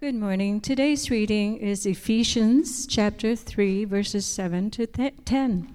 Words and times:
Good 0.00 0.14
morning. 0.14 0.62
Today's 0.62 1.10
reading 1.10 1.58
is 1.58 1.84
Ephesians 1.84 2.86
chapter 2.86 3.36
3, 3.36 3.84
verses 3.84 4.24
7 4.24 4.70
to 4.70 4.86
10. 4.86 5.74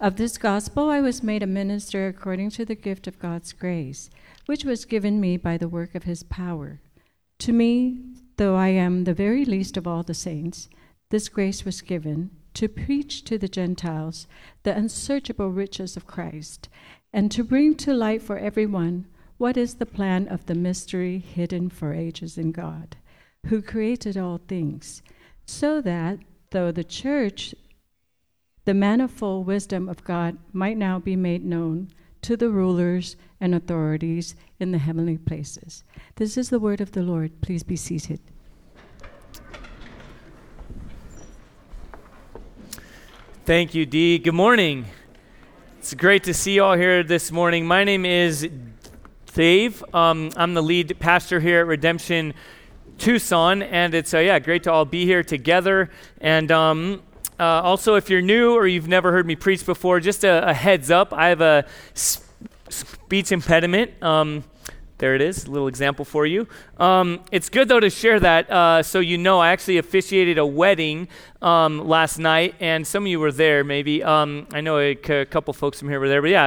Of 0.00 0.16
this 0.16 0.36
gospel 0.36 0.90
I 0.90 1.00
was 1.00 1.22
made 1.22 1.44
a 1.44 1.46
minister 1.46 2.08
according 2.08 2.50
to 2.50 2.64
the 2.64 2.74
gift 2.74 3.06
of 3.06 3.20
God's 3.20 3.52
grace, 3.52 4.10
which 4.46 4.64
was 4.64 4.84
given 4.84 5.20
me 5.20 5.36
by 5.36 5.58
the 5.58 5.68
work 5.68 5.94
of 5.94 6.02
his 6.02 6.24
power. 6.24 6.80
To 7.38 7.52
me, 7.52 8.00
though 8.36 8.56
I 8.56 8.70
am 8.70 9.04
the 9.04 9.14
very 9.14 9.44
least 9.44 9.76
of 9.76 9.86
all 9.86 10.02
the 10.02 10.12
saints, 10.12 10.68
this 11.10 11.28
grace 11.28 11.64
was 11.64 11.82
given 11.82 12.32
to 12.54 12.68
preach 12.68 13.22
to 13.26 13.38
the 13.38 13.46
Gentiles 13.46 14.26
the 14.64 14.76
unsearchable 14.76 15.50
riches 15.50 15.96
of 15.96 16.08
Christ, 16.08 16.68
and 17.12 17.30
to 17.30 17.44
bring 17.44 17.76
to 17.76 17.94
light 17.94 18.22
for 18.22 18.38
everyone 18.38 19.06
what 19.38 19.56
is 19.56 19.76
the 19.76 19.86
plan 19.86 20.26
of 20.26 20.46
the 20.46 20.56
mystery 20.56 21.20
hidden 21.20 21.70
for 21.70 21.94
ages 21.94 22.36
in 22.36 22.50
God, 22.50 22.96
who 23.46 23.60
created 23.62 24.16
all 24.16 24.40
things, 24.46 25.02
so 25.44 25.80
that, 25.80 26.18
though 26.50 26.70
the 26.70 26.84
church, 26.84 27.54
the 28.64 28.74
manifold 28.74 29.46
wisdom 29.46 29.88
of 29.88 30.04
God 30.04 30.38
might 30.52 30.76
now 30.76 30.98
be 30.98 31.16
made 31.16 31.44
known 31.44 31.90
to 32.22 32.36
the 32.36 32.48
rulers 32.48 33.16
and 33.40 33.54
authorities 33.54 34.36
in 34.60 34.70
the 34.70 34.78
heavenly 34.78 35.18
places. 35.18 35.82
This 36.14 36.36
is 36.36 36.50
the 36.50 36.60
word 36.60 36.80
of 36.80 36.92
the 36.92 37.02
Lord. 37.02 37.40
Please 37.40 37.64
be 37.64 37.74
seated. 37.74 38.20
Thank 43.44 43.74
you, 43.74 43.84
Dee. 43.84 44.18
Good 44.18 44.34
morning. 44.34 44.86
It's 45.80 45.94
great 45.94 46.22
to 46.24 46.32
see 46.32 46.54
you 46.54 46.62
all 46.62 46.76
here 46.76 47.02
this 47.02 47.32
morning. 47.32 47.66
My 47.66 47.82
name 47.82 48.06
is 48.06 48.48
Dave. 49.34 49.82
Um, 49.92 50.30
I'm 50.36 50.54
the 50.54 50.62
lead 50.62 50.96
pastor 51.00 51.40
here 51.40 51.58
at 51.58 51.66
Redemption 51.66 52.34
Tucson, 53.02 53.62
and 53.64 53.94
it's 53.94 54.14
uh, 54.14 54.18
yeah 54.18 54.38
great 54.38 54.62
to 54.62 54.72
all 54.72 54.84
be 54.84 55.04
here 55.04 55.24
together. 55.24 55.90
And 56.20 56.52
um, 56.52 57.02
uh, 57.40 57.42
also, 57.42 57.96
if 57.96 58.08
you're 58.08 58.22
new 58.22 58.54
or 58.54 58.64
you've 58.68 58.86
never 58.86 59.10
heard 59.10 59.26
me 59.26 59.34
preach 59.34 59.66
before, 59.66 59.98
just 59.98 60.22
a, 60.22 60.50
a 60.50 60.54
heads 60.54 60.88
up: 60.88 61.12
I 61.12 61.28
have 61.30 61.40
a 61.40 61.66
sp- 61.98 62.22
speech 62.68 63.32
impediment. 63.32 64.00
Um, 64.00 64.44
there 64.98 65.16
it 65.16 65.20
is, 65.20 65.46
a 65.46 65.50
little 65.50 65.66
example 65.66 66.04
for 66.04 66.26
you. 66.26 66.46
Um, 66.76 67.24
it's 67.32 67.48
good, 67.48 67.66
though, 67.66 67.80
to 67.80 67.90
share 67.90 68.20
that 68.20 68.48
uh, 68.48 68.84
so 68.84 69.00
you 69.00 69.18
know 69.18 69.40
I 69.40 69.48
actually 69.50 69.78
officiated 69.78 70.38
a 70.38 70.46
wedding 70.46 71.08
um, 71.42 71.88
last 71.88 72.20
night, 72.20 72.54
and 72.60 72.86
some 72.86 73.02
of 73.02 73.08
you 73.08 73.18
were 73.18 73.32
there 73.32 73.64
maybe. 73.64 74.04
Um, 74.04 74.46
I 74.52 74.60
know 74.60 74.78
a, 74.78 74.94
couple 74.94 75.52
folks 75.54 75.80
from 75.80 75.88
here 75.88 75.98
were 75.98 76.08
there, 76.08 76.22
but 76.22 76.30
yeah, 76.30 76.44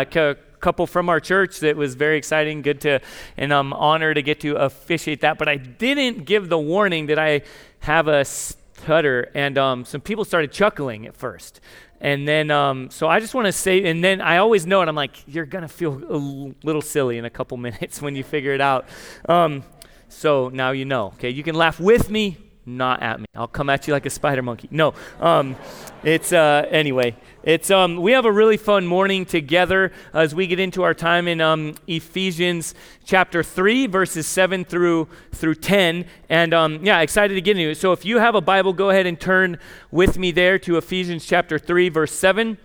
couple 0.65 0.87
from 0.87 1.09
our 1.09 1.19
church 1.19 1.59
that 1.59 1.77
was 1.77 1.93
very 1.93 2.17
exciting, 2.17 2.63
good 2.63 2.81
to, 2.81 2.99
and 3.37 3.53
I'm 3.53 3.71
honored 3.71 4.15
to 4.15 4.23
get 4.23 4.39
to 4.39 4.55
officiate 4.55 5.21
that. 5.21 5.37
But 5.37 5.47
I 5.47 5.57
didn't 5.57 6.25
give 6.25 6.49
the 6.49 6.57
warning 6.57 7.05
that 7.05 7.19
I 7.19 7.43
have 7.81 8.07
a 8.07 8.25
stutter, 8.25 9.29
and 9.35 9.59
um, 9.59 9.85
some 9.85 10.01
people 10.01 10.25
started 10.25 10.51
chuckling 10.51 11.05
at 11.05 11.15
first. 11.15 11.61
And 12.01 12.27
then, 12.27 12.49
um, 12.49 12.89
so 12.89 13.07
I 13.07 13.19
just 13.19 13.35
want 13.35 13.45
to 13.45 13.51
say, 13.51 13.85
and 13.85 14.03
then 14.03 14.21
I 14.21 14.37
always 14.37 14.65
know 14.65 14.81
it. 14.81 14.87
I'm 14.87 14.95
like, 14.95 15.23
you're 15.27 15.45
going 15.45 15.61
to 15.61 15.67
feel 15.67 16.01
a 16.09 16.17
little 16.65 16.81
silly 16.81 17.19
in 17.19 17.25
a 17.25 17.29
couple 17.29 17.57
minutes 17.67 18.01
when 18.01 18.15
you 18.15 18.23
figure 18.23 18.53
it 18.55 18.61
out. 18.61 18.87
Um, 19.29 19.63
so 20.09 20.49
now 20.49 20.71
you 20.71 20.85
know, 20.85 21.07
okay? 21.17 21.29
You 21.29 21.43
can 21.43 21.53
laugh 21.53 21.79
with 21.79 22.09
me, 22.09 22.37
not 22.65 23.01
at 23.01 23.19
me. 23.19 23.25
I'll 23.35 23.47
come 23.47 23.69
at 23.69 23.87
you 23.87 23.93
like 23.93 24.05
a 24.05 24.09
spider 24.09 24.41
monkey. 24.41 24.67
No, 24.71 24.93
um, 25.19 25.55
it's 26.03 26.33
uh, 26.33 26.67
anyway. 26.69 27.15
It's 27.43 27.69
um, 27.69 27.97
we 27.97 28.13
have 28.13 28.25
a 28.25 28.31
really 28.31 28.57
fun 28.57 28.87
morning 28.87 29.25
together 29.25 29.91
as 30.13 30.33
we 30.33 30.47
get 30.47 30.59
into 30.59 30.81
our 30.81 30.93
time 30.93 31.27
in 31.27 31.41
um, 31.41 31.75
Ephesians 31.87 32.73
chapter 33.05 33.43
three, 33.43 33.85
verses 33.85 34.25
seven 34.25 34.65
through 34.65 35.07
through 35.31 35.55
ten, 35.55 36.05
and 36.29 36.53
um, 36.53 36.79
yeah, 36.83 37.01
excited 37.01 37.35
to 37.35 37.41
get 37.41 37.57
into 37.57 37.69
it. 37.69 37.77
So 37.77 37.91
if 37.91 38.03
you 38.03 38.17
have 38.17 38.35
a 38.35 38.41
Bible, 38.41 38.73
go 38.73 38.89
ahead 38.89 39.05
and 39.05 39.19
turn 39.19 39.59
with 39.91 40.17
me 40.17 40.31
there 40.31 40.57
to 40.59 40.77
Ephesians 40.77 41.25
chapter 41.25 41.59
three, 41.59 41.89
verse 41.89 42.11
seven. 42.11 42.57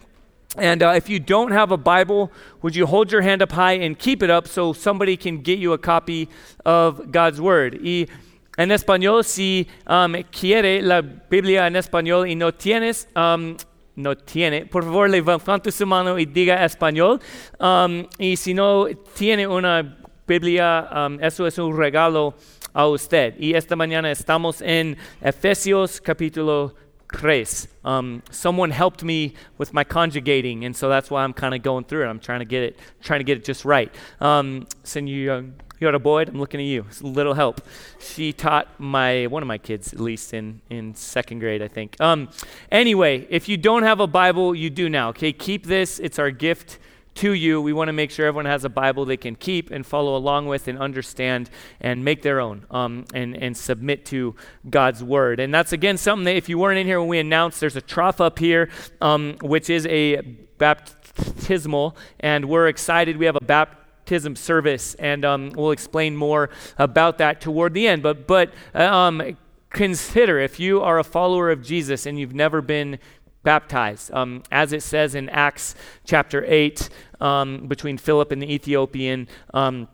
And 0.56 0.82
uh, 0.82 0.94
if 0.96 1.08
you 1.08 1.20
don't 1.20 1.52
have 1.52 1.70
a 1.70 1.76
Bible, 1.76 2.32
would 2.60 2.74
you 2.74 2.84
hold 2.86 3.12
your 3.12 3.20
hand 3.20 3.40
up 3.40 3.52
high 3.52 3.74
and 3.74 3.96
keep 3.96 4.20
it 4.20 4.30
up 4.30 4.48
so 4.48 4.72
somebody 4.72 5.16
can 5.16 5.42
get 5.42 5.60
you 5.60 5.72
a 5.72 5.78
copy 5.78 6.28
of 6.64 7.12
God's 7.12 7.40
Word? 7.40 7.78
Y 7.84 8.06
en 8.56 8.70
español, 8.72 9.24
si 9.24 9.66
um, 9.88 10.12
quiere 10.30 10.82
la 10.82 11.00
Biblia 11.00 11.66
en 11.66 11.76
español 11.76 12.28
y 12.28 12.34
no 12.34 12.52
tienes, 12.52 13.08
um, 13.16 13.56
no 13.96 14.16
tiene, 14.16 14.66
por 14.66 14.84
favor 14.84 15.08
levante 15.08 15.70
su 15.70 15.86
mano 15.86 16.18
y 16.18 16.26
diga 16.26 16.64
español. 16.64 17.20
Um, 17.58 18.06
y 18.18 18.36
si 18.36 18.54
no 18.54 18.86
tiene 19.14 19.46
una 19.46 19.98
Biblia, 20.26 20.88
um, 20.94 21.18
eso 21.22 21.46
es 21.46 21.58
un 21.58 21.76
regalo 21.76 22.34
a 22.72 22.86
usted. 22.86 23.34
Y 23.38 23.54
esta 23.54 23.76
mañana 23.76 24.10
estamos 24.10 24.60
en 24.62 24.96
Efesios 25.20 26.00
capítulo 26.00 26.74
3. 27.12 27.46
Um, 27.84 28.22
someone 28.30 28.70
helped 28.70 29.02
me 29.02 29.34
with 29.58 29.72
my 29.72 29.84
conjugating, 29.84 30.64
and 30.64 30.74
so 30.74 30.88
that's 30.88 31.10
why 31.10 31.24
I'm 31.24 31.32
kind 31.32 31.54
of 31.54 31.62
going 31.62 31.84
through 31.84 32.04
it. 32.04 32.08
I'm 32.08 32.20
trying 32.20 32.40
to 32.40 32.44
get 32.44 32.62
it, 32.62 32.78
trying 33.02 33.20
to 33.20 33.24
get 33.24 33.38
it 33.38 33.44
just 33.44 33.64
right. 33.64 33.94
Um, 34.20 34.66
Senor 34.84 35.44
Yoda 35.80 36.02
Boyd, 36.02 36.28
I'm 36.28 36.38
looking 36.38 36.60
at 36.60 36.66
you. 36.66 36.84
It's 36.88 37.00
a 37.00 37.06
little 37.06 37.34
help. 37.34 37.62
She 37.98 38.32
taught 38.32 38.68
my 38.78 39.26
one 39.26 39.42
of 39.42 39.46
my 39.46 39.58
kids, 39.58 39.92
at 39.92 40.00
least 40.00 40.34
in 40.34 40.60
in 40.68 40.94
second 40.94 41.38
grade, 41.38 41.62
I 41.62 41.68
think. 41.68 41.96
Um, 42.00 42.28
anyway, 42.70 43.26
if 43.30 43.48
you 43.48 43.56
don't 43.56 43.82
have 43.82 43.98
a 43.98 44.06
Bible, 44.06 44.54
you 44.54 44.68
do 44.68 44.90
now. 44.90 45.08
Okay, 45.08 45.32
keep 45.32 45.66
this. 45.66 45.98
It's 45.98 46.18
our 46.18 46.30
gift 46.30 46.78
to 47.14 47.32
you. 47.32 47.60
We 47.60 47.72
want 47.72 47.88
to 47.88 47.92
make 47.92 48.10
sure 48.10 48.26
everyone 48.26 48.46
has 48.46 48.64
a 48.64 48.68
Bible 48.68 49.04
they 49.04 49.16
can 49.16 49.34
keep 49.34 49.70
and 49.70 49.84
follow 49.84 50.16
along 50.16 50.46
with 50.46 50.68
and 50.68 50.78
understand 50.78 51.50
and 51.80 52.04
make 52.04 52.22
their 52.22 52.40
own 52.40 52.66
um, 52.70 53.04
and, 53.14 53.36
and 53.36 53.56
submit 53.56 54.04
to 54.06 54.34
God's 54.68 55.02
Word. 55.02 55.40
And 55.40 55.52
that's, 55.52 55.72
again, 55.72 55.96
something 55.96 56.24
that 56.24 56.36
if 56.36 56.48
you 56.48 56.58
weren't 56.58 56.78
in 56.78 56.86
here 56.86 57.00
when 57.00 57.08
we 57.08 57.18
announced, 57.18 57.60
there's 57.60 57.76
a 57.76 57.80
trough 57.82 58.20
up 58.20 58.38
here, 58.38 58.70
um, 59.00 59.36
which 59.42 59.70
is 59.70 59.86
a 59.86 60.20
baptismal, 60.58 61.96
and 62.20 62.44
we're 62.44 62.68
excited. 62.68 63.16
We 63.16 63.26
have 63.26 63.36
a 63.36 63.44
baptism 63.44 64.36
service, 64.36 64.94
and 64.94 65.24
um, 65.24 65.52
we'll 65.54 65.72
explain 65.72 66.16
more 66.16 66.50
about 66.78 67.18
that 67.18 67.40
toward 67.40 67.74
the 67.74 67.88
end. 67.88 68.02
But, 68.02 68.26
but 68.26 68.52
um, 68.74 69.36
consider 69.70 70.38
if 70.38 70.58
you 70.58 70.80
are 70.82 70.98
a 70.98 71.04
follower 71.04 71.50
of 71.50 71.62
Jesus 71.62 72.04
and 72.04 72.18
you've 72.18 72.34
never 72.34 72.60
been 72.60 72.98
baptized. 73.42 74.12
Um, 74.12 74.42
as 74.50 74.72
it 74.72 74.82
says 74.82 75.14
in 75.14 75.28
Acts 75.28 75.74
chapter 76.04 76.44
8, 76.46 76.88
um, 77.20 77.66
between 77.66 77.98
Philip 77.98 78.32
and 78.32 78.42
the 78.42 78.52
Ethiopian, 78.52 79.28
um, 79.54 79.88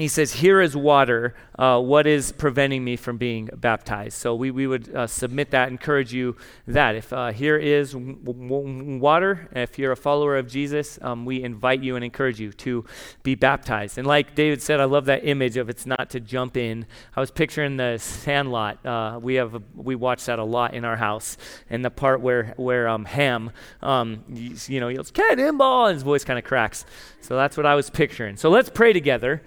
he 0.00 0.08
says, 0.08 0.34
Here 0.34 0.60
is 0.60 0.76
water. 0.76 1.34
Uh, 1.58 1.80
what 1.80 2.06
is 2.06 2.30
preventing 2.30 2.84
me 2.84 2.94
from 2.94 3.18
being 3.18 3.48
baptized? 3.56 4.16
So 4.16 4.34
we, 4.34 4.52
we 4.52 4.66
would 4.68 4.94
uh, 4.94 5.08
submit 5.08 5.50
that, 5.50 5.68
encourage 5.68 6.12
you 6.12 6.36
that. 6.68 6.94
If 6.94 7.12
uh, 7.12 7.32
here 7.32 7.56
is 7.56 7.92
w- 7.92 8.14
w- 8.14 8.98
water, 8.98 9.48
if 9.52 9.76
you're 9.76 9.90
a 9.90 9.96
follower 9.96 10.36
of 10.36 10.46
Jesus, 10.46 11.00
um, 11.02 11.24
we 11.24 11.42
invite 11.42 11.82
you 11.82 11.96
and 11.96 12.04
encourage 12.04 12.38
you 12.38 12.52
to 12.52 12.84
be 13.24 13.34
baptized. 13.34 13.98
And 13.98 14.06
like 14.06 14.36
David 14.36 14.62
said, 14.62 14.78
I 14.78 14.84
love 14.84 15.06
that 15.06 15.24
image 15.26 15.56
of 15.56 15.68
it's 15.68 15.84
not 15.84 16.10
to 16.10 16.20
jump 16.20 16.56
in. 16.56 16.86
I 17.16 17.20
was 17.20 17.32
picturing 17.32 17.76
the 17.76 17.98
Sandlot. 17.98 18.86
Uh, 18.86 19.18
we 19.20 19.34
have 19.34 19.56
a, 19.56 19.62
we 19.74 19.96
watch 19.96 20.26
that 20.26 20.38
a 20.38 20.44
lot 20.44 20.74
in 20.74 20.84
our 20.84 20.96
house, 20.96 21.36
and 21.70 21.84
the 21.84 21.90
part 21.90 22.20
where 22.20 22.54
where 22.56 22.86
um, 22.86 23.04
Ham, 23.04 23.50
um, 23.82 24.22
you, 24.28 24.54
you 24.68 24.78
know, 24.78 24.88
yells 24.88 25.10
"Cannonball!" 25.10 25.86
and 25.86 25.94
his 25.94 26.04
voice 26.04 26.22
kind 26.22 26.38
of 26.38 26.44
cracks. 26.44 26.84
So 27.20 27.34
that's 27.34 27.56
what 27.56 27.66
I 27.66 27.74
was 27.74 27.90
picturing. 27.90 28.36
So 28.36 28.48
let's 28.48 28.70
pray 28.70 28.92
together 28.92 29.42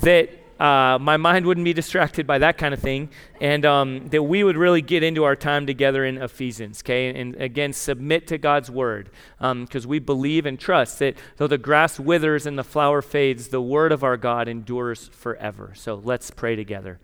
that 0.00 0.30
uh, 0.58 0.98
my 0.98 1.18
mind 1.18 1.44
wouldn't 1.44 1.64
be 1.64 1.74
distracted 1.74 2.26
by 2.26 2.38
that 2.38 2.56
kind 2.56 2.72
of 2.72 2.80
thing, 2.80 3.10
and 3.40 3.66
um, 3.66 4.08
that 4.08 4.22
we 4.22 4.42
would 4.42 4.56
really 4.56 4.80
get 4.80 5.02
into 5.02 5.22
our 5.24 5.36
time 5.36 5.66
together 5.66 6.04
in 6.04 6.16
Ephesians, 6.16 6.82
okay? 6.82 7.08
And, 7.08 7.34
again, 7.36 7.74
submit 7.74 8.26
to 8.28 8.38
God's 8.38 8.70
word, 8.70 9.10
because 9.38 9.84
um, 9.84 9.90
we 9.90 9.98
believe 9.98 10.46
and 10.46 10.58
trust 10.58 10.98
that 11.00 11.18
though 11.36 11.46
the 11.46 11.58
grass 11.58 12.00
withers 12.00 12.46
and 12.46 12.58
the 12.58 12.64
flower 12.64 13.02
fades, 13.02 13.48
the 13.48 13.60
word 13.60 13.92
of 13.92 14.02
our 14.02 14.16
God 14.16 14.48
endures 14.48 15.08
forever. 15.08 15.72
So 15.74 16.00
let's 16.02 16.30
pray 16.30 16.56
together. 16.56 17.00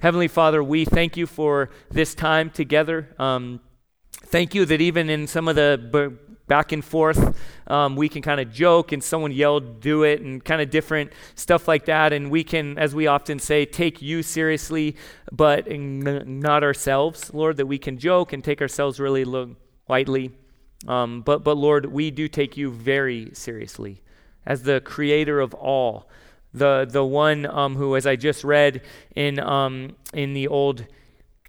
Heavenly 0.00 0.28
Father, 0.28 0.62
we 0.62 0.84
thank 0.84 1.16
you 1.16 1.26
for 1.26 1.70
this 1.90 2.14
time 2.14 2.50
together. 2.50 3.14
Um, 3.18 3.60
thank 4.12 4.54
you 4.54 4.64
that 4.64 4.80
even 4.80 5.10
in 5.10 5.26
some 5.26 5.48
of 5.48 5.56
the 5.56 6.18
back 6.48 6.72
and 6.72 6.84
forth. 6.84 7.38
Um, 7.66 7.94
we 7.94 8.08
can 8.08 8.22
kind 8.22 8.40
of 8.40 8.52
joke 8.52 8.92
and 8.92 9.04
someone 9.04 9.30
yelled, 9.30 9.80
do 9.80 10.02
it, 10.02 10.20
and 10.20 10.44
kind 10.44 10.60
of 10.60 10.70
different 10.70 11.12
stuff 11.34 11.68
like 11.68 11.84
that. 11.84 12.12
And 12.12 12.30
we 12.30 12.42
can, 12.42 12.78
as 12.78 12.94
we 12.94 13.06
often 13.06 13.38
say, 13.38 13.66
take 13.66 14.02
you 14.02 14.22
seriously, 14.22 14.96
but 15.30 15.70
n- 15.70 16.40
not 16.40 16.64
ourselves, 16.64 17.32
Lord, 17.32 17.58
that 17.58 17.66
we 17.66 17.78
can 17.78 17.98
joke 17.98 18.32
and 18.32 18.42
take 18.42 18.60
ourselves 18.60 18.98
really 18.98 19.24
lightly. 19.88 20.32
Um, 20.86 21.22
but, 21.22 21.44
but 21.44 21.56
Lord, 21.56 21.86
we 21.86 22.10
do 22.10 22.28
take 22.28 22.56
you 22.56 22.70
very 22.70 23.30
seriously 23.34 24.02
as 24.46 24.62
the 24.62 24.80
creator 24.80 25.40
of 25.40 25.54
all. 25.54 26.08
The, 26.54 26.86
the 26.88 27.04
one 27.04 27.44
um, 27.44 27.76
who, 27.76 27.94
as 27.94 28.06
I 28.06 28.16
just 28.16 28.42
read 28.42 28.80
in, 29.14 29.38
um, 29.38 29.96
in 30.14 30.32
the 30.32 30.48
Old 30.48 30.86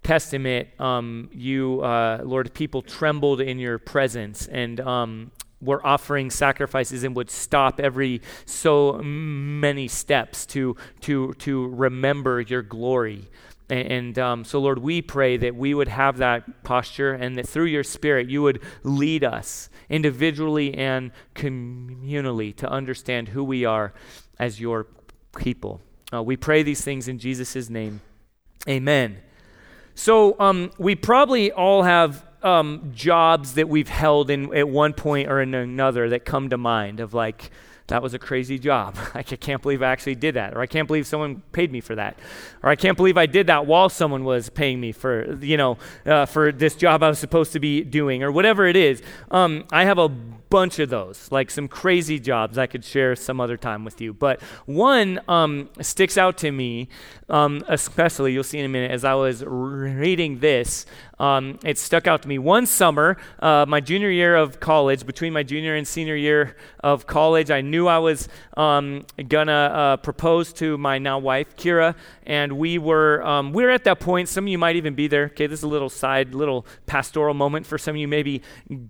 Testament, 0.02 0.68
um, 0.80 1.28
you, 1.32 1.82
uh, 1.82 2.20
Lord, 2.24 2.52
people 2.54 2.82
trembled 2.82 3.40
in 3.40 3.58
your 3.58 3.78
presence 3.78 4.46
and 4.46 4.80
um, 4.80 5.30
were 5.60 5.84
offering 5.86 6.30
sacrifices 6.30 7.04
and 7.04 7.14
would 7.14 7.30
stop 7.30 7.80
every 7.80 8.22
so 8.46 8.94
many 9.02 9.88
steps 9.88 10.46
to, 10.46 10.76
to, 11.00 11.34
to 11.34 11.68
remember 11.68 12.40
your 12.40 12.62
glory. 12.62 13.28
And, 13.68 13.92
and 13.92 14.18
um, 14.18 14.44
so, 14.44 14.58
Lord, 14.58 14.78
we 14.78 15.02
pray 15.02 15.36
that 15.36 15.54
we 15.54 15.74
would 15.74 15.88
have 15.88 16.16
that 16.18 16.64
posture 16.64 17.12
and 17.12 17.36
that 17.36 17.46
through 17.46 17.66
your 17.66 17.84
Spirit 17.84 18.28
you 18.28 18.42
would 18.42 18.62
lead 18.82 19.22
us 19.22 19.68
individually 19.88 20.74
and 20.74 21.12
communally 21.34 22.56
to 22.56 22.68
understand 22.68 23.28
who 23.28 23.44
we 23.44 23.64
are 23.64 23.92
as 24.38 24.60
your 24.60 24.86
people. 25.36 25.82
Uh, 26.12 26.22
we 26.22 26.36
pray 26.36 26.62
these 26.62 26.80
things 26.80 27.06
in 27.06 27.18
Jesus' 27.18 27.68
name. 27.68 28.00
Amen. 28.68 29.18
So, 30.00 30.34
um, 30.40 30.70
we 30.78 30.94
probably 30.94 31.52
all 31.52 31.82
have 31.82 32.24
um, 32.42 32.90
jobs 32.94 33.52
that 33.52 33.68
we've 33.68 33.90
held 33.90 34.30
in 34.30 34.56
at 34.56 34.66
one 34.66 34.94
point 34.94 35.28
or 35.28 35.42
in 35.42 35.52
another 35.52 36.08
that 36.08 36.24
come 36.24 36.48
to 36.48 36.56
mind 36.56 37.00
of 37.00 37.12
like, 37.12 37.50
that 37.88 38.02
was 38.02 38.14
a 38.14 38.18
crazy 38.18 38.58
job. 38.58 38.96
I 39.14 39.22
can't 39.22 39.60
believe 39.60 39.82
I 39.82 39.90
actually 39.90 40.14
did 40.14 40.36
that. 40.36 40.54
Or 40.54 40.62
I 40.62 40.66
can't 40.66 40.86
believe 40.86 41.06
someone 41.06 41.42
paid 41.52 41.70
me 41.70 41.82
for 41.82 41.96
that. 41.96 42.18
Or 42.62 42.70
I 42.70 42.76
can't 42.76 42.96
believe 42.96 43.18
I 43.18 43.26
did 43.26 43.48
that 43.48 43.66
while 43.66 43.90
someone 43.90 44.24
was 44.24 44.48
paying 44.48 44.80
me 44.80 44.92
for, 44.92 45.34
you 45.34 45.58
know, 45.58 45.76
uh, 46.06 46.24
for 46.24 46.50
this 46.50 46.76
job 46.76 47.02
I 47.02 47.08
was 47.10 47.18
supposed 47.18 47.52
to 47.52 47.60
be 47.60 47.82
doing 47.82 48.22
or 48.22 48.32
whatever 48.32 48.64
it 48.64 48.76
is. 48.76 49.02
Um, 49.30 49.66
I 49.70 49.84
have 49.84 49.98
a 49.98 50.10
bunch 50.50 50.78
of 50.78 50.90
those, 50.90 51.30
like 51.30 51.50
some 51.50 51.68
crazy 51.68 52.18
jobs 52.18 52.58
I 52.58 52.66
could 52.66 52.84
share 52.84 53.16
some 53.16 53.40
other 53.40 53.56
time 53.56 53.84
with 53.84 54.00
you. 54.00 54.12
But 54.12 54.42
one 54.66 55.20
um, 55.28 55.70
sticks 55.80 56.18
out 56.18 56.36
to 56.38 56.50
me, 56.50 56.88
um, 57.28 57.64
especially, 57.68 58.32
you'll 58.32 58.44
see 58.44 58.58
in 58.58 58.66
a 58.66 58.68
minute, 58.68 58.90
as 58.90 59.04
I 59.04 59.14
was 59.14 59.44
reading 59.44 60.40
this 60.40 60.86
um, 61.20 61.58
it 61.62 61.78
stuck 61.78 62.06
out 62.06 62.22
to 62.22 62.28
me. 62.28 62.38
One 62.38 62.64
summer, 62.64 63.18
uh, 63.40 63.66
my 63.68 63.80
junior 63.80 64.08
year 64.08 64.34
of 64.34 64.58
college, 64.58 65.04
between 65.04 65.34
my 65.34 65.42
junior 65.42 65.76
and 65.76 65.86
senior 65.86 66.16
year 66.16 66.56
of 66.82 67.06
college, 67.06 67.50
I 67.50 67.60
knew 67.60 67.86
I 67.86 67.98
was 67.98 68.26
um, 68.56 69.04
gonna 69.28 69.52
uh, 69.52 69.96
propose 69.98 70.52
to 70.54 70.78
my 70.78 70.98
now 70.98 71.18
wife, 71.18 71.54
Kira, 71.56 71.94
and 72.24 72.52
we 72.52 72.78
were 72.78 73.22
um, 73.22 73.52
we 73.52 73.64
were 73.64 73.70
at 73.70 73.84
that 73.84 74.00
point. 74.00 74.30
Some 74.30 74.44
of 74.44 74.48
you 74.48 74.56
might 74.56 74.76
even 74.76 74.94
be 74.94 75.08
there. 75.08 75.24
Okay, 75.26 75.46
this 75.46 75.60
is 75.60 75.64
a 75.64 75.68
little 75.68 75.90
side, 75.90 76.34
little 76.34 76.66
pastoral 76.86 77.34
moment 77.34 77.66
for 77.66 77.76
some 77.76 77.96
of 77.96 78.00
you, 78.00 78.08
maybe 78.08 78.40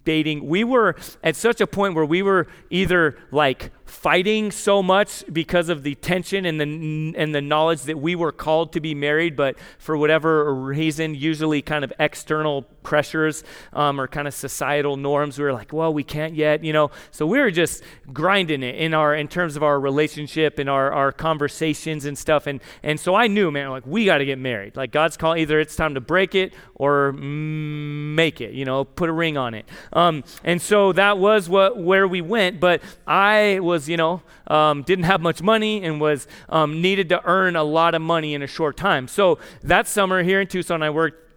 dating. 0.04 0.46
We 0.46 0.62
were 0.62 0.94
at 1.24 1.34
such 1.50 1.60
a 1.60 1.66
point 1.66 1.94
where 1.94 2.04
we 2.04 2.22
were 2.22 2.46
either 2.70 3.18
like 3.32 3.72
fighting 3.90 4.52
so 4.52 4.82
much 4.82 5.24
because 5.32 5.68
of 5.68 5.82
the 5.82 5.94
tension 5.96 6.46
and 6.46 6.60
the 6.60 7.18
and 7.20 7.34
the 7.34 7.40
knowledge 7.40 7.82
that 7.82 7.98
we 7.98 8.14
were 8.14 8.32
called 8.32 8.72
to 8.72 8.80
be 8.80 8.94
married, 8.94 9.36
but 9.36 9.56
for 9.78 9.96
whatever 9.96 10.54
reason, 10.54 11.14
usually 11.14 11.60
kind 11.60 11.84
of 11.84 11.92
external 11.98 12.62
pressures 12.82 13.44
um, 13.72 14.00
or 14.00 14.06
kind 14.06 14.26
of 14.26 14.32
societal 14.32 14.96
norms, 14.96 15.38
we 15.38 15.44
were 15.44 15.52
like, 15.52 15.72
well, 15.72 15.92
we 15.92 16.04
can't 16.04 16.34
yet, 16.34 16.64
you 16.64 16.72
know. 16.72 16.90
So 17.10 17.26
we 17.26 17.38
were 17.38 17.50
just 17.50 17.82
grinding 18.12 18.62
it 18.62 18.76
in 18.76 18.94
our 18.94 19.14
in 19.14 19.28
terms 19.28 19.56
of 19.56 19.62
our 19.62 19.78
relationship 19.78 20.58
and 20.58 20.70
our 20.70 20.92
our 20.92 21.10
conversations 21.12 22.04
and 22.04 22.16
stuff. 22.16 22.46
And 22.46 22.60
and 22.82 22.98
so 22.98 23.14
I 23.14 23.26
knew, 23.26 23.50
man, 23.50 23.70
like 23.70 23.86
we 23.86 24.04
got 24.04 24.18
to 24.18 24.24
get 24.24 24.38
married. 24.38 24.76
Like 24.76 24.92
God's 24.92 25.16
calling, 25.16 25.42
either 25.42 25.58
it's 25.58 25.74
time 25.74 25.94
to 25.94 26.00
break 26.00 26.34
it 26.34 26.54
or 26.74 27.12
make 27.12 28.40
it, 28.40 28.54
you 28.54 28.64
know, 28.64 28.84
put 28.84 29.08
a 29.08 29.12
ring 29.12 29.36
on 29.36 29.54
it. 29.54 29.68
Um, 29.92 30.22
and 30.44 30.62
so 30.62 30.92
that 30.92 31.18
was 31.18 31.48
what 31.48 31.76
where 31.76 32.06
we 32.06 32.20
went. 32.20 32.60
But 32.60 32.82
I 33.06 33.58
was 33.60 33.79
was, 33.80 33.88
you 33.88 33.96
know, 33.96 34.22
um, 34.46 34.82
didn't 34.82 35.06
have 35.06 35.20
much 35.20 35.42
money 35.42 35.82
and 35.82 36.00
was 36.00 36.28
um, 36.50 36.82
needed 36.82 37.08
to 37.08 37.24
earn 37.24 37.56
a 37.56 37.64
lot 37.64 37.94
of 37.94 38.02
money 38.02 38.34
in 38.34 38.42
a 38.42 38.46
short 38.46 38.76
time. 38.76 39.08
So 39.08 39.38
that 39.62 39.86
summer 39.88 40.22
here 40.22 40.40
in 40.40 40.46
Tucson, 40.46 40.82
I 40.82 40.90
worked 40.90 41.32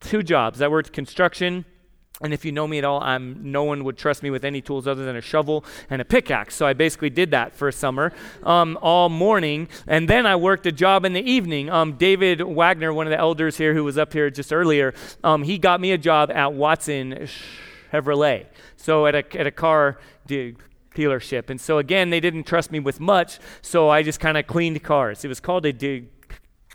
two 0.00 0.22
jobs. 0.22 0.60
I 0.60 0.68
worked 0.68 0.92
construction. 0.92 1.64
And 2.20 2.32
if 2.32 2.44
you 2.44 2.52
know 2.52 2.68
me 2.68 2.78
at 2.78 2.84
all, 2.84 3.00
I'm, 3.00 3.52
no 3.52 3.64
one 3.64 3.84
would 3.84 3.96
trust 3.96 4.22
me 4.22 4.30
with 4.30 4.44
any 4.44 4.60
tools 4.60 4.86
other 4.86 5.04
than 5.04 5.16
a 5.16 5.20
shovel 5.20 5.64
and 5.90 6.00
a 6.00 6.04
pickaxe. 6.04 6.54
So 6.54 6.66
I 6.66 6.72
basically 6.72 7.10
did 7.10 7.30
that 7.32 7.54
for 7.54 7.68
a 7.68 7.72
summer 7.72 8.12
um, 8.42 8.78
all 8.80 9.08
morning. 9.08 9.68
And 9.86 10.08
then 10.08 10.26
I 10.26 10.36
worked 10.36 10.66
a 10.66 10.72
job 10.72 11.04
in 11.04 11.12
the 11.12 11.22
evening. 11.22 11.70
Um, 11.70 11.94
David 11.94 12.40
Wagner, 12.40 12.92
one 12.92 13.06
of 13.06 13.12
the 13.12 13.18
elders 13.18 13.58
here 13.58 13.74
who 13.74 13.84
was 13.84 13.96
up 13.96 14.12
here 14.12 14.28
just 14.30 14.52
earlier, 14.52 14.94
um, 15.22 15.42
he 15.44 15.58
got 15.58 15.80
me 15.80 15.92
a 15.92 15.98
job 15.98 16.30
at 16.32 16.52
Watson 16.52 17.28
Chevrolet. 17.92 18.46
So 18.76 19.06
at 19.06 19.14
a, 19.14 19.38
at 19.38 19.46
a 19.46 19.52
car 19.52 19.98
dealership. 20.94 21.50
And 21.50 21.60
so 21.60 21.78
again, 21.78 22.10
they 22.10 22.20
didn't 22.20 22.44
trust 22.44 22.70
me 22.70 22.80
with 22.80 23.00
much, 23.00 23.38
so 23.60 23.88
I 23.88 24.02
just 24.02 24.20
kind 24.20 24.36
of 24.36 24.46
cleaned 24.46 24.82
cars. 24.82 25.24
It 25.24 25.28
was 25.28 25.40
called 25.40 25.66
a 25.66 25.72
de- 25.72 26.08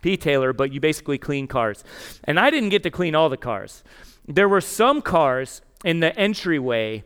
detailer, 0.02 0.56
but 0.56 0.72
you 0.72 0.80
basically 0.80 1.18
clean 1.18 1.48
cars. 1.48 1.84
And 2.24 2.40
I 2.40 2.50
didn't 2.50 2.70
get 2.70 2.84
to 2.84 2.92
clean 2.92 3.16
all 3.16 3.30
the 3.30 3.38
cars. 3.38 3.84
There 4.28 4.50
were 4.50 4.62
some 4.62 5.02
cars 5.02 5.62
in 5.84 6.00
the 6.00 6.18
entryway 6.18 7.04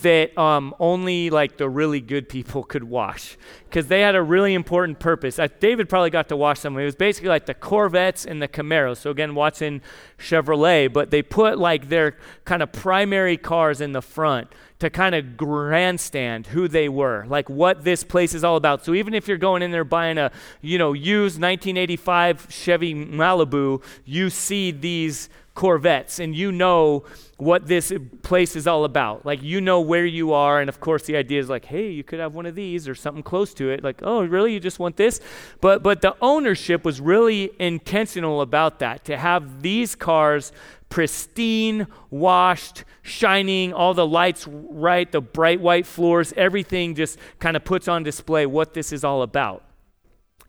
that 0.00 0.36
um, 0.38 0.74
only 0.78 1.28
like 1.28 1.56
the 1.56 1.68
really 1.68 2.00
good 2.00 2.28
people 2.28 2.62
could 2.72 2.84
wash 2.84 3.36
because 3.64 3.88
they 3.88 4.00
had 4.00 4.14
a 4.14 4.22
really 4.22 4.54
important 4.54 5.00
purpose. 5.00 5.38
David 5.60 5.88
probably 5.88 6.10
got 6.10 6.28
to 6.28 6.36
wash 6.36 6.60
them. 6.60 6.78
It 6.78 6.84
was 6.84 6.94
basically 6.94 7.28
like 7.28 7.46
the 7.46 7.54
Corvettes 7.54 8.24
and 8.24 8.40
the 8.40 8.48
Camaros. 8.48 8.98
So 8.98 9.10
again, 9.10 9.34
Watson 9.34 9.82
Chevrolet, 10.18 10.92
but 10.92 11.10
they 11.10 11.22
put 11.22 11.58
like 11.58 11.88
their 11.88 12.16
kind 12.44 12.62
of 12.62 12.72
primary 12.72 13.36
cars 13.36 13.80
in 13.80 13.92
the 13.92 14.02
front 14.02 14.48
to 14.82 14.90
kind 14.90 15.14
of 15.14 15.36
grandstand 15.36 16.48
who 16.48 16.66
they 16.66 16.88
were, 16.88 17.24
like 17.28 17.48
what 17.48 17.84
this 17.84 18.02
place 18.02 18.34
is 18.34 18.42
all 18.42 18.56
about. 18.56 18.84
So 18.84 18.94
even 18.94 19.14
if 19.14 19.28
you're 19.28 19.36
going 19.36 19.62
in 19.62 19.70
there 19.70 19.84
buying 19.84 20.18
a, 20.18 20.32
you 20.60 20.76
know, 20.76 20.92
used 20.92 21.40
1985 21.40 22.48
Chevy 22.50 22.92
Malibu, 22.92 23.80
you 24.04 24.28
see 24.28 24.72
these 24.72 25.28
Corvettes 25.54 26.18
and 26.18 26.34
you 26.34 26.50
know 26.50 27.04
what 27.36 27.66
this 27.66 27.92
place 28.22 28.56
is 28.56 28.66
all 28.66 28.84
about. 28.84 29.26
Like 29.26 29.42
you 29.42 29.60
know 29.60 29.80
where 29.80 30.06
you 30.06 30.32
are 30.32 30.60
and 30.60 30.68
of 30.68 30.80
course 30.80 31.02
the 31.02 31.16
idea 31.16 31.40
is 31.40 31.48
like, 31.48 31.66
"Hey, 31.66 31.90
you 31.90 32.02
could 32.02 32.20
have 32.20 32.34
one 32.34 32.46
of 32.46 32.54
these 32.54 32.88
or 32.88 32.94
something 32.94 33.22
close 33.22 33.52
to 33.54 33.70
it." 33.70 33.84
Like, 33.84 34.00
"Oh, 34.02 34.24
really? 34.24 34.54
You 34.54 34.60
just 34.60 34.78
want 34.78 34.96
this?" 34.96 35.20
But 35.60 35.82
but 35.82 36.00
the 36.00 36.16
ownership 36.22 36.84
was 36.84 37.00
really 37.00 37.50
intentional 37.58 38.40
about 38.40 38.78
that 38.78 39.04
to 39.04 39.16
have 39.16 39.62
these 39.62 39.94
cars 39.94 40.52
pristine, 40.88 41.86
washed, 42.10 42.84
shining, 43.00 43.72
all 43.72 43.94
the 43.94 44.06
lights 44.06 44.46
right, 44.46 45.10
the 45.10 45.22
bright 45.22 45.58
white 45.58 45.86
floors, 45.86 46.34
everything 46.36 46.94
just 46.94 47.18
kind 47.38 47.56
of 47.56 47.64
puts 47.64 47.88
on 47.88 48.02
display 48.02 48.44
what 48.44 48.74
this 48.74 48.92
is 48.92 49.02
all 49.02 49.22
about. 49.22 49.64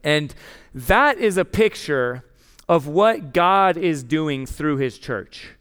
And 0.04 0.36
that 0.76 1.18
is 1.18 1.38
a 1.38 1.46
picture 1.46 2.26
of 2.68 2.88
what 2.88 3.34
God 3.34 3.78
is 3.78 4.04
doing 4.04 4.46
through 4.46 4.78
his 4.78 4.98
church. 4.98 5.52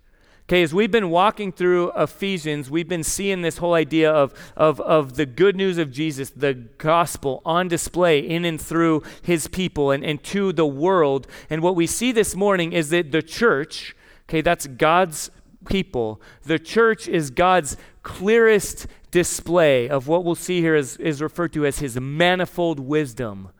Okay, 0.48 0.62
as 0.62 0.74
we've 0.74 0.90
been 0.90 1.08
walking 1.10 1.50
through 1.50 1.92
Ephesians, 1.96 2.70
we've 2.70 2.88
been 2.88 3.04
seeing 3.04 3.42
this 3.42 3.58
whole 3.58 3.74
idea 3.74 4.10
of, 4.12 4.34
of, 4.56 4.80
of 4.80 5.16
the 5.16 5.24
good 5.24 5.56
news 5.56 5.78
of 5.78 5.90
Jesus, 5.90 6.30
the 6.30 6.52
gospel 6.54 7.40
on 7.44 7.68
display 7.68 8.18
in 8.18 8.44
and 8.44 8.60
through 8.60 9.02
his 9.22 9.48
people 9.48 9.90
and, 9.90 10.04
and 10.04 10.22
to 10.24 10.52
the 10.52 10.66
world. 10.66 11.26
And 11.48 11.62
what 11.62 11.76
we 11.76 11.86
see 11.86 12.12
this 12.12 12.34
morning 12.34 12.72
is 12.72 12.90
that 12.90 13.12
the 13.12 13.22
church, 13.22 13.94
Okay, 14.28 14.40
that's 14.40 14.66
God's 14.66 15.30
people. 15.66 16.20
The 16.44 16.58
church 16.58 17.06
is 17.06 17.30
God's 17.30 17.76
clearest 18.02 18.86
display 19.10 19.88
of 19.88 20.08
what 20.08 20.24
we'll 20.24 20.34
see 20.34 20.60
here 20.60 20.74
is, 20.74 20.96
is 20.96 21.20
referred 21.20 21.52
to 21.52 21.66
as 21.66 21.80
his 21.80 22.00
manifold 22.00 22.80
wisdom 22.80 23.50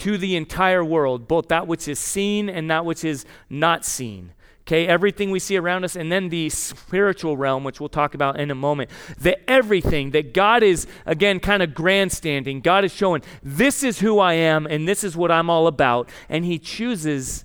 to 0.00 0.18
the 0.18 0.36
entire 0.36 0.84
world, 0.84 1.28
both 1.28 1.48
that 1.48 1.66
which 1.66 1.88
is 1.88 1.98
seen 1.98 2.48
and 2.48 2.70
that 2.70 2.84
which 2.84 3.04
is 3.04 3.24
not 3.48 3.84
seen. 3.84 4.32
Okay, 4.62 4.86
everything 4.86 5.30
we 5.30 5.38
see 5.38 5.56
around 5.56 5.84
us, 5.84 5.96
and 5.96 6.12
then 6.12 6.28
the 6.28 6.48
spiritual 6.50 7.36
realm, 7.36 7.64
which 7.64 7.80
we'll 7.80 7.88
talk 7.88 8.14
about 8.14 8.38
in 8.38 8.50
a 8.50 8.54
moment. 8.54 8.90
That 9.18 9.40
everything 9.50 10.10
that 10.10 10.32
God 10.32 10.62
is, 10.62 10.86
again, 11.06 11.40
kind 11.40 11.62
of 11.62 11.74
grandstanding, 11.74 12.60
God 12.60 12.84
is 12.84 12.92
showing, 12.92 13.22
this 13.42 13.82
is 13.82 13.98
who 14.00 14.20
I 14.20 14.34
am, 14.34 14.66
and 14.66 14.86
this 14.86 15.02
is 15.02 15.16
what 15.16 15.30
I'm 15.30 15.50
all 15.50 15.66
about. 15.66 16.08
And 16.28 16.44
He 16.44 16.58
chooses 16.58 17.44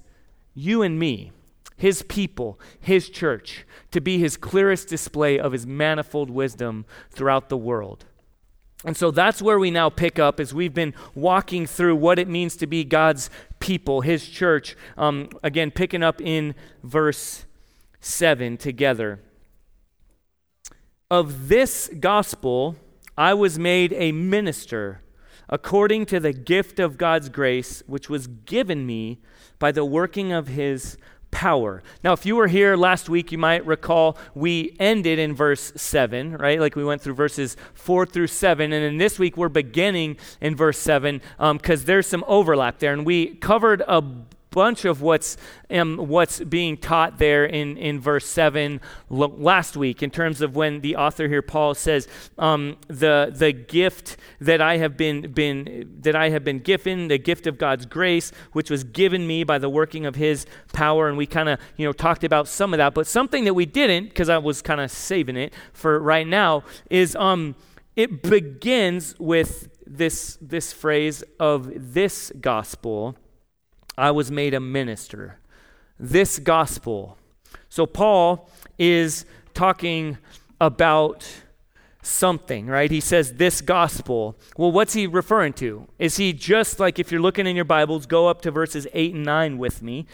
you 0.54 0.82
and 0.82 1.00
me 1.00 1.32
his 1.78 2.04
people, 2.04 2.60
his 2.80 3.10
church, 3.10 3.66
to 3.92 4.00
be 4.00 4.18
his 4.18 4.38
clearest 4.38 4.88
display 4.88 5.38
of 5.38 5.52
his 5.52 5.68
manifold 5.68 6.30
wisdom 6.30 6.86
throughout 7.10 7.50
the 7.50 7.58
world. 7.58 8.06
And 8.84 8.96
so 8.96 9.10
that's 9.10 9.42
where 9.42 9.58
we 9.58 9.72
now 9.72 9.90
pick 9.90 10.20
up 10.20 10.40
as 10.40 10.54
we've 10.54 10.74
been 10.74 10.94
walking 11.16 11.66
through 11.66 11.96
what 11.96 12.20
it 12.20 12.28
means 12.28 12.56
to 12.58 12.68
be 12.68 12.84
God's 12.84 13.30
people, 13.60 14.02
his 14.02 14.28
church. 14.28 14.76
Um, 14.98 15.30
again, 15.42 15.72
picking 15.72 16.04
up 16.04 16.22
in 16.22 16.56
verse 16.84 17.46
7 18.00 18.58
together. 18.58 19.22
Of 21.10 21.48
this 21.48 21.90
gospel, 22.00 22.76
I 23.18 23.34
was 23.34 23.58
made 23.58 23.94
a 23.94 24.12
minister 24.12 25.02
according 25.50 26.06
to 26.08 26.20
the 26.20 26.34
gift 26.34 26.80
of 26.80 26.98
God's 26.98 27.30
grace, 27.30 27.84
which 27.88 28.10
was 28.10 28.28
given 28.28 28.86
me 28.86 29.22
by 29.60 29.72
the 29.72 29.86
working 29.86 30.32
of 30.32 30.48
his 30.48 30.98
power. 31.36 31.84
Now, 32.02 32.14
if 32.14 32.26
you 32.26 32.38
were 32.38 32.48
here 32.48 32.78
last 32.78 33.10
week, 33.10 33.30
you 33.30 33.38
might 33.38 33.66
recall 33.66 34.18
we 34.36 34.74
ended 34.80 35.20
in 35.20 35.36
verse 35.36 35.74
7, 35.76 36.38
right? 36.38 36.62
Like 36.62 36.78
we 36.78 36.86
went 36.86 37.02
through 37.02 37.16
verses 37.16 37.58
4 37.74 38.06
through 38.06 38.28
7. 38.28 38.72
And 38.72 38.86
in 38.86 39.00
this 39.00 39.20
week, 39.20 39.36
we're 39.36 39.50
beginning 39.50 40.16
in 40.40 40.56
verse 40.56 40.78
7 40.80 41.22
because 41.38 41.82
um, 41.82 41.86
there's 41.86 42.08
some 42.08 42.24
overlap 42.26 42.80
there. 42.80 42.94
And 42.94 43.06
we 43.06 43.36
covered 43.36 43.82
a 43.82 44.02
bunch 44.56 44.86
of 44.86 45.02
what's, 45.02 45.36
um, 45.70 45.98
what's 45.98 46.40
being 46.40 46.78
taught 46.78 47.20
there 47.20 47.44
in, 47.44 47.78
in 47.78 48.00
verse 48.00 48.26
7 48.26 48.80
l- 49.12 49.36
last 49.38 49.76
week 49.76 50.02
in 50.02 50.10
terms 50.10 50.40
of 50.40 50.56
when 50.56 50.80
the 50.80 50.96
author 50.96 51.28
here, 51.28 51.42
Paul, 51.42 51.76
says, 51.76 52.08
um, 52.40 52.78
the, 52.88 53.34
the 53.36 53.52
gift 53.52 54.16
that 54.40 54.62
I 54.62 54.78
have 54.78 54.96
been, 54.96 55.34
been, 55.34 56.00
that 56.00 56.16
I 56.16 56.30
have 56.30 56.46
been 56.46 56.60
given, 56.60 57.10
the 57.10 57.18
gift 57.18 57.48
of 57.48 57.58
God's 57.58 57.86
grace, 57.86 58.32
which 58.54 58.72
was 58.72 58.86
given 58.86 59.28
me 59.28 59.44
by 59.44 59.58
the 59.58 59.70
working 59.70 60.06
of 60.06 60.16
his 60.16 60.46
power. 60.72 61.10
And 61.10 61.18
we 61.18 61.26
kind 61.26 61.50
of, 61.50 61.60
you 61.76 61.86
know, 61.86 61.92
talked 61.92 62.24
about 62.24 62.48
some 62.48 62.74
of 62.74 62.78
that. 62.78 62.94
But 62.94 63.08
something 63.08 63.44
that 63.44 63.54
we 63.54 63.66
didn't, 63.66 64.06
because 64.06 64.30
I 64.30 64.38
was 64.38 64.62
kind 64.62 64.80
of 64.80 64.90
saving 64.90 65.36
it 65.36 65.54
for 65.74 66.00
right 66.00 66.26
now, 66.26 66.64
is 66.90 67.14
um, 67.18 67.56
it 67.98 68.24
begins 68.24 69.20
with 69.20 69.70
this, 69.86 70.38
this 70.42 70.74
phrase 70.74 71.24
of 71.40 71.94
this 71.94 72.32
gospel, 72.40 73.16
I 73.98 74.12
was 74.12 74.32
made 74.32 74.54
a 74.54 74.60
minister. 74.60 75.40
This 76.00 76.40
gospel. 76.40 77.18
So 77.70 77.86
Paul 77.86 78.50
is 78.78 79.26
talking 79.54 80.18
about 80.60 81.26
something, 82.02 82.68
right? 82.68 82.92
He 82.92 83.00
says 83.00 83.34
this 83.34 83.62
gospel. 83.62 84.38
Well, 84.58 84.72
what's 84.72 84.94
he 84.94 85.08
referring 85.08 85.54
to? 85.54 85.88
Is 85.98 86.18
he 86.18 86.34
just 86.34 86.80
like, 86.80 87.00
if 87.00 87.12
you're 87.12 87.22
looking 87.22 87.48
in 87.48 87.56
your 87.56 87.66
Bibles, 87.66 88.06
go 88.06 88.28
up 88.28 88.42
to 88.44 88.52
verses 88.52 88.88
8 88.94 89.16
and 89.16 89.26
9 89.26 89.58
with 89.58 89.82
me. 89.82 90.06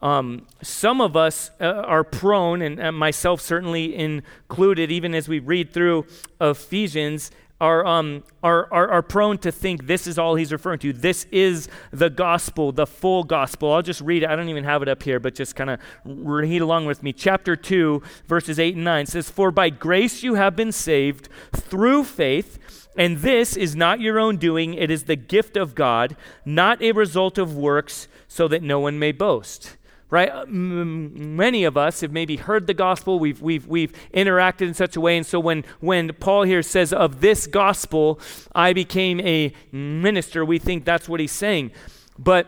Um, 0.00 0.46
some 0.62 1.00
of 1.00 1.16
us 1.16 1.50
uh, 1.60 1.64
are 1.64 2.04
prone, 2.04 2.62
and, 2.62 2.78
and 2.78 2.96
myself 2.96 3.40
certainly 3.40 3.96
included, 3.96 4.92
even 4.92 5.14
as 5.14 5.28
we 5.28 5.40
read 5.40 5.72
through 5.72 6.06
Ephesians, 6.40 7.32
are, 7.60 7.84
um, 7.84 8.22
are, 8.42 8.72
are, 8.72 8.88
are 8.88 9.02
prone 9.02 9.38
to 9.38 9.50
think 9.50 9.86
this 9.86 10.06
is 10.06 10.18
all 10.18 10.36
he's 10.36 10.52
referring 10.52 10.78
to. 10.80 10.92
This 10.92 11.26
is 11.32 11.68
the 11.90 12.10
gospel, 12.10 12.70
the 12.70 12.86
full 12.86 13.24
gospel. 13.24 13.72
I'll 13.72 13.82
just 13.82 14.00
read 14.00 14.22
it. 14.22 14.28
I 14.28 14.36
don't 14.36 14.48
even 14.48 14.64
have 14.64 14.82
it 14.82 14.88
up 14.88 15.02
here, 15.02 15.18
but 15.18 15.34
just 15.34 15.56
kind 15.56 15.70
of 15.70 15.80
read 16.04 16.62
along 16.62 16.86
with 16.86 17.02
me. 17.02 17.12
Chapter 17.12 17.56
2, 17.56 18.02
verses 18.26 18.58
8 18.58 18.76
and 18.76 18.84
9 18.84 19.06
says, 19.06 19.30
For 19.30 19.50
by 19.50 19.70
grace 19.70 20.22
you 20.22 20.34
have 20.34 20.54
been 20.54 20.72
saved 20.72 21.28
through 21.52 22.04
faith, 22.04 22.58
and 22.96 23.18
this 23.18 23.56
is 23.56 23.74
not 23.74 24.00
your 24.00 24.18
own 24.18 24.36
doing, 24.36 24.74
it 24.74 24.90
is 24.90 25.04
the 25.04 25.16
gift 25.16 25.56
of 25.56 25.74
God, 25.74 26.16
not 26.44 26.80
a 26.80 26.92
result 26.92 27.38
of 27.38 27.56
works, 27.56 28.06
so 28.28 28.46
that 28.48 28.62
no 28.62 28.78
one 28.78 28.98
may 28.98 29.10
boast 29.10 29.77
right? 30.10 30.30
Uh, 30.30 30.42
m- 30.42 31.36
many 31.36 31.64
of 31.64 31.76
us 31.76 32.00
have 32.00 32.12
maybe 32.12 32.36
heard 32.36 32.66
the 32.66 32.74
gospel, 32.74 33.18
we've, 33.18 33.40
we've, 33.40 33.66
we've 33.66 33.92
interacted 34.14 34.62
in 34.62 34.74
such 34.74 34.96
a 34.96 35.00
way. 35.00 35.16
And 35.16 35.26
so 35.26 35.38
when, 35.40 35.64
when 35.80 36.12
Paul 36.14 36.42
here 36.42 36.62
says, 36.62 36.92
Of 36.92 37.20
this 37.20 37.46
gospel, 37.46 38.20
I 38.54 38.72
became 38.72 39.20
a 39.20 39.52
minister, 39.72 40.44
we 40.44 40.58
think 40.58 40.84
that's 40.84 41.08
what 41.08 41.20
he's 41.20 41.32
saying. 41.32 41.72
But 42.18 42.46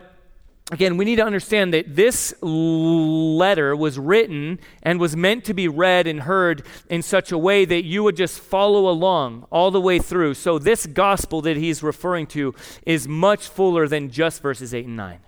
again, 0.71 0.97
we 0.97 1.05
need 1.05 1.17
to 1.17 1.25
understand 1.25 1.73
that 1.73 1.95
this 1.95 2.33
letter 2.41 3.75
was 3.75 3.99
written 3.99 4.59
and 4.81 4.99
was 4.99 5.15
meant 5.15 5.45
to 5.45 5.53
be 5.53 5.67
read 5.67 6.07
and 6.07 6.21
heard 6.21 6.65
in 6.89 7.01
such 7.01 7.31
a 7.31 7.37
way 7.37 7.65
that 7.65 7.83
you 7.83 8.03
would 8.03 8.15
just 8.15 8.39
follow 8.39 8.89
along 8.89 9.45
all 9.51 9.69
the 9.69 9.81
way 9.81 9.99
through. 9.99 10.33
So, 10.33 10.57
this 10.57 10.85
gospel 10.87 11.41
that 11.41 11.57
he's 11.57 11.83
referring 11.83 12.27
to 12.27 12.55
is 12.85 13.07
much 13.07 13.47
fuller 13.47 13.87
than 13.87 14.09
just 14.09 14.41
verses 14.41 14.73
8 14.73 14.87
and 14.87 14.97
9. 14.97 15.19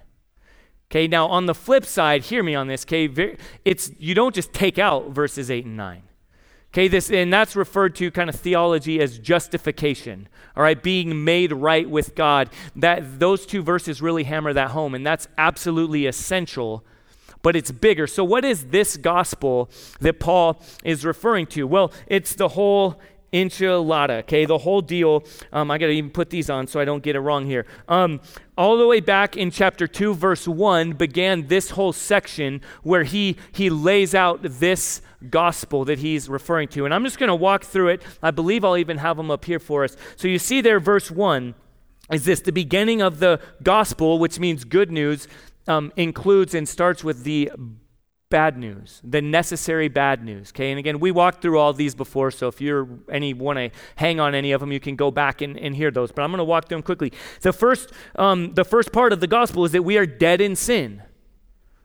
Okay, 0.93 1.07
now 1.07 1.25
on 1.25 1.47
the 1.47 1.55
flip 1.55 1.85
side, 1.85 2.21
hear 2.21 2.43
me 2.43 2.53
on 2.53 2.67
this, 2.67 2.85
okay? 2.85 3.35
It's 3.65 3.89
you 3.97 4.13
don't 4.13 4.35
just 4.35 4.53
take 4.53 4.77
out 4.77 5.09
verses 5.09 5.49
8 5.49 5.65
and 5.65 5.75
9. 5.75 6.03
Okay, 6.71 6.87
this 6.87 7.09
and 7.09 7.33
that's 7.33 7.55
referred 7.55 7.95
to 7.95 8.11
kind 8.11 8.29
of 8.29 8.35
theology 8.35 9.01
as 9.01 9.17
justification. 9.17 10.29
All 10.55 10.61
right, 10.61 10.81
being 10.81 11.23
made 11.23 11.51
right 11.51 11.89
with 11.89 12.13
God. 12.13 12.51
That 12.75 13.19
those 13.19 13.47
two 13.47 13.63
verses 13.63 14.03
really 14.03 14.23
hammer 14.25 14.53
that 14.53 14.69
home, 14.69 14.93
and 14.93 15.03
that's 15.03 15.27
absolutely 15.35 16.05
essential 16.05 16.85
but 17.41 17.57
it's 17.57 17.71
bigger. 17.71 18.07
So, 18.07 18.23
what 18.23 18.45
is 18.45 18.67
this 18.67 18.95
gospel 18.95 19.69
that 19.99 20.19
Paul 20.19 20.61
is 20.85 21.03
referring 21.03 21.47
to? 21.47 21.67
Well, 21.67 21.91
it's 22.07 22.35
the 22.35 22.49
whole 22.49 23.01
enchilada, 23.33 24.19
okay? 24.19 24.45
The 24.45 24.59
whole 24.59 24.81
deal. 24.81 25.23
Um, 25.51 25.71
I 25.71 25.77
got 25.77 25.87
to 25.87 25.91
even 25.91 26.11
put 26.11 26.29
these 26.29 26.49
on 26.49 26.67
so 26.67 26.79
I 26.79 26.85
don't 26.85 27.03
get 27.03 27.15
it 27.15 27.19
wrong 27.19 27.45
here. 27.45 27.65
Um, 27.87 28.21
all 28.57 28.77
the 28.77 28.85
way 28.85 28.99
back 28.99 29.35
in 29.35 29.51
chapter 29.51 29.87
2, 29.87 30.13
verse 30.13 30.47
1, 30.47 30.93
began 30.93 31.47
this 31.47 31.71
whole 31.71 31.93
section 31.93 32.61
where 32.83 33.03
he, 33.03 33.37
he 33.51 33.69
lays 33.69 34.13
out 34.13 34.39
this 34.41 35.01
gospel 35.29 35.85
that 35.85 35.99
he's 35.99 36.29
referring 36.29 36.67
to. 36.69 36.85
And 36.85 36.93
I'm 36.93 37.03
just 37.03 37.17
going 37.17 37.29
to 37.29 37.35
walk 37.35 37.63
through 37.63 37.89
it. 37.89 38.03
I 38.21 38.31
believe 38.31 38.63
I'll 38.63 38.77
even 38.77 38.97
have 38.97 39.17
them 39.17 39.31
up 39.31 39.45
here 39.45 39.59
for 39.59 39.83
us. 39.83 39.97
So 40.15 40.27
you 40.27 40.39
see 40.39 40.61
there, 40.61 40.79
verse 40.79 41.09
1 41.09 41.55
is 42.11 42.25
this 42.25 42.41
the 42.41 42.51
beginning 42.51 43.01
of 43.01 43.19
the 43.19 43.39
gospel, 43.63 44.19
which 44.19 44.39
means 44.39 44.65
good 44.65 44.91
news, 44.91 45.27
um, 45.67 45.91
includes 45.95 46.53
and 46.53 46.67
starts 46.67 47.03
with 47.03 47.23
the 47.23 47.51
bad 48.33 48.57
news, 48.57 48.99
the 49.03 49.21
necessary 49.21 49.87
bad 49.89 50.23
news. 50.23 50.49
Okay, 50.49 50.71
and 50.71 50.79
again, 50.79 50.99
we 50.99 51.11
walked 51.11 51.43
through 51.43 51.59
all 51.59 51.71
these 51.71 51.93
before, 51.93 52.31
so 52.31 52.47
if 52.47 52.59
you're 52.59 52.89
any 53.07 53.31
want 53.31 53.59
to 53.59 53.69
hang 53.95 54.19
on 54.19 54.33
any 54.33 54.53
of 54.53 54.59
them, 54.59 54.71
you 54.71 54.79
can 54.79 54.95
go 54.95 55.11
back 55.11 55.41
and, 55.41 55.55
and 55.55 55.75
hear 55.75 55.91
those. 55.91 56.11
But 56.11 56.23
I'm 56.23 56.31
going 56.31 56.39
to 56.39 56.43
walk 56.43 56.67
through 56.67 56.77
them 56.77 56.81
quickly. 56.81 57.13
The 57.41 57.53
first, 57.53 57.91
um, 58.15 58.55
the 58.55 58.65
first 58.65 58.91
part 58.91 59.13
of 59.13 59.19
the 59.19 59.27
gospel 59.27 59.65
is 59.65 59.71
that 59.73 59.83
we 59.83 59.99
are 59.99 60.07
dead 60.07 60.41
in 60.41 60.55
sin. 60.55 61.03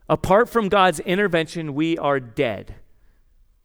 Apart 0.09 0.49
from 0.49 0.69
God's 0.69 0.99
intervention, 1.01 1.75
we 1.75 1.99
are 1.99 2.19
dead. 2.19 2.73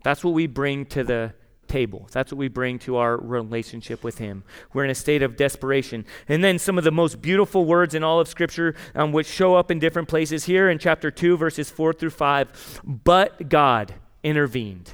That's 0.02 0.22
what 0.22 0.34
we 0.34 0.46
bring 0.46 0.84
to 0.86 1.04
the 1.04 1.32
table. 1.68 2.08
That's 2.12 2.32
what 2.32 2.38
we 2.38 2.48
bring 2.48 2.78
to 2.80 2.96
our 2.96 3.16
relationship 3.16 4.04
with 4.04 4.18
Him. 4.18 4.44
We're 4.72 4.84
in 4.84 4.90
a 4.90 4.94
state 4.94 5.22
of 5.22 5.36
desperation. 5.36 6.04
And 6.28 6.42
then 6.42 6.58
some 6.58 6.78
of 6.78 6.84
the 6.84 6.90
most 6.90 7.20
beautiful 7.20 7.64
words 7.64 7.94
in 7.94 8.04
all 8.04 8.20
of 8.20 8.28
Scripture, 8.28 8.74
um, 8.94 9.12
which 9.12 9.26
show 9.26 9.54
up 9.54 9.70
in 9.70 9.78
different 9.78 10.08
places 10.08 10.44
here 10.44 10.68
in 10.68 10.78
chapter 10.78 11.10
2, 11.10 11.36
verses 11.36 11.70
4 11.70 11.92
through 11.92 12.10
5. 12.10 12.80
But 12.84 13.48
God 13.48 13.94
intervened. 14.22 14.92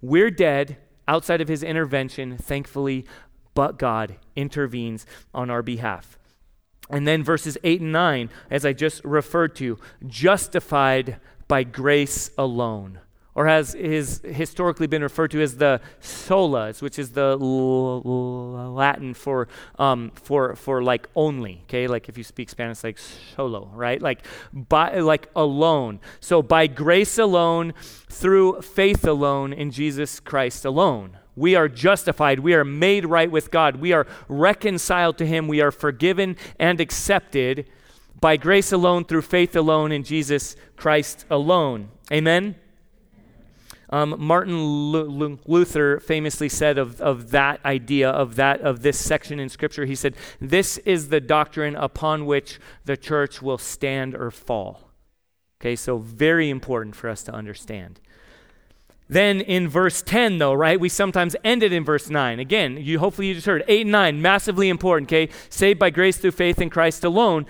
We're 0.00 0.30
dead 0.30 0.78
outside 1.08 1.40
of 1.40 1.48
His 1.48 1.62
intervention, 1.62 2.36
thankfully, 2.36 3.06
but 3.54 3.78
God 3.78 4.16
intervenes 4.36 5.06
on 5.32 5.50
our 5.50 5.62
behalf. 5.62 6.18
And 6.90 7.08
then 7.08 7.22
verses 7.24 7.56
8 7.64 7.80
and 7.80 7.92
9, 7.92 8.30
as 8.50 8.66
I 8.66 8.72
just 8.72 9.04
referred 9.04 9.56
to, 9.56 9.78
justified 10.06 11.18
by 11.48 11.62
grace 11.62 12.30
alone 12.36 13.00
or 13.34 13.46
has 13.46 13.72
his 13.72 14.20
historically 14.24 14.86
been 14.86 15.02
referred 15.02 15.30
to 15.32 15.42
as 15.42 15.56
the 15.56 15.80
solas, 16.00 16.80
which 16.80 16.98
is 16.98 17.10
the 17.10 17.36
Latin 17.36 19.14
for 19.14 19.48
um, 19.78 20.12
for 20.14 20.54
for 20.54 20.82
like 20.82 21.08
only. 21.16 21.62
Okay, 21.64 21.86
like 21.86 22.08
if 22.08 22.16
you 22.16 22.24
speak 22.24 22.48
Spanish, 22.48 22.84
like 22.84 22.98
solo, 22.98 23.70
right? 23.74 24.00
Like 24.00 24.24
by 24.52 24.98
like 25.00 25.28
alone. 25.34 26.00
So 26.20 26.42
by 26.42 26.66
grace 26.68 27.18
alone, 27.18 27.74
through 28.08 28.62
faith 28.62 29.04
alone, 29.04 29.52
in 29.52 29.70
Jesus 29.70 30.20
Christ 30.20 30.64
alone. 30.64 31.18
We 31.36 31.56
are 31.56 31.68
justified. 31.68 32.38
We 32.38 32.54
are 32.54 32.64
made 32.64 33.06
right 33.06 33.28
with 33.28 33.50
God. 33.50 33.76
We 33.76 33.92
are 33.92 34.06
reconciled 34.28 35.18
to 35.18 35.26
Him. 35.26 35.48
We 35.48 35.60
are 35.60 35.72
forgiven 35.72 36.36
and 36.60 36.80
accepted 36.80 37.68
by 38.20 38.36
grace 38.36 38.70
alone, 38.70 39.04
through 39.04 39.22
faith 39.22 39.56
alone, 39.56 39.90
in 39.90 40.04
Jesus 40.04 40.54
Christ 40.76 41.26
alone. 41.28 41.88
Amen. 42.12 42.54
Um, 43.94 44.16
Martin 44.18 44.54
L- 44.54 45.38
Luther 45.46 46.00
famously 46.00 46.48
said 46.48 46.78
of, 46.78 47.00
of 47.00 47.30
that 47.30 47.64
idea, 47.64 48.10
of 48.10 48.34
that 48.34 48.60
of 48.60 48.82
this 48.82 48.98
section 48.98 49.38
in 49.38 49.48
Scripture, 49.48 49.84
he 49.84 49.94
said, 49.94 50.16
This 50.40 50.78
is 50.78 51.10
the 51.10 51.20
doctrine 51.20 51.76
upon 51.76 52.26
which 52.26 52.58
the 52.86 52.96
church 52.96 53.40
will 53.40 53.56
stand 53.56 54.16
or 54.16 54.32
fall. 54.32 54.90
Okay, 55.60 55.76
so 55.76 55.98
very 55.98 56.50
important 56.50 56.96
for 56.96 57.08
us 57.08 57.22
to 57.22 57.32
understand. 57.32 58.00
Then 59.08 59.40
in 59.40 59.68
verse 59.68 60.02
10, 60.02 60.38
though, 60.38 60.54
right, 60.54 60.80
we 60.80 60.88
sometimes 60.88 61.36
end 61.44 61.62
it 61.62 61.72
in 61.72 61.84
verse 61.84 62.10
9. 62.10 62.40
Again, 62.40 62.76
you 62.78 62.98
hopefully 62.98 63.28
you 63.28 63.34
just 63.34 63.46
heard 63.46 63.62
8 63.68 63.82
and 63.82 63.92
9, 63.92 64.20
massively 64.20 64.70
important, 64.70 65.08
okay? 65.08 65.32
Saved 65.50 65.78
by 65.78 65.90
grace 65.90 66.16
through 66.16 66.32
faith 66.32 66.60
in 66.60 66.68
Christ 66.68 67.04
alone. 67.04 67.46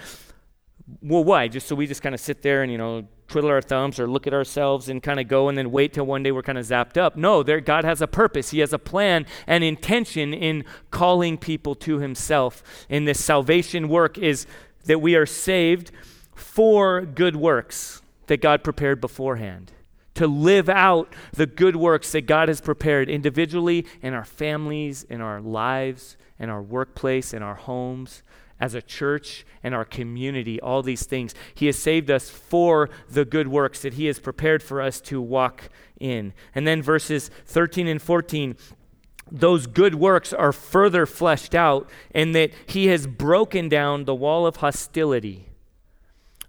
Well, 1.00 1.24
why? 1.24 1.48
Just 1.48 1.68
so 1.68 1.74
we 1.74 1.86
just 1.86 2.02
kind 2.02 2.14
of 2.14 2.20
sit 2.20 2.42
there 2.42 2.62
and, 2.62 2.70
you 2.70 2.76
know, 2.76 3.08
twiddle 3.28 3.50
our 3.50 3.62
thumbs 3.62 3.98
or 3.98 4.06
look 4.06 4.26
at 4.26 4.34
ourselves 4.34 4.88
and 4.88 5.02
kind 5.02 5.18
of 5.18 5.28
go 5.28 5.48
and 5.48 5.56
then 5.56 5.70
wait 5.70 5.92
till 5.92 6.06
one 6.06 6.22
day 6.22 6.32
we're 6.32 6.42
kind 6.42 6.58
of 6.58 6.66
zapped 6.66 6.96
up. 6.96 7.16
No, 7.16 7.42
there, 7.42 7.60
God 7.60 7.84
has 7.84 8.00
a 8.00 8.06
purpose. 8.06 8.50
He 8.50 8.60
has 8.60 8.72
a 8.72 8.78
plan 8.78 9.26
and 9.46 9.64
intention 9.64 10.34
in 10.34 10.64
calling 10.90 11.38
people 11.38 11.74
to 11.76 11.98
Himself. 11.98 12.62
In 12.88 13.04
this 13.04 13.22
salvation 13.22 13.88
work 13.88 14.18
is 14.18 14.46
that 14.84 15.00
we 15.00 15.14
are 15.16 15.26
saved 15.26 15.90
for 16.34 17.00
good 17.02 17.36
works 17.36 18.02
that 18.26 18.40
God 18.40 18.62
prepared 18.62 19.00
beforehand. 19.00 19.72
To 20.14 20.26
live 20.26 20.68
out 20.68 21.12
the 21.32 21.46
good 21.46 21.74
works 21.74 22.12
that 22.12 22.26
God 22.26 22.48
has 22.48 22.60
prepared 22.60 23.10
individually 23.10 23.84
in 24.00 24.14
our 24.14 24.24
families, 24.24 25.02
in 25.02 25.20
our 25.20 25.40
lives, 25.40 26.16
in 26.38 26.50
our 26.50 26.62
workplace, 26.62 27.34
in 27.34 27.42
our 27.42 27.56
homes, 27.56 28.22
as 28.60 28.74
a 28.74 28.82
church 28.82 29.44
and 29.62 29.74
our 29.74 29.84
community, 29.84 30.60
all 30.60 30.82
these 30.82 31.04
things. 31.04 31.34
He 31.54 31.66
has 31.66 31.78
saved 31.78 32.10
us 32.10 32.30
for 32.30 32.90
the 33.08 33.24
good 33.24 33.48
works 33.48 33.82
that 33.82 33.94
He 33.94 34.06
has 34.06 34.18
prepared 34.18 34.62
for 34.62 34.80
us 34.80 35.00
to 35.02 35.20
walk 35.20 35.68
in. 35.98 36.32
And 36.54 36.66
then 36.66 36.82
verses 36.82 37.30
13 37.46 37.86
and 37.86 38.00
14 38.00 38.56
those 39.32 39.66
good 39.66 39.94
works 39.94 40.34
are 40.34 40.52
further 40.52 41.06
fleshed 41.06 41.54
out 41.54 41.88
in 42.14 42.32
that 42.32 42.50
he 42.66 42.88
has 42.88 43.06
broken 43.06 43.70
down 43.70 44.04
the 44.04 44.14
wall 44.14 44.46
of 44.46 44.56
hostility 44.56 45.48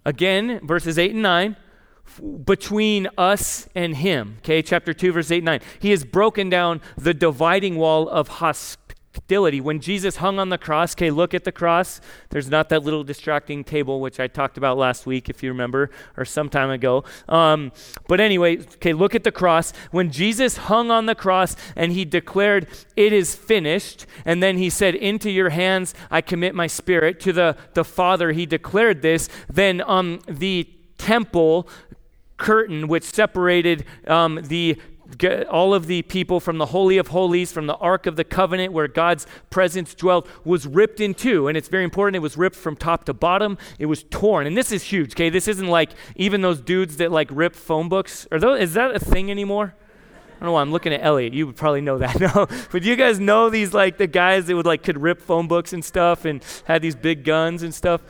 again, 0.06 0.60
verses 0.62 0.98
8 0.98 1.12
and 1.12 1.22
9, 1.22 1.56
between 2.44 3.08
us 3.18 3.68
and 3.74 3.96
him. 3.96 4.36
Okay, 4.38 4.62
chapter 4.62 4.94
2, 4.94 5.12
verse 5.12 5.30
8 5.30 5.38
and 5.38 5.44
9. 5.44 5.60
He 5.80 5.90
has 5.90 6.04
broken 6.04 6.48
down 6.48 6.80
the 6.96 7.12
dividing 7.12 7.76
wall 7.76 8.08
of 8.08 8.28
hostility 8.28 8.85
When 9.28 9.80
Jesus 9.80 10.16
hung 10.16 10.38
on 10.38 10.48
the 10.48 10.58
cross, 10.58 10.94
okay, 10.94 11.10
look 11.10 11.34
at 11.34 11.44
the 11.44 11.52
cross. 11.52 12.00
There's 12.30 12.48
not 12.48 12.68
that 12.68 12.82
little 12.82 13.04
distracting 13.04 13.64
table, 13.64 14.00
which 14.00 14.20
I 14.20 14.26
talked 14.26 14.56
about 14.56 14.78
last 14.78 15.06
week, 15.06 15.28
if 15.28 15.42
you 15.42 15.50
remember, 15.50 15.90
or 16.16 16.24
some 16.24 16.48
time 16.48 16.70
ago. 16.70 17.04
Um, 17.28 17.72
but 18.08 18.20
anyway, 18.20 18.58
okay, 18.58 18.92
look 18.92 19.14
at 19.14 19.24
the 19.24 19.32
cross. 19.32 19.72
When 19.90 20.10
Jesus 20.10 20.56
hung 20.56 20.90
on 20.90 21.06
the 21.06 21.14
cross 21.14 21.56
and 21.74 21.92
he 21.92 22.04
declared, 22.04 22.68
It 22.96 23.12
is 23.12 23.34
finished, 23.34 24.06
and 24.24 24.42
then 24.42 24.58
he 24.58 24.70
said, 24.70 24.94
Into 24.94 25.30
your 25.30 25.50
hands 25.50 25.94
I 26.10 26.20
commit 26.20 26.54
my 26.54 26.66
spirit, 26.66 27.20
to 27.20 27.32
the, 27.32 27.56
the 27.74 27.84
Father, 27.84 28.32
he 28.32 28.46
declared 28.46 29.02
this, 29.02 29.28
then 29.52 29.82
um, 29.86 30.20
the 30.28 30.68
temple 30.98 31.68
curtain 32.36 32.88
which 32.88 33.04
separated 33.04 33.84
um, 34.06 34.40
the 34.42 34.80
all 35.48 35.74
of 35.74 35.86
the 35.86 36.02
people 36.02 36.40
from 36.40 36.58
the 36.58 36.66
Holy 36.66 36.98
of 36.98 37.08
Holies, 37.08 37.52
from 37.52 37.66
the 37.66 37.76
Ark 37.76 38.06
of 38.06 38.16
the 38.16 38.24
Covenant, 38.24 38.72
where 38.72 38.88
God's 38.88 39.26
presence 39.50 39.94
dwelt, 39.94 40.28
was 40.44 40.66
ripped 40.66 41.00
in 41.00 41.14
two. 41.14 41.48
And 41.48 41.56
it's 41.56 41.68
very 41.68 41.84
important. 41.84 42.16
It 42.16 42.20
was 42.20 42.36
ripped 42.36 42.56
from 42.56 42.76
top 42.76 43.04
to 43.04 43.14
bottom. 43.14 43.58
It 43.78 43.86
was 43.86 44.04
torn. 44.04 44.46
And 44.46 44.56
this 44.56 44.72
is 44.72 44.82
huge, 44.82 45.14
okay? 45.14 45.30
This 45.30 45.48
isn't 45.48 45.68
like 45.68 45.90
even 46.16 46.40
those 46.40 46.60
dudes 46.60 46.96
that 46.98 47.12
like 47.12 47.28
rip 47.30 47.54
phone 47.54 47.88
books. 47.88 48.26
Are 48.30 48.38
those, 48.38 48.60
is 48.60 48.74
that 48.74 48.94
a 48.94 48.98
thing 48.98 49.30
anymore? 49.30 49.74
I 50.36 50.40
don't 50.40 50.48
know 50.48 50.52
why 50.52 50.60
I'm 50.60 50.72
looking 50.72 50.92
at 50.92 51.02
Elliot. 51.02 51.32
You 51.32 51.46
would 51.46 51.56
probably 51.56 51.80
know 51.80 51.98
that. 51.98 52.20
No, 52.26 52.46
but 52.70 52.82
you 52.82 52.96
guys 52.96 53.20
know 53.20 53.48
these 53.48 53.72
like 53.72 53.96
the 53.96 54.06
guys 54.06 54.46
that 54.46 54.56
would 54.56 54.66
like 54.66 54.82
could 54.82 55.00
rip 55.00 55.22
phone 55.22 55.46
books 55.48 55.72
and 55.72 55.84
stuff 55.84 56.24
and 56.24 56.44
had 56.64 56.82
these 56.82 56.96
big 56.96 57.24
guns 57.24 57.62
and 57.62 57.72
stuff. 57.72 58.02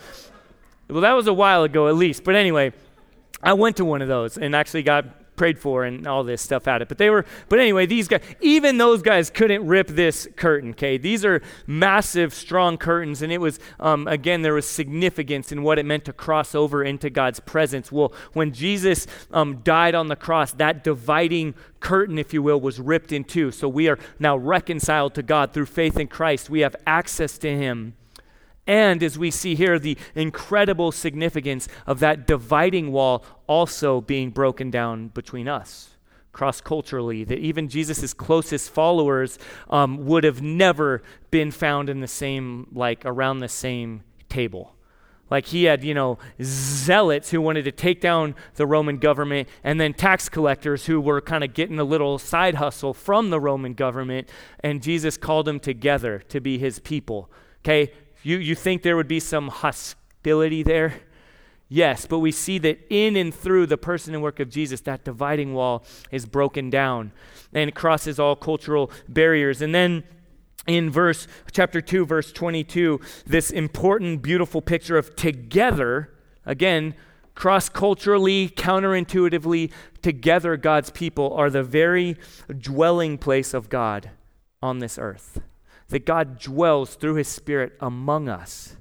Well, 0.89 1.03
that 1.03 1.13
was 1.13 1.27
a 1.27 1.33
while 1.33 1.63
ago 1.65 1.89
at 1.89 1.95
least. 1.95 2.25
But 2.25 2.35
anyway, 2.35 2.73
I 3.43 3.53
went 3.53 3.77
to 3.77 3.85
one 3.85 4.03
of 4.03 4.09
those 4.09 4.39
and 4.39 4.57
actually 4.57 4.83
got 4.83 5.07
prayed 5.37 5.59
for 5.59 5.85
and 5.85 6.07
all 6.07 6.25
this 6.25 6.43
stuff 6.43 6.67
at 6.67 6.83
it. 6.83 6.89
But 6.89 6.99
they 6.99 7.11
were, 7.11 7.25
but 7.49 7.59
anyway, 7.59 7.87
these 7.87 8.09
guys, 8.09 8.23
even 8.41 8.79
those 8.79 9.03
guys 9.03 9.31
couldn't 9.31 9.67
rip 9.67 9.89
this 9.89 10.29
curtain, 10.37 10.71
okay? 10.71 10.97
These 10.99 11.25
are 11.25 11.43
massive, 11.67 12.35
strong 12.35 12.79
curtains. 12.79 13.23
And 13.23 13.33
it 13.33 13.39
was, 13.39 13.59
um, 13.79 14.09
again, 14.09 14.43
there 14.43 14.55
was 14.55 14.67
significance 14.67 15.53
in 15.53 15.63
what 15.63 15.79
it 15.79 15.87
meant 15.87 16.05
to 16.07 16.13
cross 16.13 16.55
over 16.55 16.83
into 16.83 17.11
God's 17.11 17.41
presence. 17.41 17.93
Well, 17.93 18.13
when 18.33 18.53
Jesus 18.53 19.07
um, 19.31 19.59
died 19.63 19.95
on 19.95 20.09
the 20.09 20.17
cross, 20.17 20.53
that 20.53 20.83
dividing 20.83 21.55
curtain, 21.81 22.19
if 22.19 22.33
you 22.33 22.43
will, 22.43 22.61
was 22.61 22.81
ripped 22.81 23.13
in 23.13 23.25
two. 23.25 23.51
So 23.51 23.69
we 23.69 23.89
are 23.89 23.99
now 24.19 24.37
reconciled 24.37 25.15
to 25.15 25.23
God 25.23 25.53
through 25.53 25.67
faith 25.67 25.99
in 25.99 26.09
Christ. 26.09 26.51
We 26.51 26.61
have 26.61 26.77
access 26.87 27.39
to 27.39 27.49
Him. 27.57 27.95
And 28.67 29.03
as 29.03 29.19
we 29.19 29.31
see 29.31 29.55
here, 29.55 29.79
the 29.79 29.97
incredible 30.15 30.93
significance 30.93 31.69
of 31.87 32.01
that 32.01 32.27
dividing 32.27 32.93
wall 32.93 33.25
also 33.47 34.01
being 34.01 34.31
broken 34.31 34.71
down 34.71 35.09
between 35.09 35.49
us 35.49 35.91
cross 36.37 36.61
culturally, 36.61 37.25
that 37.25 37.39
even 37.39 37.67
Jesus' 37.67 38.13
closest 38.13 38.71
followers 38.71 39.39
um, 39.71 40.05
would 40.05 40.23
have 40.23 40.43
never 40.43 41.03
been 41.31 41.51
found 41.51 41.89
in 41.89 42.01
the 42.01 42.07
same, 42.07 42.69
like 42.73 43.07
around 43.07 43.39
the 43.39 43.49
same 43.49 44.03
table. 44.29 44.75
Like 45.31 45.47
he 45.47 45.65
had, 45.65 45.83
you 45.83 45.95
know, 45.95 46.19
zealots 46.41 47.31
who 47.31 47.41
wanted 47.41 47.65
to 47.65 47.73
take 47.73 48.03
down 48.03 48.35
the 48.57 48.67
Roman 48.67 48.99
government, 48.99 49.49
and 49.65 49.81
then 49.81 49.95
tax 49.95 50.29
collectors 50.29 50.85
who 50.87 51.01
were 51.01 51.23
kind 51.23 51.43
of 51.43 51.55
getting 51.55 51.79
a 51.79 51.85
little 51.85 52.19
side 52.19 52.57
hustle 52.57 52.93
from 52.93 53.31
the 53.31 53.41
Roman 53.41 53.73
government. 53.73 54.29
And 54.61 54.83
Jesus 54.83 55.17
called 55.17 55.47
them 55.47 55.59
together 55.59 56.19
to 56.29 56.41
be 56.41 56.59
his 56.59 56.79
people. 56.81 57.31
Okay, 57.65 57.93
you, 58.27 58.39
you 58.39 58.57
think 58.57 58.83
there 58.83 58.97
would 58.97 59.07
be 59.07 59.21
some 59.21 59.47
hostility 59.47 60.65
there? 60.65 60.95
Yes, 61.69 62.07
but 62.07 62.19
we 62.19 62.33
see 62.33 62.59
that 62.59 62.85
in 62.91 63.15
and 63.15 63.33
through 63.33 63.67
the 63.67 63.79
person 63.79 64.15
and 64.15 64.23
work 64.23 64.41
of 64.41 64.51
Jesus, 64.51 64.81
that 64.81 65.05
dividing 65.05 65.55
wall 65.55 65.85
is 66.11 66.27
broken 66.27 66.69
down 66.69 67.13
and 67.53 67.73
crosses 67.73 68.19
all 68.19 68.35
cultural 68.35 68.91
barriers. 69.09 69.63
And 69.63 69.73
then 69.73 70.03
in 70.67 70.91
verse 70.91 71.29
chapter 71.53 71.81
2 71.81 72.05
verse 72.05 72.33
22 72.33 73.01
this 73.25 73.53
important 73.53 74.21
beautiful 74.21 74.61
picture 74.61 74.99
of 74.99 75.15
together 75.15 76.13
again 76.45 76.93
cross 77.37 77.69
culturally 77.69 78.49
counterintuitively 78.49 79.71
together 80.03 80.57
god's 80.57 80.91
people 80.91 81.33
are 81.35 81.51
the 81.51 81.63
very 81.63 82.17
dwelling 82.59 83.17
place 83.17 83.55
of 83.55 83.69
god 83.69 84.11
on 84.61 84.81
this 84.81 84.99
earth 84.99 85.39
that 85.89 86.07
God 86.07 86.39
dwells 86.39 86.95
through 86.95 87.15
his 87.15 87.29
Spirit 87.29 87.75
among 87.81 88.29
us. 88.29 88.77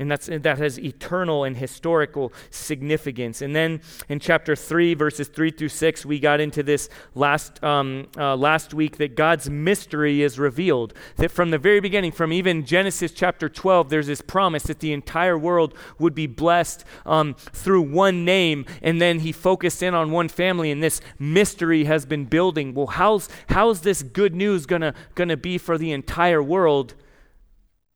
And 0.00 0.10
that's, 0.10 0.26
that 0.26 0.56
has 0.56 0.80
eternal 0.80 1.44
and 1.44 1.58
historical 1.58 2.32
significance. 2.48 3.42
And 3.42 3.54
then 3.54 3.82
in 4.08 4.18
chapter 4.18 4.56
3, 4.56 4.94
verses 4.94 5.28
3 5.28 5.50
through 5.50 5.68
6, 5.68 6.06
we 6.06 6.18
got 6.18 6.40
into 6.40 6.62
this 6.62 6.88
last, 7.14 7.62
um, 7.62 8.08
uh, 8.16 8.34
last 8.34 8.72
week 8.72 8.96
that 8.96 9.14
God's 9.14 9.50
mystery 9.50 10.22
is 10.22 10.38
revealed. 10.38 10.94
That 11.16 11.30
from 11.30 11.50
the 11.50 11.58
very 11.58 11.80
beginning, 11.80 12.12
from 12.12 12.32
even 12.32 12.64
Genesis 12.64 13.12
chapter 13.12 13.50
12, 13.50 13.90
there's 13.90 14.06
this 14.06 14.22
promise 14.22 14.62
that 14.64 14.80
the 14.80 14.94
entire 14.94 15.36
world 15.36 15.74
would 15.98 16.14
be 16.14 16.26
blessed 16.26 16.82
um, 17.04 17.34
through 17.34 17.82
one 17.82 18.24
name. 18.24 18.64
And 18.80 19.02
then 19.02 19.18
he 19.18 19.32
focused 19.32 19.82
in 19.82 19.94
on 19.94 20.12
one 20.12 20.30
family, 20.30 20.70
and 20.70 20.82
this 20.82 21.02
mystery 21.18 21.84
has 21.84 22.06
been 22.06 22.24
building. 22.24 22.72
Well, 22.72 22.86
how's, 22.86 23.28
how's 23.50 23.82
this 23.82 24.02
good 24.02 24.34
news 24.34 24.64
going 24.64 24.94
to 25.14 25.36
be 25.36 25.58
for 25.58 25.76
the 25.76 25.92
entire 25.92 26.42
world? 26.42 26.94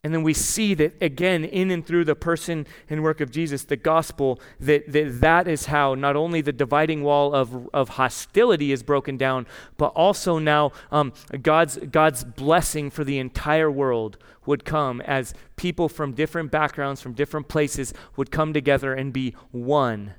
And 0.05 0.12
then 0.12 0.23
we 0.23 0.35
see 0.35 0.75
that 0.75 1.03
again 1.03 1.45
in 1.45 1.71
and 1.71 1.85
through 1.85 2.05
the 2.05 2.14
person 2.14 2.67
and 2.90 3.03
work 3.03 3.23
of 3.23 3.31
Jesus, 3.31 3.64
the 3.64 3.77
gospel, 3.77 4.38
that 4.61 4.93
that, 4.93 5.21
that 5.23 5.49
is 5.49 5.67
how 5.67 5.95
not 5.95 6.14
only 6.14 6.43
the 6.43 6.53
dividing 6.53 7.03
wall 7.03 7.35
of, 7.35 7.69
of 7.73 7.88
hostility 7.90 8.71
is 8.71 8.83
broken 8.83 9.17
down, 9.17 9.47
but 9.79 9.87
also 9.97 10.38
now 10.38 10.73
um, 10.93 11.14
God's, 11.43 11.79
God's 11.79 12.23
blessing 12.23 12.90
for 12.90 13.03
the 13.03 13.19
entire 13.19 13.71
world 13.71 14.19
would 14.45 14.67
come 14.67 15.01
as 15.01 15.33
people 15.57 15.88
from 15.88 16.12
different 16.12 16.51
backgrounds, 16.51 17.01
from 17.01 17.14
different 17.14 17.49
places, 17.49 17.95
would 18.14 18.31
come 18.31 18.53
together 18.53 18.93
and 18.93 19.11
be 19.11 19.35
one 19.53 20.12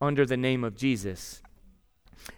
under 0.00 0.24
the 0.24 0.38
name 0.38 0.64
of 0.64 0.74
Jesus. 0.74 1.42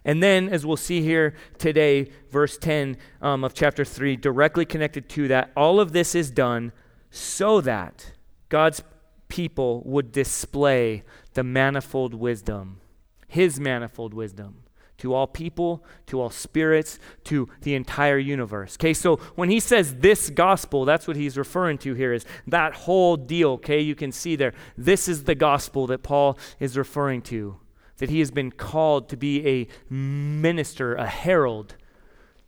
And 0.05 0.23
then, 0.23 0.49
as 0.49 0.65
we'll 0.65 0.77
see 0.77 1.01
here 1.01 1.35
today, 1.57 2.09
verse 2.29 2.57
10 2.57 2.97
um, 3.21 3.43
of 3.43 3.53
chapter 3.53 3.83
3, 3.83 4.15
directly 4.15 4.65
connected 4.65 5.09
to 5.09 5.27
that, 5.27 5.51
all 5.55 5.79
of 5.79 5.91
this 5.91 6.15
is 6.15 6.31
done 6.31 6.71
so 7.11 7.61
that 7.61 8.13
God's 8.49 8.81
people 9.27 9.81
would 9.85 10.11
display 10.11 11.03
the 11.33 11.43
manifold 11.43 12.13
wisdom, 12.13 12.81
his 13.27 13.59
manifold 13.59 14.13
wisdom, 14.13 14.63
to 14.97 15.13
all 15.13 15.27
people, 15.27 15.83
to 16.07 16.19
all 16.19 16.29
spirits, 16.29 16.99
to 17.23 17.47
the 17.61 17.73
entire 17.73 18.17
universe. 18.17 18.75
Okay, 18.75 18.93
so 18.93 19.15
when 19.35 19.49
he 19.49 19.59
says 19.59 19.95
this 19.95 20.29
gospel, 20.29 20.85
that's 20.85 21.07
what 21.07 21.15
he's 21.15 21.37
referring 21.37 21.77
to 21.79 21.93
here 21.93 22.11
is 22.11 22.25
that 22.47 22.73
whole 22.73 23.15
deal. 23.15 23.51
Okay, 23.51 23.79
you 23.79 23.95
can 23.95 24.11
see 24.11 24.35
there. 24.35 24.53
This 24.77 25.07
is 25.07 25.23
the 25.23 25.35
gospel 25.35 25.87
that 25.87 26.03
Paul 26.03 26.37
is 26.59 26.77
referring 26.77 27.21
to 27.23 27.59
that 27.99 28.09
he 28.09 28.19
has 28.19 28.31
been 28.31 28.51
called 28.51 29.07
to 29.09 29.17
be 29.17 29.47
a 29.47 29.93
minister, 29.93 30.95
a 30.95 31.05
herald, 31.05 31.75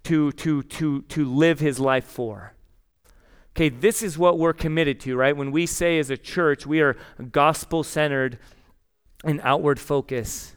to, 0.04 0.32
to, 0.34 0.64
to, 0.64 1.04
to 1.04 1.26
live 1.26 1.60
his 1.60 1.80
life 1.80 2.06
for. 2.06 2.54
Okay, 3.56 3.70
this 3.70 4.02
is 4.02 4.18
what 4.18 4.40
we're 4.40 4.54
committed 4.54 5.00
to, 5.02 5.16
right? 5.16 5.36
When 5.36 5.52
we 5.52 5.66
say 5.66 6.00
as 6.00 6.10
a 6.10 6.18
church 6.18 6.66
we 6.66 6.82
are 6.82 6.98
gospel 7.32 7.84
centered 7.84 8.40
and 9.24 9.40
outward 9.44 9.80
focus. 9.80 10.56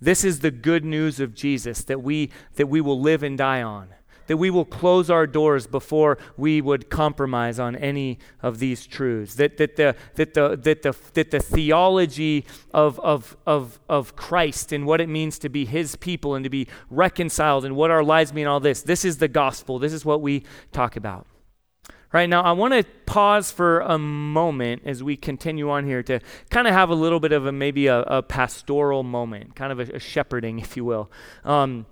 This 0.00 0.24
is 0.24 0.40
the 0.40 0.50
good 0.50 0.84
news 0.84 1.20
of 1.20 1.34
Jesus 1.34 1.84
that 1.84 2.02
we 2.02 2.30
that 2.56 2.66
we 2.66 2.80
will 2.80 3.00
live 3.00 3.22
and 3.22 3.38
die 3.38 3.62
on 3.62 3.88
that 4.26 4.36
we 4.36 4.50
will 4.50 4.64
close 4.64 5.10
our 5.10 5.26
doors 5.26 5.66
before 5.66 6.18
we 6.36 6.60
would 6.60 6.90
compromise 6.90 7.58
on 7.58 7.76
any 7.76 8.18
of 8.42 8.58
these 8.58 8.86
truths. 8.86 9.34
That, 9.36 9.56
that, 9.58 9.76
the, 9.76 9.96
that, 10.14 10.34
the, 10.34 10.56
that, 10.56 10.82
the, 10.82 10.94
that 11.14 11.30
the 11.30 11.40
theology 11.40 12.44
of, 12.72 12.98
of, 13.00 13.36
of, 13.46 13.80
of 13.88 14.16
Christ 14.16 14.72
and 14.72 14.86
what 14.86 15.00
it 15.00 15.08
means 15.08 15.38
to 15.40 15.48
be 15.48 15.64
his 15.64 15.96
people 15.96 16.34
and 16.34 16.44
to 16.44 16.50
be 16.50 16.68
reconciled 16.90 17.64
and 17.64 17.76
what 17.76 17.90
our 17.90 18.04
lives 18.04 18.32
mean, 18.32 18.46
all 18.46 18.60
this, 18.60 18.82
this 18.82 19.04
is 19.04 19.18
the 19.18 19.28
gospel. 19.28 19.78
This 19.78 19.92
is 19.92 20.04
what 20.04 20.20
we 20.20 20.44
talk 20.72 20.96
about. 20.96 21.26
Right 22.14 22.28
now, 22.30 22.42
I 22.42 22.52
want 22.52 22.74
to 22.74 22.84
pause 23.06 23.50
for 23.50 23.80
a 23.80 23.98
moment 23.98 24.82
as 24.84 25.02
we 25.02 25.16
continue 25.16 25.68
on 25.68 25.84
here 25.84 26.00
to 26.04 26.20
kind 26.48 26.68
of 26.68 26.72
have 26.72 26.88
a 26.88 26.94
little 26.94 27.18
bit 27.18 27.32
of 27.32 27.44
a 27.44 27.50
maybe 27.50 27.88
a, 27.88 28.02
a 28.02 28.22
pastoral 28.22 29.02
moment, 29.02 29.56
kind 29.56 29.72
of 29.72 29.80
a, 29.80 29.96
a 29.96 29.98
shepherding, 29.98 30.60
if 30.60 30.76
you 30.76 30.84
will. 30.84 31.10
Um, 31.44 31.86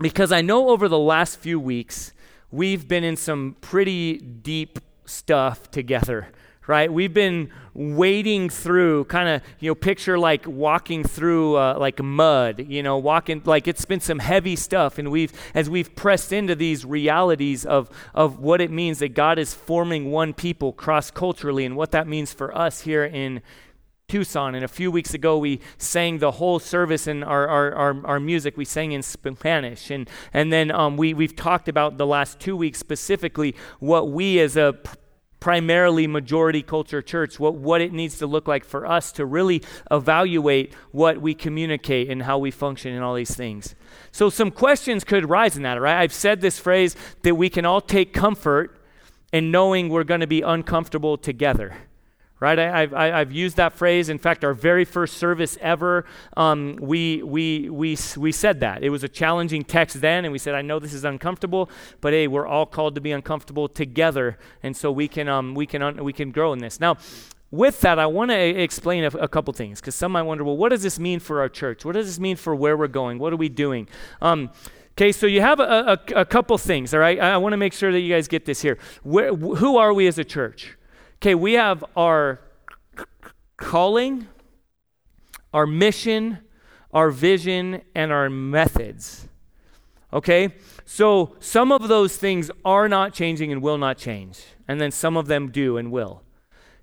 because 0.00 0.32
I 0.32 0.42
know 0.42 0.70
over 0.70 0.88
the 0.88 0.98
last 0.98 1.38
few 1.38 1.58
weeks, 1.60 2.12
we've 2.50 2.88
been 2.88 3.04
in 3.04 3.16
some 3.16 3.56
pretty 3.60 4.18
deep 4.18 4.78
stuff 5.04 5.70
together 5.70 6.28
right? 6.66 6.92
We've 6.92 7.12
been 7.12 7.50
wading 7.74 8.50
through 8.50 9.04
kind 9.04 9.28
of 9.28 9.42
you 9.58 9.70
know 9.70 9.74
picture 9.74 10.16
like 10.18 10.46
walking 10.46 11.02
through 11.02 11.56
uh, 11.56 11.76
like 11.76 12.00
mud 12.00 12.64
you 12.68 12.84
know 12.84 12.96
walking 12.96 13.42
like 13.44 13.66
it's 13.66 13.84
been 13.84 13.98
some 13.98 14.20
heavy 14.20 14.54
stuff 14.54 14.96
and 14.96 15.10
we've 15.10 15.32
as 15.54 15.68
we've 15.68 15.92
pressed 15.96 16.32
into 16.32 16.54
these 16.54 16.84
realities 16.84 17.66
of 17.66 17.90
of 18.14 18.38
what 18.38 18.60
it 18.60 18.70
means 18.70 19.00
that 19.00 19.08
god 19.08 19.40
is 19.40 19.52
forming 19.54 20.12
one 20.12 20.32
people 20.32 20.72
cross 20.72 21.10
culturally 21.10 21.64
and 21.64 21.74
what 21.74 21.90
that 21.90 22.06
means 22.06 22.32
for 22.32 22.56
us 22.56 22.82
here 22.82 23.04
in 23.04 23.42
Tucson. 24.08 24.54
And 24.54 24.64
a 24.64 24.68
few 24.68 24.90
weeks 24.90 25.14
ago, 25.14 25.38
we 25.38 25.60
sang 25.78 26.18
the 26.18 26.32
whole 26.32 26.58
service 26.58 27.06
in 27.06 27.22
our, 27.22 27.48
our, 27.48 27.74
our, 27.74 28.06
our 28.06 28.20
music. 28.20 28.56
We 28.56 28.64
sang 28.64 28.92
in 28.92 29.02
Spanish. 29.02 29.90
And, 29.90 30.08
and 30.32 30.52
then 30.52 30.70
um, 30.70 30.96
we, 30.96 31.14
we've 31.14 31.34
talked 31.34 31.68
about 31.68 31.96
the 31.96 32.06
last 32.06 32.38
two 32.38 32.56
weeks 32.56 32.78
specifically 32.78 33.54
what 33.80 34.10
we 34.10 34.38
as 34.40 34.56
a 34.56 34.78
primarily 35.40 36.06
majority 36.06 36.62
culture 36.62 37.02
church, 37.02 37.38
what, 37.38 37.54
what 37.54 37.80
it 37.80 37.92
needs 37.92 38.18
to 38.18 38.26
look 38.26 38.48
like 38.48 38.64
for 38.64 38.86
us 38.86 39.12
to 39.12 39.26
really 39.26 39.62
evaluate 39.90 40.72
what 40.90 41.20
we 41.20 41.34
communicate 41.34 42.08
and 42.10 42.22
how 42.22 42.38
we 42.38 42.50
function 42.50 42.94
and 42.94 43.04
all 43.04 43.14
these 43.14 43.34
things. 43.34 43.74
So, 44.10 44.30
some 44.30 44.50
questions 44.50 45.04
could 45.04 45.28
rise 45.28 45.56
in 45.56 45.62
that, 45.64 45.80
right? 45.80 46.00
I've 46.00 46.14
said 46.14 46.40
this 46.40 46.58
phrase 46.58 46.96
that 47.22 47.34
we 47.34 47.50
can 47.50 47.66
all 47.66 47.82
take 47.82 48.14
comfort 48.14 48.80
in 49.34 49.50
knowing 49.50 49.90
we're 49.90 50.04
going 50.04 50.20
to 50.20 50.26
be 50.26 50.40
uncomfortable 50.40 51.18
together 51.18 51.74
right? 52.40 52.58
I, 52.58 52.80
have 52.80 52.94
I've 52.94 53.32
used 53.32 53.56
that 53.56 53.72
phrase. 53.72 54.08
In 54.08 54.18
fact, 54.18 54.44
our 54.44 54.54
very 54.54 54.84
first 54.84 55.16
service 55.16 55.56
ever, 55.60 56.04
um, 56.36 56.76
we, 56.80 57.22
we, 57.22 57.70
we, 57.70 57.96
we 58.16 58.32
said 58.32 58.60
that. 58.60 58.82
It 58.82 58.90
was 58.90 59.04
a 59.04 59.08
challenging 59.08 59.64
text 59.64 60.00
then, 60.00 60.24
and 60.24 60.32
we 60.32 60.38
said, 60.38 60.54
I 60.54 60.62
know 60.62 60.78
this 60.78 60.92
is 60.92 61.04
uncomfortable, 61.04 61.70
but 62.00 62.12
hey, 62.12 62.26
we're 62.26 62.46
all 62.46 62.66
called 62.66 62.94
to 62.96 63.00
be 63.00 63.12
uncomfortable 63.12 63.68
together, 63.68 64.38
and 64.62 64.76
so 64.76 64.90
we 64.90 65.08
can, 65.08 65.28
um, 65.28 65.54
we 65.54 65.66
can, 65.66 65.82
un- 65.82 66.02
we 66.02 66.12
can 66.12 66.30
grow 66.30 66.52
in 66.52 66.58
this. 66.58 66.80
Now, 66.80 66.96
with 67.50 67.80
that, 67.82 67.98
I 67.98 68.06
want 68.06 68.30
to 68.32 68.36
explain 68.38 69.04
a, 69.04 69.08
a 69.08 69.28
couple 69.28 69.54
things 69.54 69.80
because 69.80 69.94
some 69.94 70.12
might 70.12 70.22
wonder, 70.22 70.42
well, 70.42 70.56
what 70.56 70.70
does 70.70 70.82
this 70.82 70.98
mean 70.98 71.20
for 71.20 71.40
our 71.40 71.48
church? 71.48 71.84
What 71.84 71.92
does 71.92 72.06
this 72.06 72.18
mean 72.18 72.36
for 72.36 72.54
where 72.54 72.76
we're 72.76 72.88
going? 72.88 73.18
What 73.18 73.32
are 73.32 73.36
we 73.36 73.48
doing? 73.48 73.88
Um, 74.20 74.50
Okay, 74.96 75.10
so 75.10 75.26
you 75.26 75.40
have 75.40 75.58
a, 75.58 75.98
a, 76.14 76.20
a, 76.20 76.24
couple 76.24 76.56
things, 76.56 76.94
all 76.94 77.00
right? 77.00 77.18
I, 77.18 77.32
I 77.32 77.36
want 77.38 77.52
to 77.52 77.56
make 77.56 77.72
sure 77.72 77.90
that 77.90 77.98
you 77.98 78.14
guys 78.14 78.28
get 78.28 78.44
this 78.44 78.62
here. 78.62 78.78
Where, 79.02 79.34
who 79.34 79.76
are 79.76 79.92
we 79.92 80.06
as 80.06 80.18
a 80.18 80.24
church? 80.24 80.76
Okay, 81.24 81.34
we 81.34 81.54
have 81.54 81.82
our 81.96 82.38
calling, 83.56 84.28
our 85.54 85.66
mission, 85.66 86.40
our 86.92 87.08
vision, 87.10 87.80
and 87.94 88.12
our 88.12 88.28
methods. 88.28 89.26
Okay? 90.12 90.54
So 90.84 91.34
some 91.40 91.72
of 91.72 91.88
those 91.88 92.18
things 92.18 92.50
are 92.62 92.90
not 92.90 93.14
changing 93.14 93.50
and 93.50 93.62
will 93.62 93.78
not 93.78 93.96
change. 93.96 94.44
And 94.68 94.78
then 94.78 94.90
some 94.90 95.16
of 95.16 95.26
them 95.26 95.50
do 95.50 95.78
and 95.78 95.90
will. 95.90 96.22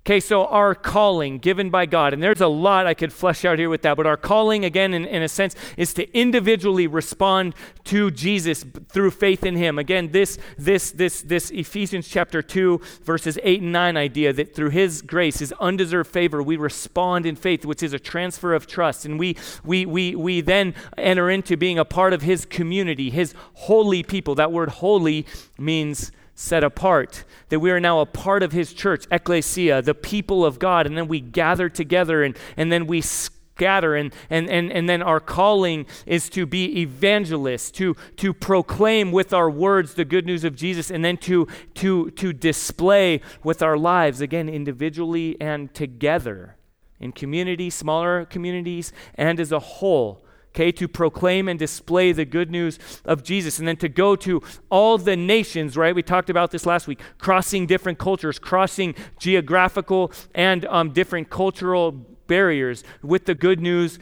Okay, 0.04 0.20
so 0.20 0.48
our 0.48 0.74
calling 0.74 1.38
given 1.38 1.70
by 1.70 1.86
God, 1.86 2.12
and 2.12 2.24
there's 2.24 2.42
a 2.42 2.48
lot 2.48 2.88
I 2.88 2.96
could 2.96 3.14
flesh 3.14 3.46
out 3.46 3.60
here 3.60 3.70
with 3.70 3.84
that, 3.84 3.98
but 3.98 4.08
our 4.08 4.18
calling, 4.18 4.66
again, 4.66 4.96
in, 4.96 5.06
in 5.06 5.22
a 5.22 5.28
sense, 5.28 5.56
is 5.78 5.94
to 5.94 6.12
individually 6.18 6.88
respond 6.88 7.54
to 7.84 8.10
Jesus 8.10 8.66
through 8.90 9.12
faith 9.12 9.44
in 9.44 9.56
Him. 9.56 9.78
Again, 9.78 10.12
this, 10.12 10.40
this, 10.58 10.90
this, 10.90 11.22
this 11.22 11.52
Ephesians 11.52 12.08
chapter 12.08 12.42
2, 12.42 12.82
verses 13.04 13.38
8 13.44 13.62
and 13.62 13.72
9 13.72 13.96
idea 13.96 14.34
that 14.34 14.56
through 14.56 14.72
His 14.72 15.04
grace, 15.04 15.38
His 15.38 15.54
undeserved 15.60 16.10
favor, 16.10 16.42
we 16.42 16.58
respond 16.58 17.28
in 17.28 17.36
faith, 17.36 17.64
which 17.64 17.84
is 17.84 17.94
a 17.94 18.00
transfer 18.00 18.56
of 18.56 18.66
trust. 18.66 19.06
And 19.06 19.20
we, 19.20 19.38
we, 19.64 19.86
we, 19.86 20.16
we 20.16 20.42
then 20.42 20.74
enter 20.98 21.30
into 21.30 21.58
being 21.58 21.78
a 21.78 21.86
part 21.86 22.14
of 22.14 22.24
His 22.24 22.44
community, 22.46 23.12
His 23.12 23.36
holy 23.54 24.02
people. 24.02 24.34
That 24.34 24.52
word 24.52 24.70
holy 24.70 25.28
means 25.60 26.12
set 26.42 26.64
apart, 26.64 27.24
that 27.50 27.60
we 27.60 27.70
are 27.70 27.80
now 27.80 28.00
a 28.00 28.06
part 28.06 28.42
of 28.42 28.52
his 28.52 28.74
church, 28.74 29.06
ecclesia, 29.12 29.82
the 29.82 29.94
people 29.94 30.44
of 30.44 30.58
God, 30.58 30.88
and 30.88 30.98
then 30.98 31.08
we 31.08 31.20
gather 31.20 31.70
together 31.70 32.24
and, 32.24 32.36
and 32.58 32.72
then 32.72 32.88
we 32.88 33.00
scatter 33.00 33.96
and, 33.96 34.12
and, 34.28 34.50
and, 34.50 34.72
and 34.72 34.90
then 34.90 35.04
our 35.04 35.20
calling 35.20 35.86
is 36.08 36.30
to 36.30 36.48
be 36.48 36.82
evangelists, 36.82 37.70
to, 37.70 37.96
to 38.18 38.34
proclaim 38.34 39.12
with 39.12 39.34
our 39.34 39.52
words 39.52 39.94
the 39.94 40.04
good 40.04 40.26
news 40.26 40.44
of 40.44 40.56
Jesus, 40.56 40.90
and 40.90 41.06
then 41.06 41.16
to, 41.18 41.48
to, 41.76 42.10
to 42.12 42.34
display 42.34 43.22
with 43.44 43.62
our 43.62 43.78
lives, 43.78 44.20
again, 44.20 44.50
individually 44.50 45.38
and 45.40 45.72
together 45.76 46.56
in 47.00 47.12
community, 47.12 47.70
smaller 47.70 48.26
communities, 48.26 48.92
and 49.14 49.40
as 49.40 49.52
a 49.52 49.60
whole 49.60 50.26
okay, 50.54 50.72
to 50.72 50.88
proclaim 50.88 51.48
and 51.48 51.58
display 51.58 52.12
the 52.12 52.26
good 52.26 52.52
news 52.52 52.78
of 53.06 53.24
Jesus, 53.24 53.60
and 53.60 53.68
then 53.68 53.78
to 53.78 53.90
go 53.90 54.16
to 54.18 54.42
all 54.70 54.98
the 54.98 55.16
nations, 55.16 55.78
right? 55.78 55.96
We 55.96 56.04
talked 56.04 56.30
about 56.30 56.52
this 56.52 56.66
last 56.66 56.88
week, 56.88 57.00
crossing 57.18 57.66
different 57.66 57.98
cultures, 57.98 58.38
crossing 58.38 58.96
geographical 59.18 60.12
and 60.36 60.66
um, 60.66 60.92
different 60.92 61.30
cultural 61.30 61.92
barriers 61.92 62.84
with 63.02 63.26
the 63.26 63.36
good 63.36 63.60
news 63.60 63.98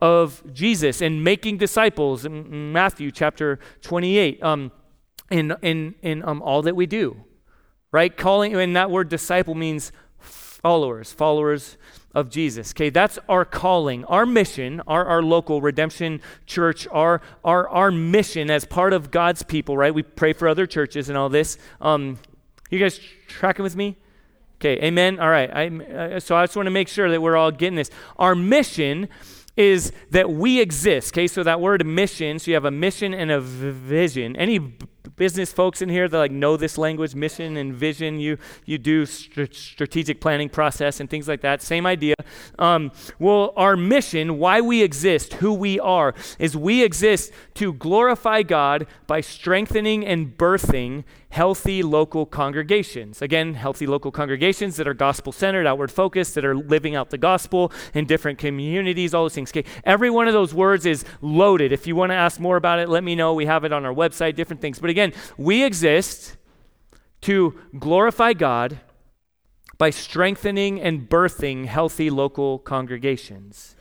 of 0.00 0.42
Jesus 0.52 1.00
and 1.00 1.24
making 1.24 1.56
disciples 1.56 2.26
in 2.26 2.72
Matthew 2.72 3.10
chapter 3.10 3.58
28 3.82 4.42
um, 4.42 4.72
in, 5.30 5.54
in, 5.62 5.94
in 6.02 6.22
um, 6.24 6.42
all 6.42 6.60
that 6.62 6.76
we 6.76 6.84
do, 6.84 7.24
right? 7.92 8.14
Calling, 8.14 8.54
and 8.54 8.76
that 8.76 8.90
word 8.90 9.08
disciple 9.08 9.54
means 9.54 9.90
followers, 10.18 11.12
followers 11.12 11.78
of 12.14 12.30
Jesus. 12.30 12.72
Okay, 12.72 12.90
that's 12.90 13.18
our 13.28 13.44
calling, 13.44 14.04
our 14.04 14.24
mission, 14.24 14.80
our, 14.86 15.04
our 15.04 15.22
local 15.22 15.60
redemption 15.60 16.20
church, 16.46 16.86
our, 16.90 17.20
our, 17.44 17.68
our 17.68 17.90
mission 17.90 18.50
as 18.50 18.64
part 18.64 18.92
of 18.92 19.10
God's 19.10 19.42
people, 19.42 19.76
right? 19.76 19.94
We 19.94 20.02
pray 20.02 20.32
for 20.32 20.48
other 20.48 20.66
churches 20.66 21.08
and 21.08 21.18
all 21.18 21.28
this. 21.28 21.58
Um, 21.80 22.18
you 22.70 22.78
guys 22.78 23.00
tracking 23.26 23.62
with 23.62 23.76
me? 23.76 23.96
Okay, 24.60 24.82
amen. 24.82 25.18
All 25.18 25.28
right. 25.28 25.50
I, 25.52 25.66
uh, 25.66 26.20
so 26.20 26.36
I 26.36 26.44
just 26.44 26.56
want 26.56 26.66
to 26.66 26.70
make 26.70 26.88
sure 26.88 27.10
that 27.10 27.20
we're 27.20 27.36
all 27.36 27.50
getting 27.50 27.76
this. 27.76 27.90
Our 28.16 28.34
mission 28.34 29.08
is 29.56 29.92
that 30.10 30.30
we 30.30 30.60
exist. 30.60 31.12
Okay, 31.12 31.26
so 31.26 31.42
that 31.42 31.60
word 31.60 31.84
mission, 31.84 32.38
so 32.38 32.50
you 32.50 32.54
have 32.54 32.64
a 32.64 32.70
mission 32.70 33.12
and 33.12 33.30
a 33.30 33.40
vision. 33.40 34.36
Any 34.36 34.74
business 35.16 35.52
folks 35.52 35.80
in 35.82 35.88
here 35.88 36.08
that 36.08 36.18
like 36.18 36.32
know 36.32 36.56
this 36.56 36.76
language, 36.78 37.14
mission 37.14 37.56
and 37.56 37.74
vision. 37.74 38.18
You 38.18 38.38
you 38.64 38.78
do 38.78 39.06
st- 39.06 39.54
strategic 39.54 40.20
planning 40.20 40.48
process 40.48 41.00
and 41.00 41.08
things 41.08 41.28
like 41.28 41.40
that. 41.42 41.62
Same 41.62 41.86
idea. 41.86 42.14
Um, 42.58 42.92
well, 43.18 43.52
our 43.56 43.76
mission, 43.76 44.38
why 44.38 44.60
we 44.60 44.82
exist, 44.82 45.34
who 45.34 45.52
we 45.52 45.78
are, 45.80 46.14
is 46.38 46.56
we 46.56 46.82
exist 46.82 47.32
to 47.54 47.72
glorify 47.72 48.42
God 48.42 48.86
by 49.06 49.20
strengthening 49.20 50.04
and 50.04 50.36
birthing 50.36 51.04
healthy 51.34 51.82
local 51.82 52.24
congregations. 52.24 53.20
Again, 53.20 53.54
healthy 53.54 53.88
local 53.88 54.12
congregations 54.12 54.76
that 54.76 54.86
are 54.86 54.94
gospel 54.94 55.32
centered, 55.32 55.66
outward 55.66 55.90
focused, 55.90 56.36
that 56.36 56.44
are 56.44 56.54
living 56.54 56.94
out 56.94 57.10
the 57.10 57.18
gospel 57.18 57.72
in 57.92 58.06
different 58.06 58.38
communities, 58.38 59.12
all 59.12 59.24
those 59.24 59.34
things. 59.34 59.50
Okay, 59.50 59.64
every 59.82 60.10
one 60.10 60.28
of 60.28 60.32
those 60.32 60.54
words 60.54 60.86
is 60.86 61.04
loaded. 61.20 61.72
If 61.72 61.88
you 61.88 61.96
want 61.96 62.10
to 62.10 62.14
ask 62.14 62.38
more 62.38 62.56
about 62.56 62.78
it, 62.78 62.88
let 62.88 63.02
me 63.02 63.16
know. 63.16 63.34
We 63.34 63.46
have 63.46 63.64
it 63.64 63.72
on 63.72 63.84
our 63.84 63.92
website, 63.92 64.36
different 64.36 64.62
things. 64.62 64.78
But 64.78 64.90
again, 64.90 65.12
we 65.36 65.64
exist 65.64 66.36
to 67.22 67.58
glorify 67.80 68.32
God 68.34 68.78
by 69.76 69.90
strengthening 69.90 70.80
and 70.80 71.10
birthing 71.10 71.66
healthy 71.66 72.10
local 72.10 72.60
congregations. 72.60 73.74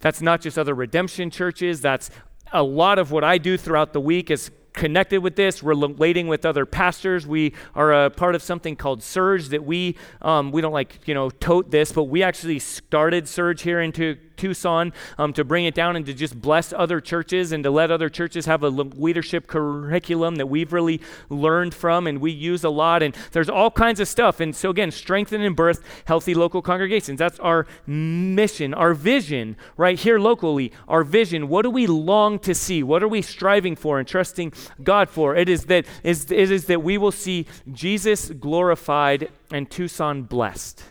That's 0.00 0.20
not 0.20 0.40
just 0.40 0.58
other 0.58 0.74
redemption 0.74 1.30
churches, 1.30 1.80
that's 1.80 2.10
a 2.52 2.64
lot 2.64 2.98
of 2.98 3.12
what 3.12 3.22
I 3.22 3.38
do 3.38 3.56
throughout 3.56 3.92
the 3.92 4.00
week 4.00 4.32
is 4.32 4.50
connected 4.72 5.22
with 5.22 5.36
this, 5.36 5.62
relating 5.62 6.28
with 6.28 6.44
other 6.44 6.66
pastors. 6.66 7.26
We 7.26 7.54
are 7.74 7.92
a 7.92 8.10
part 8.10 8.34
of 8.34 8.42
something 8.42 8.76
called 8.76 9.02
Surge 9.02 9.48
that 9.48 9.64
we 9.64 9.96
um, 10.20 10.52
we 10.52 10.60
don't 10.60 10.72
like 10.72 11.06
you 11.06 11.14
know 11.14 11.30
tote 11.30 11.70
this, 11.70 11.92
but 11.92 12.04
we 12.04 12.22
actually 12.22 12.58
started 12.58 13.28
Surge 13.28 13.62
here 13.62 13.80
into 13.80 14.16
Tucson 14.36 14.92
um, 15.18 15.32
to 15.32 15.44
bring 15.44 15.64
it 15.64 15.74
down 15.74 15.96
and 15.96 16.06
to 16.06 16.14
just 16.14 16.40
bless 16.40 16.72
other 16.72 17.00
churches 17.00 17.52
and 17.52 17.64
to 17.64 17.70
let 17.70 17.90
other 17.90 18.08
churches 18.08 18.46
have 18.46 18.62
a 18.62 18.68
leadership 18.68 19.46
curriculum 19.46 20.36
that 20.36 20.46
we've 20.46 20.72
really 20.72 21.00
learned 21.28 21.74
from 21.74 22.06
and 22.06 22.20
we 22.20 22.30
use 22.30 22.64
a 22.64 22.70
lot. 22.70 23.02
And 23.02 23.14
there's 23.32 23.48
all 23.48 23.70
kinds 23.70 24.00
of 24.00 24.08
stuff. 24.08 24.40
And 24.40 24.54
so, 24.54 24.70
again, 24.70 24.90
strengthen 24.90 25.42
and 25.42 25.56
birth 25.56 25.82
healthy 26.04 26.34
local 26.34 26.62
congregations. 26.62 27.18
That's 27.18 27.38
our 27.40 27.66
mission, 27.86 28.74
our 28.74 28.94
vision 28.94 29.56
right 29.76 29.98
here 29.98 30.18
locally. 30.18 30.72
Our 30.88 31.04
vision. 31.04 31.48
What 31.48 31.62
do 31.62 31.70
we 31.70 31.86
long 31.86 32.38
to 32.40 32.54
see? 32.54 32.82
What 32.82 33.02
are 33.02 33.08
we 33.08 33.22
striving 33.22 33.76
for 33.76 33.98
and 33.98 34.06
trusting 34.06 34.52
God 34.82 35.08
for? 35.08 35.36
It 35.36 35.48
is 35.48 35.66
that, 35.66 35.86
is, 36.02 36.30
it 36.30 36.50
is 36.50 36.66
that 36.66 36.82
we 36.82 36.98
will 36.98 37.12
see 37.12 37.46
Jesus 37.72 38.30
glorified 38.30 39.30
and 39.50 39.70
Tucson 39.70 40.22
blessed. 40.22 40.82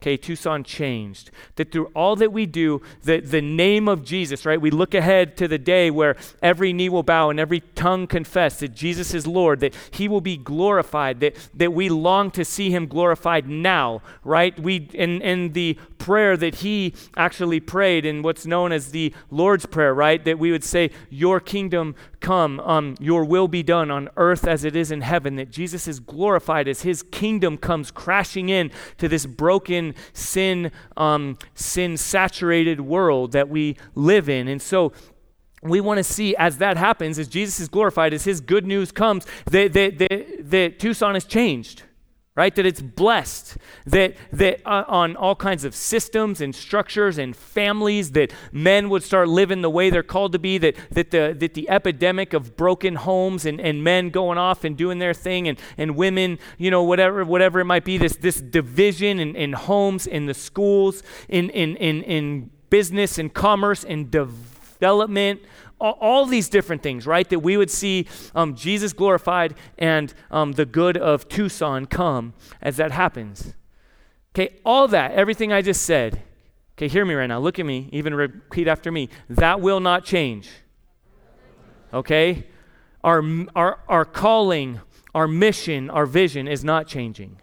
Okay, 0.00 0.16
Tucson 0.16 0.62
changed. 0.62 1.32
That 1.56 1.72
through 1.72 1.86
all 1.86 2.14
that 2.16 2.32
we 2.32 2.46
do, 2.46 2.82
the, 3.02 3.18
the 3.18 3.42
name 3.42 3.88
of 3.88 4.04
Jesus, 4.04 4.46
right? 4.46 4.60
We 4.60 4.70
look 4.70 4.94
ahead 4.94 5.36
to 5.38 5.48
the 5.48 5.58
day 5.58 5.90
where 5.90 6.16
every 6.40 6.72
knee 6.72 6.88
will 6.88 7.02
bow 7.02 7.30
and 7.30 7.40
every 7.40 7.60
tongue 7.74 8.06
confess 8.06 8.60
that 8.60 8.76
Jesus 8.76 9.12
is 9.12 9.26
Lord, 9.26 9.58
that 9.58 9.74
he 9.90 10.06
will 10.06 10.20
be 10.20 10.36
glorified, 10.36 11.18
that, 11.18 11.34
that 11.52 11.72
we 11.72 11.88
long 11.88 12.30
to 12.32 12.44
see 12.44 12.70
him 12.70 12.86
glorified 12.86 13.48
now, 13.48 14.00
right? 14.22 14.56
We 14.56 14.88
in, 14.94 15.20
in 15.20 15.52
the 15.52 15.76
prayer 15.98 16.36
that 16.36 16.56
he 16.56 16.94
actually 17.16 17.58
prayed 17.58 18.06
in 18.06 18.22
what's 18.22 18.46
known 18.46 18.70
as 18.70 18.92
the 18.92 19.12
Lord's 19.30 19.66
Prayer, 19.66 19.92
right? 19.92 20.24
That 20.24 20.38
we 20.38 20.52
would 20.52 20.64
say, 20.64 20.90
Your 21.10 21.40
kingdom 21.40 21.96
come, 22.20 22.60
um, 22.60 22.94
your 23.00 23.24
will 23.24 23.48
be 23.48 23.62
done 23.62 23.90
on 23.90 24.08
earth 24.16 24.46
as 24.46 24.64
it 24.64 24.74
is 24.74 24.90
in 24.90 25.02
heaven, 25.02 25.36
that 25.36 25.50
Jesus 25.50 25.86
is 25.86 26.00
glorified 26.00 26.68
as 26.68 26.82
his 26.82 27.02
kingdom 27.02 27.56
comes 27.56 27.90
crashing 27.90 28.48
in 28.48 28.70
to 28.98 29.08
this 29.08 29.26
broken, 29.26 29.87
sin, 30.12 30.70
um, 30.96 31.38
sin 31.54 31.96
saturated 31.96 32.80
world 32.80 33.32
that 33.32 33.48
we 33.48 33.76
live 33.94 34.28
in. 34.28 34.48
And 34.48 34.60
so, 34.60 34.92
we 35.60 35.80
want 35.80 35.98
to 35.98 36.04
see 36.04 36.36
as 36.36 36.58
that 36.58 36.76
happens, 36.76 37.18
as 37.18 37.26
Jesus 37.26 37.58
is 37.58 37.68
glorified, 37.68 38.14
as 38.14 38.22
his 38.22 38.40
good 38.40 38.64
news 38.64 38.92
comes, 38.92 39.26
that, 39.50 39.72
that, 39.72 39.98
that, 39.98 40.50
that 40.50 40.78
Tucson 40.78 41.14
has 41.14 41.24
changed 41.24 41.82
right? 42.38 42.54
That 42.54 42.66
it's 42.66 42.80
blessed, 42.80 43.56
that, 43.86 44.14
that 44.32 44.60
uh, 44.64 44.84
on 44.86 45.16
all 45.16 45.34
kinds 45.34 45.64
of 45.64 45.74
systems 45.74 46.40
and 46.40 46.54
structures 46.54 47.18
and 47.18 47.34
families, 47.34 48.12
that 48.12 48.32
men 48.52 48.88
would 48.90 49.02
start 49.02 49.28
living 49.28 49.60
the 49.60 49.68
way 49.68 49.90
they're 49.90 50.04
called 50.04 50.30
to 50.34 50.38
be, 50.38 50.56
that, 50.58 50.76
that, 50.92 51.10
the, 51.10 51.34
that 51.36 51.54
the 51.54 51.68
epidemic 51.68 52.34
of 52.34 52.56
broken 52.56 52.94
homes 52.94 53.44
and, 53.44 53.60
and 53.60 53.82
men 53.82 54.10
going 54.10 54.38
off 54.38 54.62
and 54.62 54.76
doing 54.76 55.00
their 55.00 55.12
thing 55.12 55.48
and, 55.48 55.58
and 55.76 55.96
women, 55.96 56.38
you 56.58 56.70
know, 56.70 56.84
whatever, 56.84 57.24
whatever 57.24 57.58
it 57.58 57.64
might 57.64 57.84
be, 57.84 57.98
this, 57.98 58.14
this 58.14 58.40
division 58.40 59.18
in, 59.18 59.34
in 59.34 59.52
homes, 59.52 60.06
in 60.06 60.26
the 60.26 60.34
schools, 60.34 61.02
in, 61.28 61.50
in, 61.50 61.74
in, 61.74 62.04
in 62.04 62.50
business 62.70 63.18
and 63.18 63.34
commerce 63.34 63.82
and 63.82 64.12
development, 64.12 65.42
all, 65.80 66.26
these 66.26 66.48
different 66.48 66.82
things, 66.82 67.06
right? 67.06 67.28
That 67.28 67.40
we 67.40 67.56
would 67.56 67.70
see 67.70 68.06
um, 68.34 68.54
Jesus 68.54 68.92
glorified 68.92 69.54
and 69.78 70.12
um, 70.30 70.52
the 70.52 70.66
good 70.66 70.96
of 70.96 71.28
Tucson 71.28 71.86
come 71.86 72.34
as 72.60 72.76
that 72.76 72.90
happens. 72.90 73.54
Okay, 74.34 74.56
all 74.64 74.88
that, 74.88 75.12
everything 75.12 75.52
I 75.52 75.62
just 75.62 75.82
said, 75.82 76.22
okay, 76.72 76.88
hear 76.88 77.04
me 77.04 77.14
right 77.14 77.26
now. 77.26 77.38
Look 77.38 77.58
at 77.58 77.66
me, 77.66 77.88
even 77.92 78.14
repeat 78.14 78.68
after 78.68 78.92
me. 78.92 79.08
That 79.28 79.60
will 79.60 79.80
not 79.80 80.04
change. 80.04 80.48
Okay? 81.92 82.46
Our, 83.02 83.22
our, 83.56 83.80
our 83.88 84.04
calling, 84.04 84.80
our 85.14 85.26
mission, 85.26 85.90
our 85.90 86.06
vision 86.06 86.46
is 86.46 86.62
not 86.62 86.86
changing. 86.86 87.40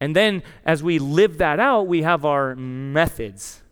And 0.00 0.16
then 0.16 0.42
as 0.64 0.82
we 0.82 0.98
live 0.98 1.38
that 1.38 1.60
out, 1.60 1.86
we 1.86 2.02
have 2.02 2.24
our 2.24 2.56
methods. 2.56 3.62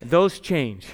Those 0.00 0.40
change. 0.40 0.88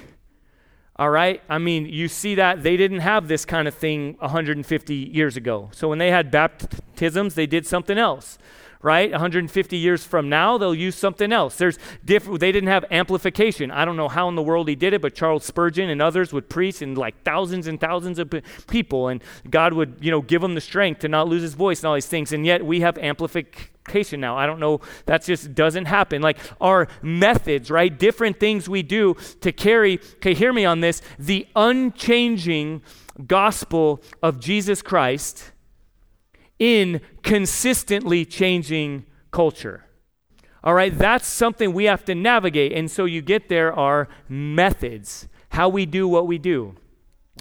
All 0.99 1.09
right? 1.09 1.41
I 1.47 1.59
mean, 1.59 1.85
you 1.85 2.09
see 2.09 2.35
that 2.35 2.61
they 2.61 2.75
didn't 2.75 2.99
have 2.99 3.29
this 3.29 3.45
kind 3.45 3.69
of 3.69 3.73
thing 3.73 4.17
150 4.19 4.93
years 4.93 5.37
ago. 5.37 5.69
So 5.71 5.87
when 5.87 5.97
they 5.97 6.11
had 6.11 6.29
baptisms, 6.29 7.35
they 7.35 7.47
did 7.47 7.65
something 7.65 7.97
else. 7.97 8.37
Right? 8.81 9.11
150 9.11 9.75
years 9.75 10.05
from 10.05 10.29
now, 10.29 10.57
they'll 10.57 10.73
use 10.73 10.95
something 10.95 11.33
else. 11.33 11.57
There's 11.57 11.77
they 12.05 12.19
didn't 12.19 12.67
have 12.67 12.85
amplification. 12.91 13.71
I 13.71 13.83
don't 13.83 13.97
know 13.97 14.07
how 14.07 14.29
in 14.29 14.35
the 14.35 14.41
world 14.41 14.69
he 14.69 14.75
did 14.75 14.93
it, 14.93 15.01
but 15.01 15.13
Charles 15.13 15.43
Spurgeon 15.43 15.89
and 15.89 16.01
others 16.01 16.31
would 16.31 16.47
preach 16.47 16.81
and 16.81 16.97
like 16.97 17.23
thousands 17.23 17.67
and 17.67 17.77
thousands 17.77 18.19
of 18.19 18.33
people 18.67 19.09
and 19.09 19.21
God 19.49 19.73
would, 19.73 19.97
you 19.99 20.11
know, 20.11 20.21
give 20.21 20.41
him 20.41 20.55
the 20.55 20.61
strength 20.61 21.01
to 21.01 21.09
not 21.09 21.27
lose 21.27 21.41
his 21.41 21.55
voice 21.55 21.79
and 21.81 21.89
all 21.89 21.95
these 21.95 22.05
things. 22.05 22.31
And 22.31 22.45
yet 22.45 22.65
we 22.65 22.79
have 22.79 22.97
amplification 22.97 24.21
now. 24.21 24.37
I 24.37 24.45
don't 24.45 24.61
know, 24.61 24.79
that 25.07 25.25
just 25.25 25.53
doesn't 25.53 25.85
happen. 25.85 26.21
Like 26.21 26.37
our 26.61 26.87
methods, 27.01 27.69
right? 27.69 27.97
Different 27.97 28.39
things 28.39 28.69
we 28.69 28.81
do 28.81 29.15
to 29.41 29.51
carry, 29.51 29.99
okay, 30.15 30.33
hear 30.33 30.53
me 30.53 30.63
on 30.63 30.79
this, 30.79 31.01
the 31.17 31.47
unchanging 31.53 32.81
gospel 33.27 34.01
of 34.23 34.39
Jesus 34.39 34.81
Christ 34.81 35.51
in 36.59 37.01
consistently 37.23 38.25
changing 38.25 39.05
culture. 39.31 39.85
All 40.63 40.73
right, 40.73 40.95
that's 40.95 41.25
something 41.25 41.73
we 41.73 41.85
have 41.85 42.03
to 42.05 42.15
navigate. 42.15 42.73
And 42.73 42.91
so 42.91 43.05
you 43.05 43.21
get 43.21 43.47
there 43.47 43.73
are 43.73 44.09
methods, 44.27 45.27
how 45.49 45.69
we 45.69 45.85
do 45.85 46.07
what 46.07 46.27
we 46.27 46.37
do. 46.37 46.75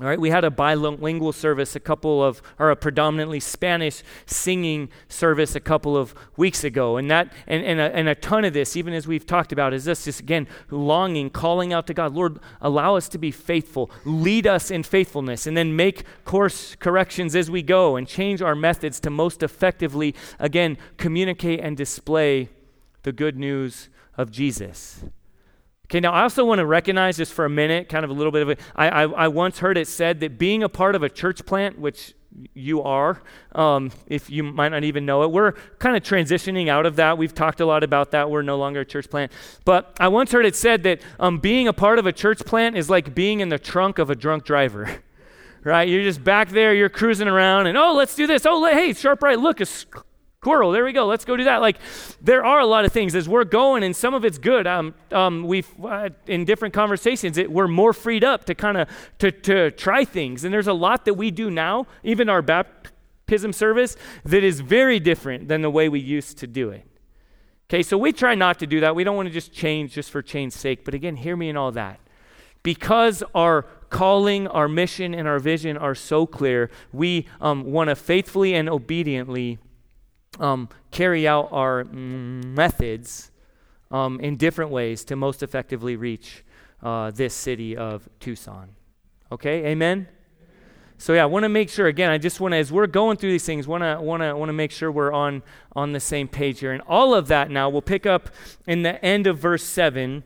All 0.00 0.06
right, 0.06 0.20
we 0.20 0.30
had 0.30 0.44
a 0.44 0.50
bilingual 0.50 1.32
service 1.32 1.74
a 1.74 1.80
couple 1.80 2.22
of, 2.22 2.40
or 2.60 2.70
a 2.70 2.76
predominantly 2.76 3.40
Spanish 3.40 4.04
singing 4.26 4.90
service 5.08 5.56
a 5.56 5.60
couple 5.60 5.96
of 5.96 6.14
weeks 6.36 6.62
ago. 6.62 6.98
And 6.98 7.10
that, 7.10 7.32
and, 7.48 7.64
and, 7.64 7.80
a, 7.80 7.96
and 7.96 8.08
a 8.08 8.14
ton 8.14 8.44
of 8.44 8.52
this, 8.52 8.76
even 8.76 8.94
as 8.94 9.08
we've 9.08 9.26
talked 9.26 9.50
about, 9.50 9.74
is 9.74 9.86
this 9.86 10.04
just 10.04 10.20
again, 10.20 10.46
longing, 10.70 11.30
calling 11.30 11.72
out 11.72 11.88
to 11.88 11.94
God, 11.94 12.14
Lord, 12.14 12.38
allow 12.60 12.94
us 12.94 13.08
to 13.08 13.18
be 13.18 13.32
faithful, 13.32 13.90
lead 14.04 14.46
us 14.46 14.70
in 14.70 14.84
faithfulness, 14.84 15.48
and 15.48 15.56
then 15.56 15.74
make 15.74 16.04
course 16.24 16.76
corrections 16.76 17.34
as 17.34 17.50
we 17.50 17.60
go 17.60 17.96
and 17.96 18.06
change 18.06 18.40
our 18.40 18.54
methods 18.54 19.00
to 19.00 19.10
most 19.10 19.42
effectively, 19.42 20.14
again, 20.38 20.78
communicate 20.96 21.58
and 21.58 21.76
display 21.76 22.50
the 23.02 23.10
good 23.10 23.36
news 23.36 23.88
of 24.16 24.30
Jesus. 24.30 25.02
Okay, 25.90 26.00
now 26.00 26.12
I 26.12 26.22
also 26.22 26.44
want 26.44 26.58
to 26.58 26.66
recognize 26.66 27.16
just 27.16 27.32
for 27.32 27.46
a 27.46 27.50
minute, 27.50 27.88
kind 27.88 28.04
of 28.04 28.10
a 28.10 28.12
little 28.12 28.30
bit 28.30 28.42
of 28.42 28.50
it. 28.50 28.60
I, 28.76 28.88
I, 28.88 29.02
I 29.04 29.28
once 29.28 29.60
heard 29.60 29.78
it 29.78 29.88
said 29.88 30.20
that 30.20 30.38
being 30.38 30.62
a 30.62 30.68
part 30.68 30.94
of 30.94 31.02
a 31.02 31.08
church 31.08 31.46
plant, 31.46 31.78
which 31.78 32.12
you 32.52 32.82
are, 32.82 33.22
um, 33.52 33.90
if 34.06 34.28
you 34.28 34.42
might 34.42 34.68
not 34.68 34.84
even 34.84 35.06
know 35.06 35.22
it, 35.22 35.30
we're 35.30 35.52
kind 35.78 35.96
of 35.96 36.02
transitioning 36.02 36.68
out 36.68 36.84
of 36.84 36.96
that. 36.96 37.16
We've 37.16 37.34
talked 37.34 37.62
a 37.62 37.66
lot 37.66 37.82
about 37.82 38.10
that. 38.10 38.30
We're 38.30 38.42
no 38.42 38.58
longer 38.58 38.80
a 38.80 38.84
church 38.84 39.08
plant. 39.08 39.32
But 39.64 39.96
I 39.98 40.08
once 40.08 40.30
heard 40.30 40.44
it 40.44 40.54
said 40.54 40.82
that 40.82 41.00
um, 41.18 41.38
being 41.38 41.68
a 41.68 41.72
part 41.72 41.98
of 41.98 42.04
a 42.04 42.12
church 42.12 42.44
plant 42.44 42.76
is 42.76 42.90
like 42.90 43.14
being 43.14 43.40
in 43.40 43.48
the 43.48 43.58
trunk 43.58 43.98
of 43.98 44.10
a 44.10 44.14
drunk 44.14 44.44
driver. 44.44 45.02
right? 45.64 45.88
You're 45.88 46.02
just 46.02 46.22
back 46.22 46.50
there, 46.50 46.74
you're 46.74 46.90
cruising 46.90 47.28
around, 47.28 47.66
and 47.66 47.78
oh, 47.78 47.94
let's 47.94 48.14
do 48.14 48.26
this. 48.26 48.44
Oh, 48.44 48.62
hey, 48.66 48.92
sharp 48.92 49.22
right, 49.22 49.38
look, 49.38 49.60
a 49.62 49.66
Squirrel, 50.40 50.70
there 50.70 50.84
we 50.84 50.92
go. 50.92 51.04
Let's 51.04 51.24
go 51.24 51.36
do 51.36 51.42
that. 51.44 51.60
Like, 51.60 51.78
there 52.20 52.44
are 52.44 52.60
a 52.60 52.66
lot 52.66 52.84
of 52.84 52.92
things 52.92 53.16
as 53.16 53.28
we're 53.28 53.42
going, 53.42 53.82
and 53.82 53.94
some 53.94 54.14
of 54.14 54.24
it's 54.24 54.38
good. 54.38 54.68
Um, 54.68 54.94
um, 55.10 55.42
we've 55.42 55.68
uh, 55.84 56.10
in 56.28 56.44
different 56.44 56.72
conversations, 56.72 57.38
it, 57.38 57.50
we're 57.50 57.66
more 57.66 57.92
freed 57.92 58.22
up 58.22 58.44
to 58.44 58.54
kind 58.54 58.76
of 58.76 58.88
to 59.18 59.32
to 59.32 59.72
try 59.72 60.04
things, 60.04 60.44
and 60.44 60.54
there's 60.54 60.68
a 60.68 60.72
lot 60.72 61.06
that 61.06 61.14
we 61.14 61.32
do 61.32 61.50
now, 61.50 61.88
even 62.04 62.28
our 62.28 62.40
baptism 62.40 63.52
service, 63.52 63.96
that 64.24 64.44
is 64.44 64.60
very 64.60 65.00
different 65.00 65.48
than 65.48 65.60
the 65.62 65.70
way 65.70 65.88
we 65.88 65.98
used 65.98 66.38
to 66.38 66.46
do 66.46 66.70
it. 66.70 66.86
Okay, 67.68 67.82
so 67.82 67.98
we 67.98 68.12
try 68.12 68.36
not 68.36 68.60
to 68.60 68.66
do 68.66 68.78
that. 68.78 68.94
We 68.94 69.02
don't 69.02 69.16
want 69.16 69.26
to 69.26 69.34
just 69.34 69.52
change 69.52 69.92
just 69.92 70.08
for 70.08 70.22
change's 70.22 70.58
sake. 70.58 70.84
But 70.84 70.94
again, 70.94 71.16
hear 71.16 71.36
me 71.36 71.48
in 71.48 71.56
all 71.56 71.72
that. 71.72 71.98
Because 72.62 73.24
our 73.34 73.62
calling, 73.90 74.46
our 74.46 74.68
mission, 74.68 75.14
and 75.14 75.26
our 75.26 75.40
vision 75.40 75.76
are 75.76 75.96
so 75.96 76.26
clear, 76.26 76.70
we 76.92 77.26
um, 77.40 77.64
want 77.64 77.90
to 77.90 77.96
faithfully 77.96 78.54
and 78.54 78.68
obediently 78.68 79.58
um, 80.38 80.68
carry 80.90 81.26
out 81.26 81.48
our 81.52 81.84
methods 81.84 83.30
um, 83.90 84.20
in 84.20 84.36
different 84.36 84.70
ways 84.70 85.04
to 85.04 85.16
most 85.16 85.42
effectively 85.42 85.96
reach 85.96 86.44
uh, 86.82 87.10
this 87.10 87.34
city 87.34 87.76
of 87.76 88.08
Tucson. 88.20 88.70
Okay, 89.30 89.66
amen? 89.66 90.08
So 91.00 91.12
yeah, 91.12 91.22
I 91.22 91.26
want 91.26 91.44
to 91.44 91.48
make 91.48 91.70
sure 91.70 91.86
again. 91.86 92.10
I 92.10 92.18
just 92.18 92.40
want 92.40 92.52
to, 92.52 92.58
as 92.58 92.72
we're 92.72 92.88
going 92.88 93.16
through 93.18 93.30
these 93.30 93.44
things, 93.44 93.68
want 93.68 93.84
to 93.84 94.00
want 94.00 94.20
to 94.22 94.34
want 94.34 94.48
to 94.48 94.52
make 94.52 94.72
sure 94.72 94.90
we're 94.90 95.12
on 95.12 95.42
on 95.76 95.92
the 95.92 96.00
same 96.00 96.26
page 96.26 96.58
here. 96.58 96.72
And 96.72 96.82
all 96.88 97.14
of 97.14 97.28
that 97.28 97.50
now 97.50 97.68
we'll 97.68 97.82
pick 97.82 98.04
up 98.04 98.30
in 98.66 98.82
the 98.82 99.04
end 99.04 99.28
of 99.28 99.38
verse 99.38 99.62
seven. 99.62 100.24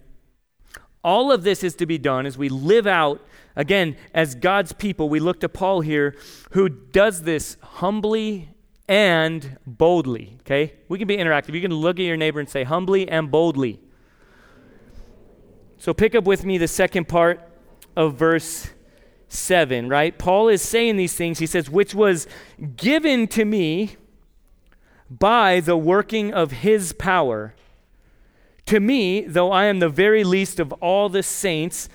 All 1.04 1.30
of 1.30 1.42
this 1.42 1.62
is 1.62 1.74
to 1.76 1.84
be 1.84 1.98
done 1.98 2.24
as 2.24 2.38
we 2.38 2.48
live 2.48 2.86
out 2.86 3.20
again 3.54 3.96
as 4.14 4.34
God's 4.34 4.72
people. 4.72 5.10
We 5.10 5.20
look 5.20 5.40
to 5.40 5.48
Paul 5.48 5.82
here, 5.82 6.16
who 6.52 6.70
does 6.70 7.22
this 7.22 7.58
humbly 7.60 8.48
and 8.88 9.58
boldly. 9.66 10.38
Okay? 10.40 10.74
We 10.88 10.98
can 10.98 11.08
be 11.08 11.16
interactive. 11.16 11.54
You 11.54 11.60
can 11.60 11.74
look 11.74 11.98
at 11.98 12.02
your 12.02 12.16
neighbor 12.16 12.40
and 12.40 12.48
say, 12.48 12.64
humbly 12.64 13.08
and 13.08 13.30
boldly. 13.30 13.80
So 15.78 15.92
pick 15.92 16.14
up 16.14 16.24
with 16.24 16.44
me 16.44 16.58
the 16.58 16.68
second 16.68 17.08
part 17.08 17.40
of 17.96 18.14
verse 18.14 18.70
7, 19.28 19.88
right? 19.88 20.16
Paul 20.18 20.48
is 20.48 20.62
saying 20.62 20.96
these 20.96 21.14
things. 21.14 21.38
He 21.38 21.46
says, 21.46 21.70
which 21.70 21.94
was 21.94 22.26
given 22.76 23.26
to 23.28 23.44
me 23.44 23.96
by 25.10 25.60
the 25.60 25.76
working 25.76 26.32
of 26.32 26.52
his 26.52 26.92
power. 26.92 27.54
To 28.66 28.78
me, 28.78 29.22
though 29.22 29.50
I 29.50 29.64
am 29.64 29.78
the 29.80 29.88
very 29.88 30.22
least 30.22 30.60
of 30.60 30.72
all 30.74 31.08
the 31.08 31.22
saints, 31.22 31.88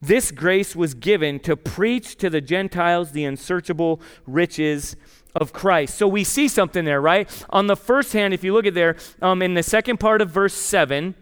this 0.00 0.30
grace 0.30 0.74
was 0.74 0.94
given 0.94 1.38
to 1.40 1.56
preach 1.56 2.16
to 2.16 2.30
the 2.30 2.40
Gentiles 2.40 3.12
the 3.12 3.24
unsearchable 3.24 4.00
riches 4.26 4.96
of 5.34 5.52
Christ. 5.52 5.96
So 5.96 6.06
we 6.06 6.24
see 6.24 6.48
something 6.48 6.84
there, 6.84 7.00
right? 7.00 7.28
On 7.50 7.66
the 7.66 7.76
first 7.76 8.12
hand, 8.12 8.32
if 8.32 8.44
you 8.44 8.52
look 8.52 8.66
at 8.66 8.74
there, 8.74 8.96
um, 9.20 9.42
in 9.42 9.54
the 9.54 9.62
second 9.62 9.98
part 9.98 10.20
of 10.20 10.30
verse 10.30 10.54
7, 10.54 11.14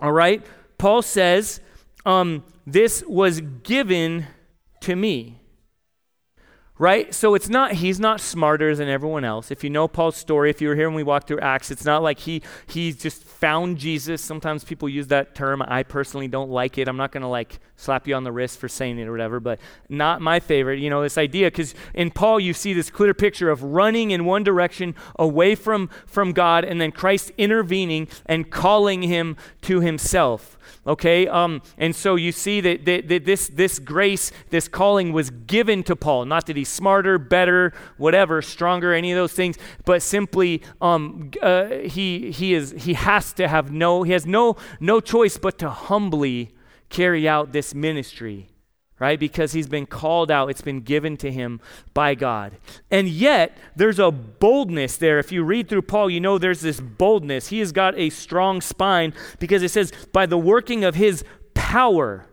all 0.00 0.12
right, 0.12 0.44
Paul 0.78 1.02
says, 1.02 1.60
um, 2.04 2.44
This 2.66 3.02
was 3.06 3.40
given 3.40 4.26
to 4.80 4.96
me 4.96 5.39
right? 6.80 7.14
So 7.14 7.34
it's 7.34 7.50
not 7.50 7.72
he's 7.72 8.00
not 8.00 8.22
smarter 8.22 8.74
than 8.74 8.88
everyone 8.88 9.22
else. 9.22 9.50
If 9.50 9.62
you 9.62 9.68
know 9.68 9.86
Paul's 9.86 10.16
story, 10.16 10.48
if 10.48 10.62
you 10.62 10.68
were 10.68 10.74
here 10.74 10.88
when 10.88 10.96
we 10.96 11.02
walked 11.02 11.28
through 11.28 11.40
Acts, 11.40 11.70
it's 11.70 11.84
not 11.84 12.02
like 12.02 12.20
he 12.20 12.42
he 12.66 12.94
just 12.94 13.22
found 13.22 13.76
Jesus. 13.76 14.22
Sometimes 14.22 14.64
people 14.64 14.88
use 14.88 15.08
that 15.08 15.34
term. 15.34 15.62
I 15.62 15.82
personally 15.82 16.26
don't 16.26 16.50
like 16.50 16.78
it. 16.78 16.88
I'm 16.88 16.96
not 16.96 17.12
going 17.12 17.20
to 17.20 17.28
like 17.28 17.60
slap 17.76 18.08
you 18.08 18.14
on 18.14 18.24
the 18.24 18.32
wrist 18.32 18.58
for 18.58 18.66
saying 18.66 18.98
it 18.98 19.06
or 19.06 19.12
whatever, 19.12 19.40
but 19.40 19.60
not 19.90 20.22
my 20.22 20.40
favorite. 20.40 20.80
You 20.80 20.88
know, 20.88 21.02
this 21.02 21.18
idea 21.18 21.50
cuz 21.50 21.74
in 21.92 22.10
Paul 22.10 22.40
you 22.40 22.54
see 22.54 22.72
this 22.72 22.88
clear 22.88 23.12
picture 23.12 23.50
of 23.50 23.62
running 23.62 24.10
in 24.10 24.24
one 24.24 24.42
direction 24.42 24.94
away 25.18 25.54
from 25.54 25.90
from 26.06 26.32
God 26.32 26.64
and 26.64 26.80
then 26.80 26.92
Christ 26.92 27.30
intervening 27.36 28.08
and 28.24 28.50
calling 28.50 29.02
him 29.02 29.36
to 29.62 29.80
himself 29.80 30.56
okay 30.90 31.26
um, 31.28 31.62
and 31.78 31.94
so 31.94 32.16
you 32.16 32.32
see 32.32 32.60
that, 32.60 32.84
that, 32.84 33.08
that, 33.08 33.24
this, 33.24 33.48
this 33.48 33.78
grace 33.78 34.32
this 34.50 34.68
calling 34.68 35.12
was 35.12 35.30
given 35.30 35.82
to 35.84 35.96
paul. 35.96 36.24
Not 36.24 36.46
that 36.46 36.56
he's 36.56 36.68
smarter 36.68 37.18
better 37.18 37.72
whatever 37.96 38.42
stronger 38.42 38.92
any 38.92 39.12
of 39.12 39.16
those 39.16 39.32
things 39.32 39.56
but 39.84 40.02
simply 40.02 40.62
um, 40.80 41.30
uh, 41.40 41.66
he, 41.68 42.30
he, 42.30 42.54
is, 42.54 42.74
he 42.76 42.94
has 42.94 43.32
to 43.34 43.48
have 43.48 43.70
no 43.70 44.02
he 44.02 44.12
has 44.12 44.26
no, 44.26 44.56
no 44.80 45.00
choice 45.00 45.38
but 45.38 45.58
to 45.58 45.70
humbly 45.70 46.50
carry 46.90 47.28
out 47.28 47.52
this 47.52 47.74
ministry 47.74 48.49
right? 49.00 49.18
Because 49.18 49.52
he's 49.52 49.66
been 49.66 49.86
called 49.86 50.30
out, 50.30 50.50
it's 50.50 50.60
been 50.60 50.82
given 50.82 51.16
to 51.16 51.32
him 51.32 51.60
by 51.92 52.14
God. 52.14 52.52
And 52.90 53.08
yet, 53.08 53.56
there's 53.74 53.98
a 53.98 54.12
boldness 54.12 54.96
there. 54.98 55.18
If 55.18 55.32
you 55.32 55.42
read 55.42 55.68
through 55.68 55.82
Paul, 55.82 56.10
you 56.10 56.20
know 56.20 56.38
there's 56.38 56.60
this 56.60 56.80
boldness. 56.80 57.48
He 57.48 57.58
has 57.58 57.72
got 57.72 57.98
a 57.98 58.10
strong 58.10 58.60
spine 58.60 59.12
because 59.40 59.64
it 59.64 59.70
says, 59.70 59.92
by 60.12 60.26
the 60.26 60.38
working 60.38 60.84
of 60.84 60.94
his 60.94 61.24
power. 61.54 62.26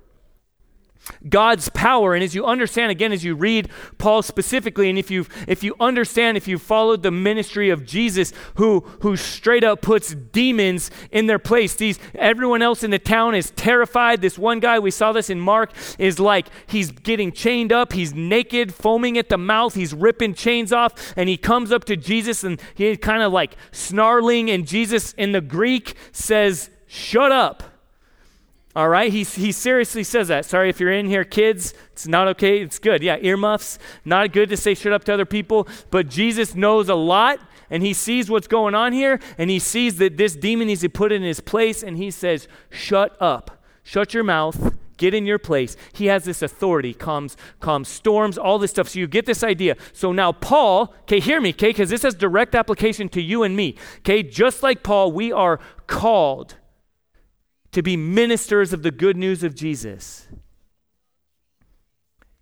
God's 1.29 1.69
power. 1.69 2.13
And 2.13 2.23
as 2.23 2.35
you 2.35 2.45
understand, 2.45 2.91
again, 2.91 3.11
as 3.11 3.23
you 3.23 3.35
read 3.35 3.69
Paul 3.97 4.21
specifically, 4.21 4.89
and 4.89 4.97
if 4.97 5.11
you 5.11 5.25
if 5.47 5.63
you 5.63 5.75
understand, 5.79 6.37
if 6.37 6.47
you 6.47 6.57
followed 6.57 7.03
the 7.03 7.11
ministry 7.11 7.69
of 7.69 7.85
Jesus, 7.85 8.33
who 8.55 8.81
who 9.01 9.15
straight 9.15 9.63
up 9.63 9.81
puts 9.81 10.13
demons 10.13 10.91
in 11.11 11.27
their 11.27 11.39
place. 11.39 11.75
These 11.75 11.99
everyone 12.15 12.61
else 12.61 12.83
in 12.83 12.91
the 12.91 12.99
town 12.99 13.35
is 13.35 13.51
terrified. 13.51 14.21
This 14.21 14.37
one 14.37 14.59
guy, 14.59 14.79
we 14.79 14.91
saw 14.91 15.11
this 15.11 15.29
in 15.29 15.39
Mark, 15.39 15.71
is 15.97 16.19
like 16.19 16.47
he's 16.67 16.91
getting 16.91 17.31
chained 17.31 17.71
up, 17.71 17.93
he's 17.93 18.13
naked, 18.13 18.73
foaming 18.73 19.17
at 19.17 19.29
the 19.29 19.37
mouth, 19.37 19.75
he's 19.75 19.93
ripping 19.93 20.33
chains 20.33 20.71
off, 20.71 21.13
and 21.15 21.29
he 21.29 21.37
comes 21.37 21.71
up 21.71 21.85
to 21.85 21.95
Jesus 21.95 22.43
and 22.43 22.61
he's 22.75 22.97
kind 22.97 23.23
of 23.23 23.31
like 23.31 23.55
snarling, 23.71 24.49
and 24.49 24.67
Jesus 24.67 25.13
in 25.13 25.31
the 25.31 25.41
Greek 25.41 25.95
says, 26.11 26.69
Shut 26.87 27.31
up. 27.31 27.76
All 28.77 28.89
right? 28.89 29.11
He, 29.11 29.23
he 29.23 29.51
seriously 29.51 30.03
says 30.03 30.27
that. 30.27 30.45
Sorry 30.45 30.69
if 30.69 30.79
you're 30.79 30.91
in 30.91 31.07
here, 31.07 31.23
kids. 31.23 31.73
It's 31.93 32.05
not 32.05 32.27
okay. 32.27 32.61
It's 32.61 32.77
good. 32.77 33.01
Yeah, 33.01 33.17
earmuffs. 33.19 33.79
Not 34.05 34.31
good 34.31 34.49
to 34.49 34.55
say 34.55 34.75
shut 34.75 34.93
up 34.93 35.03
to 35.05 35.13
other 35.15 35.25
people. 35.25 35.67
But 35.89 36.09
Jesus 36.09 36.53
knows 36.53 36.87
a 36.87 36.93
lot 36.93 37.39
and 37.71 37.81
he 37.81 37.91
sees 37.91 38.29
what's 38.29 38.45
going 38.45 38.75
on 38.75 38.93
here 38.93 39.19
and 39.39 39.49
he 39.49 39.57
sees 39.57 39.97
that 39.97 40.17
this 40.17 40.35
demon 40.35 40.67
needs 40.67 40.81
to 40.81 40.89
put 40.89 41.11
in 41.11 41.23
his 41.23 41.39
place 41.39 41.81
and 41.81 41.97
he 41.97 42.11
says, 42.11 42.47
Shut 42.69 43.19
up. 43.19 43.63
Shut 43.81 44.13
your 44.13 44.23
mouth. 44.23 44.75
Get 44.97 45.15
in 45.15 45.25
your 45.25 45.39
place. 45.39 45.75
He 45.93 46.05
has 46.05 46.25
this 46.25 46.43
authority, 46.43 46.93
calms, 46.93 47.35
calms 47.59 47.87
storms, 47.87 48.37
all 48.37 48.59
this 48.59 48.69
stuff. 48.69 48.89
So 48.89 48.99
you 48.99 49.07
get 49.07 49.25
this 49.25 49.43
idea. 49.43 49.75
So 49.91 50.11
now 50.11 50.33
Paul, 50.33 50.93
okay, 51.01 51.19
hear 51.19 51.41
me, 51.41 51.49
okay, 51.49 51.69
because 51.69 51.89
this 51.89 52.03
has 52.03 52.13
direct 52.13 52.53
application 52.53 53.09
to 53.09 53.21
you 53.23 53.41
and 53.41 53.55
me. 53.55 53.75
Okay, 53.99 54.21
just 54.21 54.61
like 54.61 54.83
Paul, 54.83 55.11
we 55.11 55.31
are 55.31 55.59
called 55.87 56.56
to 57.77 57.83
be 57.83 57.95
ministers 57.95 58.73
of 58.73 58.81
the 58.81 58.89
good 58.89 59.15
news 59.15 59.43
of 59.43 59.53
Jesus. 59.53 60.27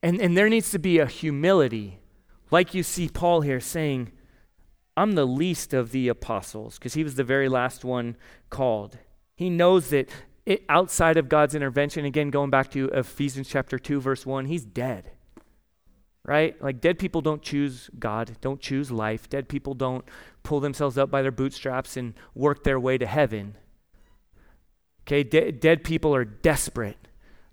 And, 0.02 0.22
and 0.22 0.38
there 0.38 0.48
needs 0.48 0.72
to 0.72 0.80
be 0.80 0.98
a 0.98 1.06
humility, 1.06 2.00
like 2.52 2.74
you 2.74 2.84
see 2.84 3.10
Paul 3.10 3.42
here 3.42 3.60
saying, 3.60 4.14
I'm 4.96 5.12
the 5.12 5.28
least 5.28 5.74
of 5.74 5.92
the 5.92 6.08
apostles, 6.08 6.80
because 6.80 6.94
he 6.94 7.04
was 7.04 7.16
the 7.16 7.26
very 7.26 7.50
last 7.50 7.84
one 7.84 8.16
called. 8.50 8.98
He 9.36 9.50
knows 9.50 9.90
that 9.90 10.10
it, 10.46 10.64
outside 10.70 11.18
of 11.18 11.28
God's 11.28 11.54
intervention, 11.54 12.06
again, 12.06 12.30
going 12.30 12.50
back 12.50 12.72
to 12.72 12.88
Ephesians 12.94 13.50
chapter 13.50 13.78
2, 13.78 14.00
verse 14.00 14.26
1, 14.26 14.46
he's 14.46 14.64
dead. 14.64 15.12
Right? 16.24 16.56
Like 16.64 16.80
dead 16.80 16.98
people 16.98 17.20
don't 17.20 17.42
choose 17.42 17.90
God, 18.00 18.38
don't 18.40 18.62
choose 18.62 18.90
life. 18.90 19.28
Dead 19.28 19.50
people 19.50 19.74
don't 19.74 20.06
pull 20.44 20.62
themselves 20.62 20.98
up 20.98 21.12
by 21.12 21.22
their 21.22 21.34
bootstraps 21.34 21.98
and 21.98 22.14
work 22.36 22.64
their 22.64 22.80
way 22.80 22.98
to 22.98 23.06
heaven. 23.06 23.58
Okay, 25.06 25.24
De- 25.24 25.52
dead 25.52 25.84
people 25.84 26.16
are 26.16 26.26
desperate. 26.26 26.98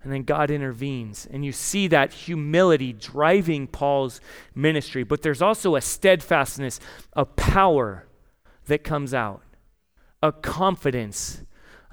And 0.03 0.11
then 0.11 0.23
God 0.23 0.51
intervenes. 0.51 1.27
And 1.31 1.45
you 1.45 1.53
see 1.53 1.87
that 1.87 2.11
humility 2.11 2.91
driving 2.91 3.67
Paul's 3.67 4.19
ministry. 4.53 5.03
But 5.03 5.21
there's 5.21 5.41
also 5.41 5.75
a 5.75 5.81
steadfastness, 5.81 6.79
a 7.13 7.25
power 7.25 8.05
that 8.65 8.83
comes 8.83 9.13
out, 9.13 9.43
a 10.21 10.31
confidence 10.31 11.43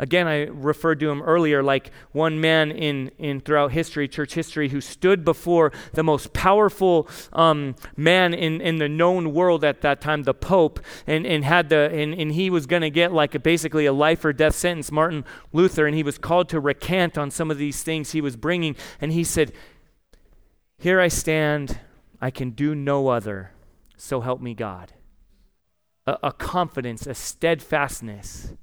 Again, 0.01 0.27
I 0.27 0.47
referred 0.47 0.99
to 1.01 1.11
him 1.11 1.21
earlier 1.21 1.63
like 1.63 1.91
one 2.13 2.41
man 2.41 2.71
in, 2.71 3.11
in 3.19 3.41
throughout 3.41 3.73
history, 3.73 4.09
church 4.09 4.33
history, 4.33 4.71
who 4.71 4.81
stood 4.81 5.27
before 5.27 5.73
the 5.93 6.03
most 6.03 6.33
powerful 6.33 7.07
um, 7.35 7.77
man 7.99 8.33
in, 8.33 8.63
in 8.63 8.79
the 8.79 8.89
known 8.89 9.35
world 9.35 9.63
at 9.63 9.83
that 9.83 10.01
time, 10.01 10.23
the 10.23 10.33
Pope, 10.33 10.81
and, 11.07 11.27
and 11.27 11.45
had 11.45 11.69
the 11.69 11.91
and, 11.93 12.15
and 12.15 12.33
he 12.33 12.49
was 12.49 12.65
going 12.65 12.81
to 12.81 12.91
get 12.91 13.13
like 13.13 13.35
a, 13.35 13.39
basically 13.39 13.85
a 13.85 13.93
life 13.93 14.25
or 14.25 14.33
death 14.33 14.55
sentence, 14.55 14.91
Martin 14.91 15.23
Luther, 15.53 15.87
and 15.87 15.95
he 15.95 16.03
was 16.03 16.17
called 16.17 16.49
to 16.49 16.59
recant 16.59 17.19
on 17.19 17.31
some 17.31 17.51
of 17.51 17.59
these 17.59 17.83
things 17.83 18.13
he 18.13 18.23
was 18.23 18.37
bringing, 18.37 18.75
and 19.03 19.13
he 19.13 19.23
said, 19.23 19.53
"Here 20.79 20.99
I 20.99 21.09
stand, 21.09 21.79
I 22.23 22.31
can 22.31 22.51
do 22.51 22.75
no 22.75 23.09
other, 23.09 23.53
so 23.99 24.23
help 24.23 24.41
me 24.41 24.55
God." 24.55 24.95
a, 26.07 26.29
a 26.29 26.33
confidence, 26.33 27.07
a 27.07 27.15
steadfastness 27.15 28.55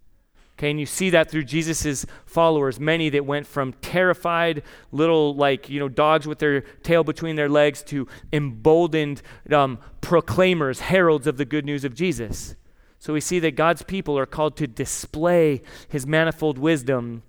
Okay, 0.57 0.71
and 0.71 0.79
you 0.79 0.87
see 0.87 1.11
that 1.11 1.29
through 1.29 1.43
Jesus' 1.43 2.03
followers, 2.25 2.79
many 2.79 3.09
that 3.09 3.23
went 3.23 3.45
from 3.45 3.73
terrified 3.73 4.63
little, 4.91 5.35
like, 5.35 5.69
you 5.69 5.79
know, 5.79 5.87
dogs 5.87 6.25
with 6.25 6.39
their 6.39 6.61
tail 6.61 7.03
between 7.03 7.35
their 7.35 7.47
legs 7.47 7.83
to 7.83 8.07
emboldened 8.33 9.21
um, 9.51 9.77
proclaimers, 10.01 10.79
heralds 10.79 11.27
of 11.27 11.37
the 11.37 11.45
good 11.45 11.63
news 11.63 11.85
of 11.85 11.93
Jesus. 11.93 12.55
So 12.97 13.13
we 13.13 13.21
see 13.21 13.37
that 13.37 13.55
God's 13.55 13.83
people 13.83 14.17
are 14.17 14.25
called 14.25 14.57
to 14.57 14.65
display 14.65 15.61
his 15.89 16.07
manifold 16.07 16.57
wisdom, 16.57 17.21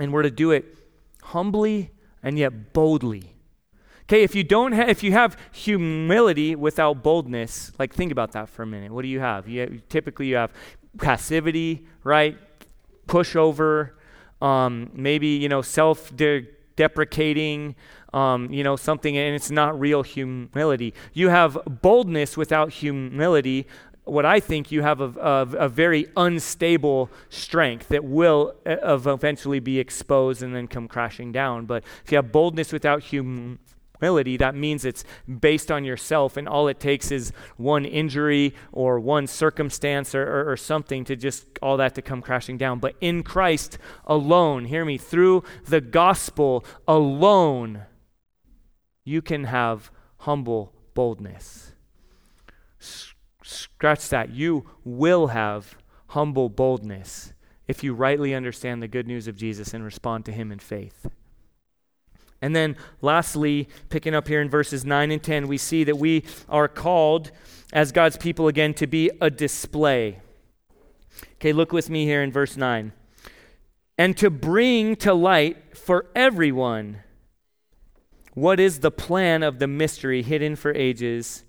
and 0.00 0.12
we're 0.12 0.22
to 0.22 0.30
do 0.30 0.50
it 0.50 0.76
humbly 1.22 1.92
and 2.24 2.36
yet 2.36 2.72
boldly. 2.72 3.36
Okay, 4.02 4.24
if 4.24 4.34
you 4.34 4.42
don't 4.42 4.72
have, 4.72 4.88
if 4.88 5.04
you 5.04 5.12
have 5.12 5.38
humility 5.52 6.56
without 6.56 7.04
boldness, 7.04 7.70
like 7.78 7.94
think 7.94 8.10
about 8.10 8.32
that 8.32 8.48
for 8.48 8.64
a 8.64 8.66
minute. 8.66 8.90
What 8.90 9.02
do 9.02 9.08
you 9.08 9.20
have? 9.20 9.48
You 9.48 9.60
have, 9.60 9.88
typically 9.88 10.26
you 10.26 10.34
have 10.36 10.52
passivity, 10.98 11.86
right? 12.02 12.36
Pushover, 13.06 13.90
um, 14.40 14.90
maybe, 14.94 15.28
you 15.28 15.48
know, 15.48 15.62
self 15.62 16.12
deprecating, 16.76 17.74
um, 18.12 18.52
you 18.52 18.62
know, 18.62 18.76
something, 18.76 19.16
and 19.16 19.34
it's 19.34 19.50
not 19.50 19.78
real 19.78 20.02
humility. 20.02 20.94
You 21.12 21.28
have 21.28 21.58
boldness 21.66 22.36
without 22.36 22.72
humility. 22.72 23.66
What 24.04 24.26
I 24.26 24.38
think 24.38 24.70
you 24.70 24.82
have 24.82 25.00
a, 25.00 25.10
a, 25.18 25.66
a 25.66 25.68
very 25.68 26.06
unstable 26.16 27.10
strength 27.30 27.88
that 27.88 28.04
will 28.04 28.54
uh, 28.66 28.76
eventually 29.06 29.60
be 29.60 29.78
exposed 29.78 30.42
and 30.42 30.54
then 30.54 30.68
come 30.68 30.88
crashing 30.88 31.32
down. 31.32 31.64
But 31.64 31.84
if 32.04 32.12
you 32.12 32.16
have 32.16 32.30
boldness 32.30 32.72
without 32.72 33.02
humility, 33.02 33.58
that 34.00 34.54
means 34.54 34.84
it's 34.84 35.04
based 35.40 35.70
on 35.70 35.84
yourself, 35.84 36.36
and 36.36 36.48
all 36.48 36.68
it 36.68 36.80
takes 36.80 37.10
is 37.10 37.32
one 37.56 37.84
injury 37.84 38.54
or 38.72 39.00
one 39.00 39.26
circumstance 39.26 40.14
or, 40.14 40.22
or, 40.22 40.52
or, 40.52 40.56
something 40.56 41.04
to 41.04 41.16
just 41.16 41.46
all 41.62 41.76
that 41.78 41.94
to 41.94 42.02
come 42.02 42.20
crashing 42.20 42.58
down. 42.58 42.80
But 42.80 42.96
in 43.00 43.22
Christ 43.22 43.78
alone, 44.06 44.66
hear 44.66 44.84
me, 44.84 44.98
through 44.98 45.42
the 45.64 45.80
gospel 45.80 46.64
alone, 46.86 47.82
you 49.04 49.22
can 49.22 49.44
have 49.44 49.90
humble 50.18 50.74
boldness. 50.94 51.72
Scratch 53.42 54.08
that. 54.08 54.30
You 54.30 54.66
will 54.84 55.28
have 55.28 55.76
humble 56.08 56.48
boldness 56.48 57.32
if 57.66 57.82
you 57.82 57.94
rightly 57.94 58.34
understand 58.34 58.82
the 58.82 58.88
good 58.88 59.06
news 59.06 59.28
of 59.28 59.36
Jesus 59.36 59.72
and 59.72 59.84
respond 59.84 60.24
to 60.26 60.32
Him 60.32 60.52
in 60.52 60.58
faith. 60.58 61.06
And 62.44 62.54
then 62.54 62.76
lastly, 63.00 63.70
picking 63.88 64.14
up 64.14 64.28
here 64.28 64.42
in 64.42 64.50
verses 64.50 64.84
9 64.84 65.10
and 65.10 65.22
10, 65.22 65.48
we 65.48 65.56
see 65.56 65.82
that 65.82 65.96
we 65.96 66.24
are 66.46 66.68
called 66.68 67.30
as 67.72 67.90
God's 67.90 68.18
people 68.18 68.48
again 68.48 68.74
to 68.74 68.86
be 68.86 69.10
a 69.18 69.30
display. 69.30 70.20
Okay, 71.36 71.54
look 71.54 71.72
with 71.72 71.88
me 71.88 72.04
here 72.04 72.22
in 72.22 72.30
verse 72.30 72.58
9. 72.58 72.92
And 73.96 74.14
to 74.18 74.28
bring 74.28 74.94
to 74.96 75.14
light 75.14 75.74
for 75.74 76.04
everyone 76.14 76.98
what 78.34 78.60
is 78.60 78.80
the 78.80 78.90
plan 78.90 79.42
of 79.42 79.58
the 79.58 79.66
mystery 79.66 80.20
hidden 80.20 80.54
for 80.54 80.74
ages 80.74 81.44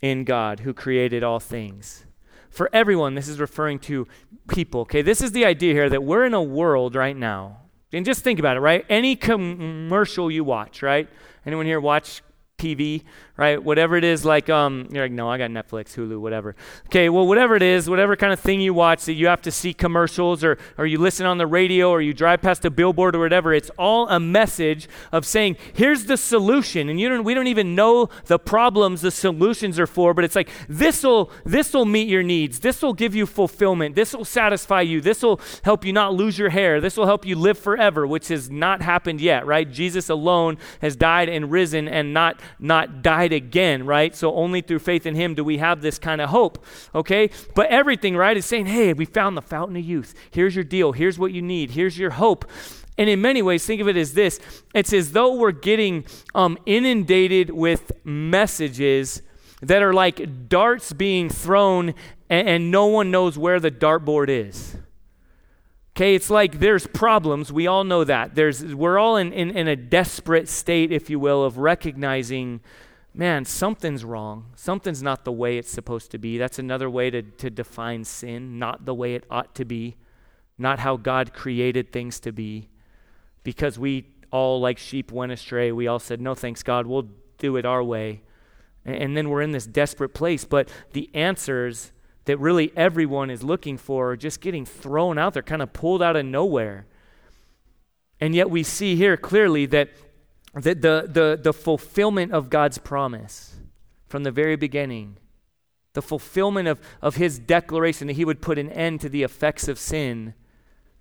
in 0.00 0.24
God 0.24 0.60
who 0.60 0.72
created 0.72 1.22
all 1.22 1.38
things. 1.38 2.06
For 2.48 2.70
everyone, 2.72 3.14
this 3.14 3.28
is 3.28 3.40
referring 3.40 3.78
to 3.80 4.08
people. 4.48 4.80
Okay, 4.82 5.02
this 5.02 5.20
is 5.20 5.32
the 5.32 5.44
idea 5.44 5.74
here 5.74 5.90
that 5.90 6.02
we're 6.02 6.24
in 6.24 6.32
a 6.32 6.42
world 6.42 6.94
right 6.94 7.16
now 7.16 7.58
and 7.92 8.04
just 8.04 8.22
think 8.22 8.38
about 8.38 8.56
it, 8.56 8.60
right? 8.60 8.84
Any 8.88 9.16
commercial 9.16 10.30
you 10.30 10.44
watch, 10.44 10.82
right? 10.82 11.08
Anyone 11.46 11.66
here 11.66 11.80
watch 11.80 12.22
TV, 12.58 13.04
right? 13.36 13.62
Whatever 13.62 13.96
it 13.96 14.02
is, 14.02 14.24
like, 14.24 14.50
um, 14.50 14.88
you're 14.90 15.04
like, 15.04 15.12
no, 15.12 15.30
I 15.30 15.38
got 15.38 15.50
Netflix, 15.50 15.94
Hulu, 15.94 16.20
whatever. 16.20 16.56
Okay, 16.86 17.08
well, 17.08 17.26
whatever 17.26 17.54
it 17.54 17.62
is, 17.62 17.88
whatever 17.88 18.16
kind 18.16 18.32
of 18.32 18.40
thing 18.40 18.60
you 18.60 18.74
watch 18.74 19.04
that 19.04 19.12
you 19.12 19.28
have 19.28 19.40
to 19.42 19.52
see 19.52 19.72
commercials 19.72 20.42
or, 20.42 20.58
or 20.76 20.84
you 20.84 20.98
listen 20.98 21.24
on 21.24 21.38
the 21.38 21.46
radio 21.46 21.88
or 21.88 22.02
you 22.02 22.12
drive 22.12 22.42
past 22.42 22.64
a 22.64 22.70
billboard 22.70 23.14
or 23.14 23.20
whatever, 23.20 23.54
it's 23.54 23.70
all 23.78 24.08
a 24.08 24.18
message 24.18 24.88
of 25.12 25.24
saying, 25.24 25.56
here's 25.72 26.06
the 26.06 26.16
solution. 26.16 26.88
And 26.88 27.00
you 27.00 27.08
don't, 27.08 27.22
we 27.22 27.32
don't 27.32 27.46
even 27.46 27.76
know 27.76 28.08
the 28.26 28.40
problems 28.40 29.02
the 29.02 29.12
solutions 29.12 29.78
are 29.78 29.86
for, 29.86 30.12
but 30.12 30.24
it's 30.24 30.34
like, 30.34 30.50
this'll, 30.68 31.30
this'll 31.44 31.84
meet 31.84 32.08
your 32.08 32.24
needs. 32.24 32.58
This 32.58 32.82
will 32.82 32.92
give 32.92 33.14
you 33.14 33.24
fulfillment. 33.24 33.94
This 33.94 34.14
will 34.14 34.24
satisfy 34.24 34.80
you. 34.80 35.00
This 35.00 35.22
will 35.22 35.40
help 35.62 35.84
you 35.84 35.92
not 35.92 36.12
lose 36.12 36.38
your 36.38 36.50
hair. 36.50 36.80
This 36.80 36.96
will 36.96 37.06
help 37.06 37.24
you 37.24 37.36
live 37.36 37.56
forever, 37.56 38.04
which 38.04 38.28
has 38.28 38.50
not 38.50 38.82
happened 38.82 39.20
yet, 39.20 39.46
right? 39.46 39.70
Jesus 39.70 40.08
alone 40.08 40.58
has 40.82 40.96
died 40.96 41.28
and 41.28 41.52
risen 41.52 41.86
and 41.86 42.12
not, 42.12 42.40
not 42.58 43.02
died 43.02 43.32
again, 43.32 43.86
right? 43.86 44.14
So 44.14 44.34
only 44.34 44.60
through 44.60 44.80
faith 44.80 45.06
in 45.06 45.14
him 45.14 45.34
do 45.34 45.44
we 45.44 45.58
have 45.58 45.82
this 45.82 45.98
kind 45.98 46.20
of 46.20 46.30
hope, 46.30 46.64
okay? 46.94 47.30
But 47.54 47.68
everything, 47.68 48.16
right, 48.16 48.36
is 48.36 48.46
saying, 48.46 48.66
hey, 48.66 48.92
we 48.92 49.04
found 49.04 49.36
the 49.36 49.42
fountain 49.42 49.76
of 49.76 49.84
youth. 49.84 50.14
Here's 50.30 50.54
your 50.54 50.64
deal. 50.64 50.92
Here's 50.92 51.18
what 51.18 51.32
you 51.32 51.42
need. 51.42 51.72
Here's 51.72 51.98
your 51.98 52.10
hope. 52.10 52.44
And 52.96 53.08
in 53.08 53.20
many 53.20 53.42
ways, 53.42 53.64
think 53.64 53.80
of 53.80 53.88
it 53.88 53.96
as 53.96 54.14
this 54.14 54.40
it's 54.74 54.92
as 54.92 55.12
though 55.12 55.36
we're 55.36 55.52
getting 55.52 56.04
um, 56.34 56.58
inundated 56.66 57.50
with 57.50 57.92
messages 58.04 59.22
that 59.62 59.82
are 59.82 59.92
like 59.92 60.48
darts 60.48 60.92
being 60.92 61.28
thrown, 61.28 61.94
and, 62.28 62.48
and 62.48 62.70
no 62.70 62.86
one 62.86 63.10
knows 63.10 63.38
where 63.38 63.60
the 63.60 63.70
dartboard 63.70 64.28
is. 64.28 64.76
Okay, 65.98 66.14
it's 66.14 66.30
like 66.30 66.60
there's 66.60 66.86
problems. 66.86 67.52
We 67.52 67.66
all 67.66 67.82
know 67.82 68.04
that. 68.04 68.36
There's, 68.36 68.64
we're 68.64 69.00
all 69.00 69.16
in, 69.16 69.32
in, 69.32 69.50
in 69.50 69.66
a 69.66 69.74
desperate 69.74 70.48
state, 70.48 70.92
if 70.92 71.10
you 71.10 71.18
will, 71.18 71.42
of 71.42 71.58
recognizing, 71.58 72.60
man, 73.12 73.44
something's 73.44 74.04
wrong. 74.04 74.52
Something's 74.54 75.02
not 75.02 75.24
the 75.24 75.32
way 75.32 75.58
it's 75.58 75.72
supposed 75.72 76.12
to 76.12 76.18
be. 76.18 76.38
That's 76.38 76.60
another 76.60 76.88
way 76.88 77.10
to, 77.10 77.22
to 77.22 77.50
define 77.50 78.04
sin, 78.04 78.60
not 78.60 78.84
the 78.84 78.94
way 78.94 79.16
it 79.16 79.24
ought 79.28 79.56
to 79.56 79.64
be, 79.64 79.96
not 80.56 80.78
how 80.78 80.96
God 80.96 81.34
created 81.34 81.90
things 81.90 82.20
to 82.20 82.30
be. 82.30 82.68
Because 83.42 83.76
we 83.76 84.06
all, 84.30 84.60
like 84.60 84.78
sheep, 84.78 85.10
went 85.10 85.32
astray. 85.32 85.72
We 85.72 85.88
all 85.88 85.98
said, 85.98 86.20
no 86.20 86.36
thanks, 86.36 86.62
God, 86.62 86.86
we'll 86.86 87.08
do 87.38 87.56
it 87.56 87.66
our 87.66 87.82
way. 87.82 88.22
And, 88.84 88.94
and 88.94 89.16
then 89.16 89.30
we're 89.30 89.42
in 89.42 89.50
this 89.50 89.66
desperate 89.66 90.14
place. 90.14 90.44
But 90.44 90.68
the 90.92 91.10
answers 91.12 91.90
that 92.28 92.38
really 92.38 92.70
everyone 92.76 93.30
is 93.30 93.42
looking 93.42 93.78
for 93.78 94.10
are 94.12 94.16
just 94.16 94.42
getting 94.42 94.66
thrown 94.66 95.16
out 95.16 95.32
there, 95.32 95.42
kind 95.42 95.62
of 95.62 95.72
pulled 95.72 96.02
out 96.02 96.14
of 96.14 96.26
nowhere. 96.26 96.86
And 98.20 98.34
yet 98.34 98.50
we 98.50 98.62
see 98.62 98.96
here 98.96 99.16
clearly 99.16 99.64
that, 99.64 99.88
that 100.52 100.82
the, 100.82 101.08
the, 101.10 101.40
the 101.42 101.54
fulfillment 101.54 102.32
of 102.32 102.50
God's 102.50 102.76
promise 102.76 103.56
from 104.08 104.24
the 104.24 104.30
very 104.30 104.56
beginning, 104.56 105.16
the 105.94 106.02
fulfillment 106.02 106.68
of, 106.68 106.82
of 107.00 107.16
his 107.16 107.38
declaration 107.38 108.08
that 108.08 108.16
he 108.16 108.26
would 108.26 108.42
put 108.42 108.58
an 108.58 108.70
end 108.72 109.00
to 109.00 109.08
the 109.08 109.22
effects 109.22 109.66
of 109.66 109.78
sin 109.78 110.34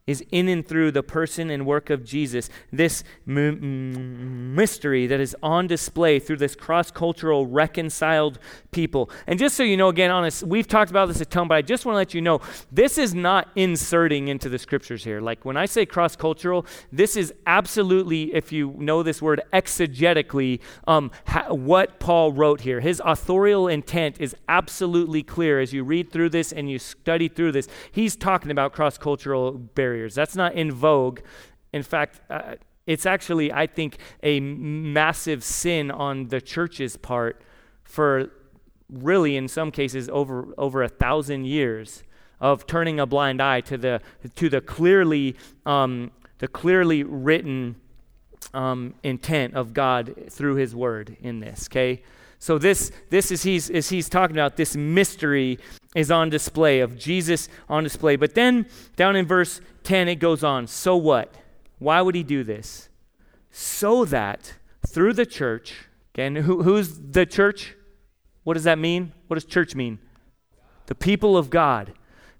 is 0.07 0.23
in 0.31 0.47
and 0.47 0.65
through 0.65 0.89
the 0.89 1.03
person 1.03 1.49
and 1.51 1.65
work 1.65 1.89
of 1.89 2.03
Jesus. 2.05 2.49
This 2.71 3.03
m- 3.27 4.55
mystery 4.55 5.05
that 5.05 5.19
is 5.19 5.35
on 5.43 5.67
display 5.67 6.17
through 6.17 6.37
this 6.37 6.55
cross 6.55 6.89
cultural, 6.89 7.45
reconciled 7.45 8.39
people. 8.71 9.11
And 9.27 9.37
just 9.37 9.55
so 9.55 9.63
you 9.63 9.75
know, 9.75 9.89
again, 9.89 10.09
honest, 10.09 10.43
we've 10.43 10.67
talked 10.67 10.89
about 10.89 11.09
this 11.09 11.19
a 11.19 11.25
ton, 11.25 11.49
but 11.49 11.55
I 11.55 11.61
just 11.61 11.85
want 11.85 11.95
to 11.95 11.97
let 11.97 12.13
you 12.13 12.21
know 12.21 12.39
this 12.71 12.97
is 12.97 13.13
not 13.13 13.49
inserting 13.55 14.29
into 14.29 14.47
the 14.47 14.57
scriptures 14.57 15.03
here. 15.03 15.19
Like 15.19 15.43
when 15.43 15.57
I 15.57 15.65
say 15.65 15.85
cross 15.85 16.15
cultural, 16.15 16.65
this 16.91 17.17
is 17.17 17.33
absolutely, 17.45 18.33
if 18.33 18.53
you 18.53 18.75
know 18.77 19.03
this 19.03 19.21
word, 19.21 19.41
exegetically, 19.51 20.61
um, 20.87 21.11
ha- 21.27 21.53
what 21.53 21.99
Paul 21.99 22.31
wrote 22.31 22.61
here. 22.61 22.79
His 22.79 23.01
authorial 23.03 23.67
intent 23.67 24.21
is 24.21 24.35
absolutely 24.47 25.21
clear 25.21 25.59
as 25.59 25.73
you 25.73 25.83
read 25.83 26.11
through 26.11 26.29
this 26.29 26.53
and 26.53 26.71
you 26.71 26.79
study 26.79 27.27
through 27.27 27.51
this. 27.51 27.67
He's 27.91 28.15
talking 28.15 28.51
about 28.51 28.71
cross 28.71 28.97
cultural 28.97 29.51
barriers 29.51 29.96
barriers. 29.97 30.15
That's 30.15 30.35
not 30.35 30.53
in 30.53 30.71
vogue. 30.71 31.19
In 31.73 31.83
fact, 31.83 32.21
uh, 32.29 32.55
it's 32.85 33.05
actually, 33.05 33.51
I 33.51 33.67
think, 33.67 33.97
a 34.23 34.39
massive 34.39 35.43
sin 35.43 35.91
on 35.91 36.27
the 36.29 36.39
church's 36.39 36.95
part 36.97 37.41
for 37.83 38.29
really, 38.89 39.35
in 39.35 39.47
some 39.47 39.71
cases, 39.71 40.09
over, 40.09 40.53
over 40.57 40.83
a 40.83 40.87
thousand 40.87 41.45
years 41.45 42.03
of 42.39 42.65
turning 42.67 42.99
a 42.99 43.05
blind 43.05 43.41
eye 43.41 43.61
to 43.61 43.77
the, 43.77 44.01
to 44.35 44.49
the, 44.49 44.61
clearly, 44.61 45.35
um, 45.65 46.11
the 46.37 46.47
clearly 46.47 47.03
written 47.03 47.75
um, 48.53 48.93
intent 49.03 49.55
of 49.55 49.73
God 49.73 50.13
through 50.29 50.55
His 50.55 50.73
Word 50.73 51.17
in 51.19 51.39
this, 51.39 51.67
okay? 51.69 52.01
So 52.39 52.57
this, 52.57 52.91
this 53.09 53.31
is 53.31 53.43
he's, 53.43 53.69
is 53.69 53.89
he's 53.89 54.09
talking 54.09 54.35
about 54.35 54.57
this 54.57 54.75
mystery 54.75 55.59
is 55.95 56.11
on 56.11 56.29
display 56.29 56.79
of 56.79 56.97
Jesus 56.97 57.49
on 57.67 57.83
display. 57.83 58.15
But 58.15 58.35
then 58.35 58.67
down 58.95 59.15
in 59.15 59.25
verse 59.25 59.61
10 59.83 60.07
it 60.07 60.15
goes 60.15 60.43
on. 60.43 60.67
So 60.67 60.95
what? 60.95 61.33
Why 61.79 62.01
would 62.01 62.15
he 62.15 62.23
do 62.23 62.43
this? 62.43 62.89
So 63.51 64.05
that 64.05 64.53
through 64.87 65.13
the 65.13 65.25
church, 65.25 65.87
again, 66.13 66.35
who, 66.35 66.63
who's 66.63 66.99
the 66.99 67.25
church? 67.25 67.75
What 68.43 68.53
does 68.53 68.63
that 68.63 68.77
mean? 68.77 69.13
What 69.27 69.35
does 69.35 69.45
church 69.45 69.75
mean? 69.75 69.99
The 70.85 70.95
people 70.95 71.37
of 71.37 71.49
God. 71.49 71.93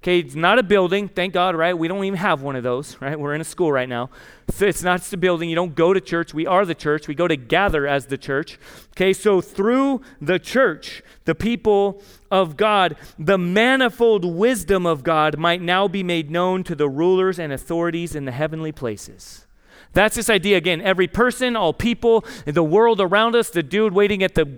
Okay, 0.08 0.20
it's 0.20 0.36
not 0.36 0.58
a 0.58 0.64
building, 0.64 1.10
thank 1.10 1.34
God, 1.34 1.54
right? 1.54 1.78
We 1.78 1.90
don't 1.90 2.02
even 2.06 2.18
have 2.18 2.42
one 2.42 2.56
of 2.56 2.64
those, 2.64 2.96
right? 3.02 3.20
We're 3.20 3.36
in 3.36 3.42
a 3.42 3.44
school 3.44 3.74
right 3.74 3.90
now. 3.90 4.10
It's 4.58 4.82
not 4.82 5.02
just 5.02 5.12
a 5.12 5.18
building. 5.18 5.50
You 5.50 5.58
don't 5.58 5.76
go 5.76 5.92
to 5.92 6.00
church. 6.00 6.34
We 6.34 6.48
are 6.48 6.64
the 6.64 6.74
church. 6.74 7.10
We 7.10 7.14
go 7.14 7.28
to 7.28 7.36
gather 7.36 7.86
as 7.86 8.06
the 8.06 8.18
church. 8.18 8.58
Okay, 8.92 9.12
so 9.12 9.42
through 9.42 10.00
the 10.22 10.40
church, 10.40 11.04
the 11.26 11.36
people 11.36 12.02
of 12.32 12.56
God, 12.56 12.96
the 13.20 13.38
manifold 13.38 14.24
wisdom 14.24 14.86
of 14.86 15.04
God 15.04 15.38
might 15.38 15.62
now 15.62 15.90
be 15.90 16.04
made 16.04 16.32
known 16.32 16.64
to 16.64 16.74
the 16.74 16.88
rulers 16.88 17.38
and 17.38 17.52
authorities 17.52 18.16
in 18.16 18.24
the 18.24 18.32
heavenly 18.32 18.72
places. 18.72 19.46
That's 19.92 20.16
this 20.16 20.30
idea 20.30 20.56
again. 20.56 20.80
Every 20.80 21.10
person, 21.10 21.58
all 21.58 21.74
people, 21.74 22.24
the 22.46 22.64
world 22.64 23.02
around 23.02 23.36
us, 23.36 23.50
the 23.50 23.62
dude 23.62 23.92
waiting 23.92 24.24
at 24.24 24.36
the 24.36 24.58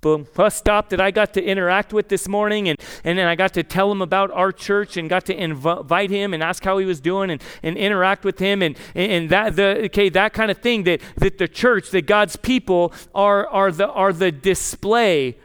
boom, 0.00 0.26
bus 0.34 0.54
stop 0.54 0.88
that 0.90 1.00
I 1.00 1.10
got 1.10 1.34
to 1.34 1.44
interact 1.44 1.92
with 1.92 2.08
this 2.08 2.26
morning. 2.26 2.68
And, 2.68 2.80
and 3.04 3.18
then 3.18 3.26
I 3.26 3.34
got 3.34 3.52
to 3.54 3.62
tell 3.62 3.92
him 3.92 4.00
about 4.00 4.30
our 4.30 4.50
church 4.50 4.96
and 4.96 5.08
got 5.08 5.26
to 5.26 5.36
inv- 5.36 5.80
invite 5.82 6.10
him 6.10 6.32
and 6.32 6.42
ask 6.42 6.64
how 6.64 6.78
he 6.78 6.86
was 6.86 7.00
doing 7.00 7.30
and, 7.30 7.42
and 7.62 7.76
interact 7.76 8.24
with 8.24 8.38
him. 8.38 8.62
And, 8.62 8.76
and 8.94 9.28
that, 9.30 9.56
the, 9.56 9.84
okay, 9.84 10.08
that 10.08 10.32
kind 10.32 10.50
of 10.50 10.58
thing 10.58 10.84
that, 10.84 11.00
that 11.16 11.38
the 11.38 11.48
church, 11.48 11.90
that 11.90 12.06
God's 12.06 12.36
people 12.36 12.92
are, 13.14 13.46
are, 13.48 13.70
the, 13.70 13.88
are 13.88 14.12
the 14.12 14.32
display 14.32 15.36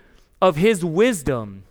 of 0.42 0.56
his 0.56 0.86
wisdom 0.86 1.65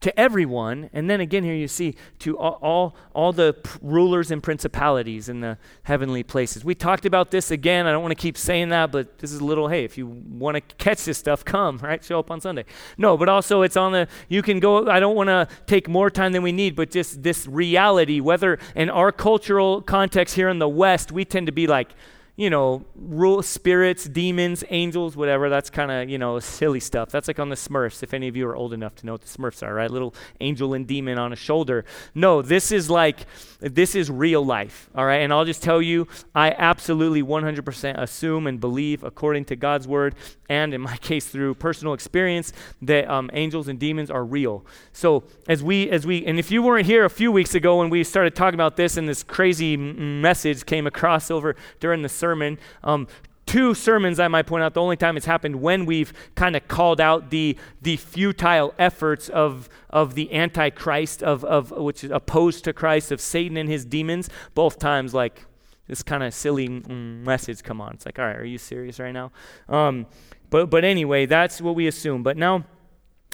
to 0.00 0.18
everyone. 0.18 0.90
And 0.92 1.10
then 1.10 1.20
again, 1.20 1.42
here 1.42 1.54
you 1.54 1.66
see 1.66 1.96
to 2.20 2.38
all, 2.38 2.58
all, 2.62 2.96
all, 3.14 3.32
the 3.32 3.56
rulers 3.82 4.30
and 4.30 4.42
principalities 4.42 5.28
in 5.28 5.40
the 5.40 5.58
heavenly 5.82 6.22
places. 6.22 6.64
We 6.64 6.74
talked 6.74 7.04
about 7.04 7.30
this 7.30 7.50
again. 7.50 7.86
I 7.86 7.92
don't 7.92 8.02
want 8.02 8.12
to 8.12 8.22
keep 8.22 8.38
saying 8.38 8.68
that, 8.68 8.92
but 8.92 9.18
this 9.18 9.32
is 9.32 9.40
a 9.40 9.44
little 9.44 9.68
hey, 9.68 9.84
if 9.84 9.98
you 9.98 10.06
want 10.06 10.56
to 10.56 10.60
catch 10.76 11.04
this 11.04 11.18
stuff, 11.18 11.44
come, 11.44 11.78
right? 11.82 12.02
Show 12.02 12.18
up 12.18 12.30
on 12.30 12.40
Sunday. 12.40 12.64
No, 12.96 13.16
but 13.16 13.28
also 13.28 13.62
it's 13.62 13.76
on 13.76 13.92
the, 13.92 14.08
you 14.28 14.42
can 14.42 14.60
go, 14.60 14.88
I 14.88 15.00
don't 15.00 15.16
want 15.16 15.28
to 15.28 15.48
take 15.66 15.88
more 15.88 16.10
time 16.10 16.32
than 16.32 16.42
we 16.42 16.52
need, 16.52 16.76
but 16.76 16.90
just 16.90 17.22
this 17.22 17.46
reality, 17.46 18.20
whether 18.20 18.58
in 18.76 18.90
our 18.90 19.10
cultural 19.10 19.82
context 19.82 20.36
here 20.36 20.48
in 20.48 20.60
the 20.60 20.68
West, 20.68 21.10
we 21.10 21.24
tend 21.24 21.46
to 21.46 21.52
be 21.52 21.66
like, 21.66 21.90
you 22.38 22.48
know, 22.50 22.84
rule 22.94 23.42
spirits, 23.42 24.04
demons, 24.04 24.62
angels, 24.70 25.16
whatever. 25.16 25.50
That's 25.50 25.70
kind 25.70 25.90
of, 25.90 26.08
you 26.08 26.18
know, 26.18 26.38
silly 26.38 26.78
stuff. 26.78 27.10
That's 27.10 27.26
like 27.26 27.40
on 27.40 27.48
the 27.48 27.56
Smurfs, 27.56 28.04
if 28.04 28.14
any 28.14 28.28
of 28.28 28.36
you 28.36 28.46
are 28.46 28.54
old 28.54 28.72
enough 28.72 28.94
to 28.96 29.06
know 29.06 29.12
what 29.14 29.22
the 29.22 29.26
Smurfs 29.26 29.60
are, 29.60 29.74
right? 29.74 29.90
Little 29.90 30.14
angel 30.40 30.72
and 30.72 30.86
demon 30.86 31.18
on 31.18 31.32
a 31.32 31.36
shoulder. 31.36 31.84
No, 32.14 32.40
this 32.40 32.70
is 32.70 32.88
like, 32.88 33.26
this 33.58 33.96
is 33.96 34.08
real 34.08 34.46
life, 34.46 34.88
all 34.94 35.04
right? 35.04 35.16
And 35.16 35.32
I'll 35.32 35.44
just 35.44 35.64
tell 35.64 35.82
you, 35.82 36.06
I 36.32 36.52
absolutely 36.52 37.24
100% 37.24 38.00
assume 38.00 38.46
and 38.46 38.60
believe, 38.60 39.02
according 39.02 39.46
to 39.46 39.56
God's 39.56 39.88
word, 39.88 40.14
and 40.48 40.72
in 40.72 40.80
my 40.80 40.96
case 40.98 41.26
through 41.26 41.54
personal 41.54 41.92
experience, 41.92 42.52
that 42.82 43.10
um, 43.10 43.30
angels 43.32 43.66
and 43.66 43.80
demons 43.80 44.12
are 44.12 44.24
real. 44.24 44.64
So 44.92 45.24
as 45.48 45.60
we, 45.60 45.90
as 45.90 46.06
we, 46.06 46.24
and 46.24 46.38
if 46.38 46.52
you 46.52 46.62
weren't 46.62 46.86
here 46.86 47.04
a 47.04 47.10
few 47.10 47.32
weeks 47.32 47.56
ago 47.56 47.78
when 47.78 47.90
we 47.90 48.04
started 48.04 48.36
talking 48.36 48.54
about 48.54 48.76
this 48.76 48.96
and 48.96 49.08
this 49.08 49.24
crazy 49.24 49.76
message 49.76 50.64
came 50.66 50.86
across 50.86 51.32
over 51.32 51.56
during 51.80 52.02
the 52.02 52.08
sermon, 52.08 52.27
sermon. 52.28 52.58
Um, 52.84 53.06
two 53.46 53.72
sermons, 53.72 54.20
I 54.20 54.28
might 54.28 54.46
point 54.46 54.62
out, 54.62 54.74
the 54.74 54.82
only 54.82 54.96
time 54.96 55.16
it's 55.16 55.24
happened 55.24 55.56
when 55.62 55.86
we've 55.86 56.12
kind 56.34 56.54
of 56.56 56.68
called 56.68 57.00
out 57.00 57.30
the, 57.30 57.56
the 57.80 57.96
futile 57.96 58.74
efforts 58.78 59.30
of, 59.30 59.70
of 59.88 60.14
the 60.14 60.34
Antichrist, 60.34 61.22
of, 61.22 61.44
of, 61.44 61.70
which 61.70 62.04
is 62.04 62.10
opposed 62.10 62.64
to 62.64 62.74
Christ, 62.74 63.10
of 63.10 63.20
Satan 63.20 63.56
and 63.56 63.68
his 63.68 63.86
demons. 63.86 64.28
Both 64.54 64.78
times, 64.78 65.14
like, 65.14 65.46
this 65.86 66.02
kind 66.02 66.22
of 66.22 66.34
silly 66.34 66.68
mm, 66.68 67.24
message 67.24 67.62
come 67.62 67.80
on. 67.80 67.94
It's 67.94 68.04
like, 68.04 68.18
all 68.18 68.26
right, 68.26 68.36
are 68.36 68.44
you 68.44 68.58
serious 68.58 69.00
right 69.00 69.12
now? 69.12 69.32
Um, 69.70 70.06
but, 70.50 70.68
but 70.68 70.84
anyway, 70.84 71.24
that's 71.24 71.62
what 71.62 71.74
we 71.74 71.86
assume. 71.86 72.22
But 72.22 72.36
now, 72.36 72.64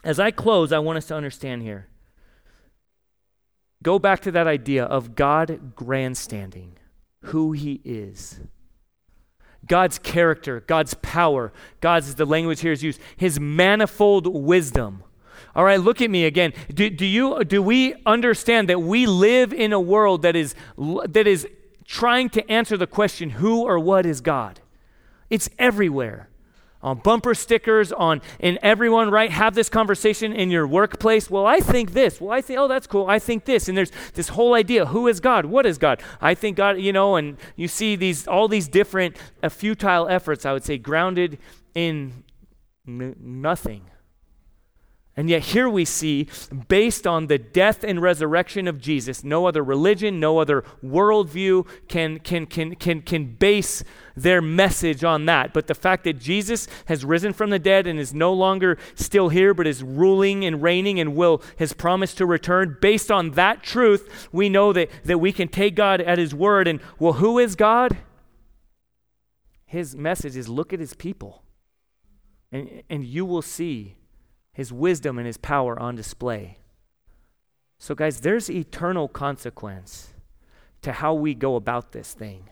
as 0.05 0.21
I 0.21 0.31
close, 0.31 0.73
I 0.73 0.79
want 0.79 0.99
us 0.99 1.07
to 1.07 1.17
understand 1.17 1.63
here. 1.63 1.89
Go 3.83 3.99
back 3.99 4.21
to 4.21 4.31
that 4.31 4.47
idea 4.47 4.85
of 4.85 5.17
God 5.17 5.75
grandstanding, 5.75 6.79
who 7.25 7.51
he 7.53 7.81
is. 7.85 8.39
God's 9.67 9.99
character, 9.99 10.61
God's 10.67 10.95
power, 10.95 11.53
God's, 11.81 12.09
is 12.09 12.15
the 12.17 12.25
language 12.25 12.61
here 12.61 12.73
is 12.73 12.83
used, 12.83 13.01
his 13.17 13.39
manifold 13.41 14.27
wisdom. 14.27 15.03
All 15.55 15.65
right, 15.65 15.81
look 15.81 16.01
at 16.01 16.11
me 16.11 16.25
again. 16.25 16.53
Do, 16.73 16.91
do, 16.91 17.07
you, 17.07 17.45
do 17.45 17.63
we 17.63 17.95
understand 18.05 18.69
that 18.69 18.81
we 18.81 19.07
live 19.07 19.53
in 19.53 19.73
a 19.73 19.81
world 19.81 20.23
that 20.23 20.35
is, 20.35 20.55
that 20.77 21.27
is 21.27 21.47
trying 21.85 22.31
to 22.31 22.51
answer 22.51 22.77
the 22.77 22.87
question, 22.87 23.31
who 23.31 23.63
or 23.63 23.79
what 23.79 24.05
is 24.05 24.21
God? 24.21 24.61
It's 25.31 25.49
everywhere 25.59 26.29
on 26.85 26.99
bumper 26.99 27.35
stickers, 27.35 27.91
on 27.91 28.21
in 28.39 28.59
everyone, 28.63 29.11
right? 29.11 29.31
Have 29.31 29.55
this 29.55 29.69
conversation 29.69 30.33
in 30.33 30.51
your 30.51 30.67
workplace. 30.67 31.31
Well, 31.31 31.47
I 31.47 31.59
think 31.59 31.93
this. 31.95 32.21
Well, 32.21 32.31
I 32.31 32.43
think, 32.43 32.61
oh, 32.61 32.69
that's 32.69 32.87
cool. 32.87 33.07
I 33.09 33.19
think 33.19 33.47
this. 33.47 33.69
And 33.69 33.77
there's 33.77 33.91
this 34.13 34.29
whole 34.29 34.55
idea: 34.55 34.87
who 34.87 35.09
is 35.09 35.19
God? 35.19 35.47
What 35.47 35.67
is 35.67 35.79
God? 35.79 36.03
I 36.21 36.35
think 36.35 36.57
God, 36.59 36.79
you 36.79 36.93
know, 36.93 37.17
and 37.17 37.39
you 37.57 37.67
see 37.67 37.97
these 37.97 38.29
all 38.29 38.47
these 38.47 38.69
different 38.69 39.17
uh, 39.43 39.49
futile 39.49 40.09
efforts. 40.09 40.45
I 40.45 40.53
would 40.53 40.65
say 40.65 40.79
grounded 40.79 41.39
in 41.75 42.25
n- 42.87 43.17
nothing. 43.19 43.91
And 45.17 45.31
yet, 45.31 45.43
here 45.43 45.69
we 45.69 45.85
see, 45.85 46.27
based 46.67 47.07
on 47.07 47.29
the 47.29 47.39
death 47.39 47.85
and 47.85 48.03
resurrection 48.03 48.67
of 48.67 48.81
Jesus, 48.81 49.23
no 49.23 49.47
other 49.47 49.63
religion, 49.63 50.19
no 50.19 50.39
other 50.39 50.65
worldview 50.85 51.69
can, 51.87 52.19
can, 52.19 52.47
can, 52.47 52.75
can, 52.75 53.01
can 53.01 53.37
base 53.37 53.85
their 54.17 54.43
message 54.43 55.05
on 55.05 55.27
that. 55.27 55.55
But 55.55 55.69
the 55.69 55.75
fact 55.75 56.03
that 56.05 56.19
Jesus 56.19 56.67
has 56.87 57.05
risen 57.05 57.33
from 57.33 57.51
the 57.51 57.61
dead 57.61 57.87
and 57.87 58.01
is 58.01 58.13
no 58.13 58.33
longer 58.33 58.77
still 58.97 59.29
here, 59.29 59.55
but 59.55 59.69
is 59.69 59.85
ruling 59.85 60.45
and 60.45 60.61
reigning 60.61 60.99
and 60.99 61.15
will, 61.15 61.41
has 61.61 61.73
promised 61.73 62.19
to 62.19 62.27
return, 62.27 62.77
based 62.81 63.13
on 63.13 63.33
that 63.33 63.63
truth, 63.63 64.29
we 64.33 64.49
know 64.49 64.73
that, 64.73 64.91
that 65.05 65.19
we 65.19 65.33
can 65.33 65.47
take 65.47 65.77
God 65.77 66.01
at 66.01 66.19
His 66.19 66.35
word. 66.35 66.67
And, 66.67 66.81
well, 66.99 67.15
who 67.15 67.39
is 67.39 67.55
God? 67.55 67.99
His 69.65 69.95
message 69.95 70.37
is 70.37 70.49
look 70.49 70.73
at 70.73 70.81
His 70.81 70.95
people, 70.95 71.45
and, 72.51 72.83
and 72.91 73.05
you 73.05 73.25
will 73.25 73.43
see 73.43 73.95
his 74.55 74.73
wisdom 74.73 75.19
and 75.19 75.27
his 75.27 75.37
power 75.37 75.79
on 75.79 75.97
display. 75.97 76.59
So, 77.79 77.95
guys, 77.95 78.21
there's 78.21 78.49
eternal 78.49 79.09
consequence 79.09 80.15
to 80.81 80.93
how 80.93 81.13
we 81.13 81.35
go 81.35 81.57
about 81.57 81.93
this 81.93 82.15
thing, 82.15 82.49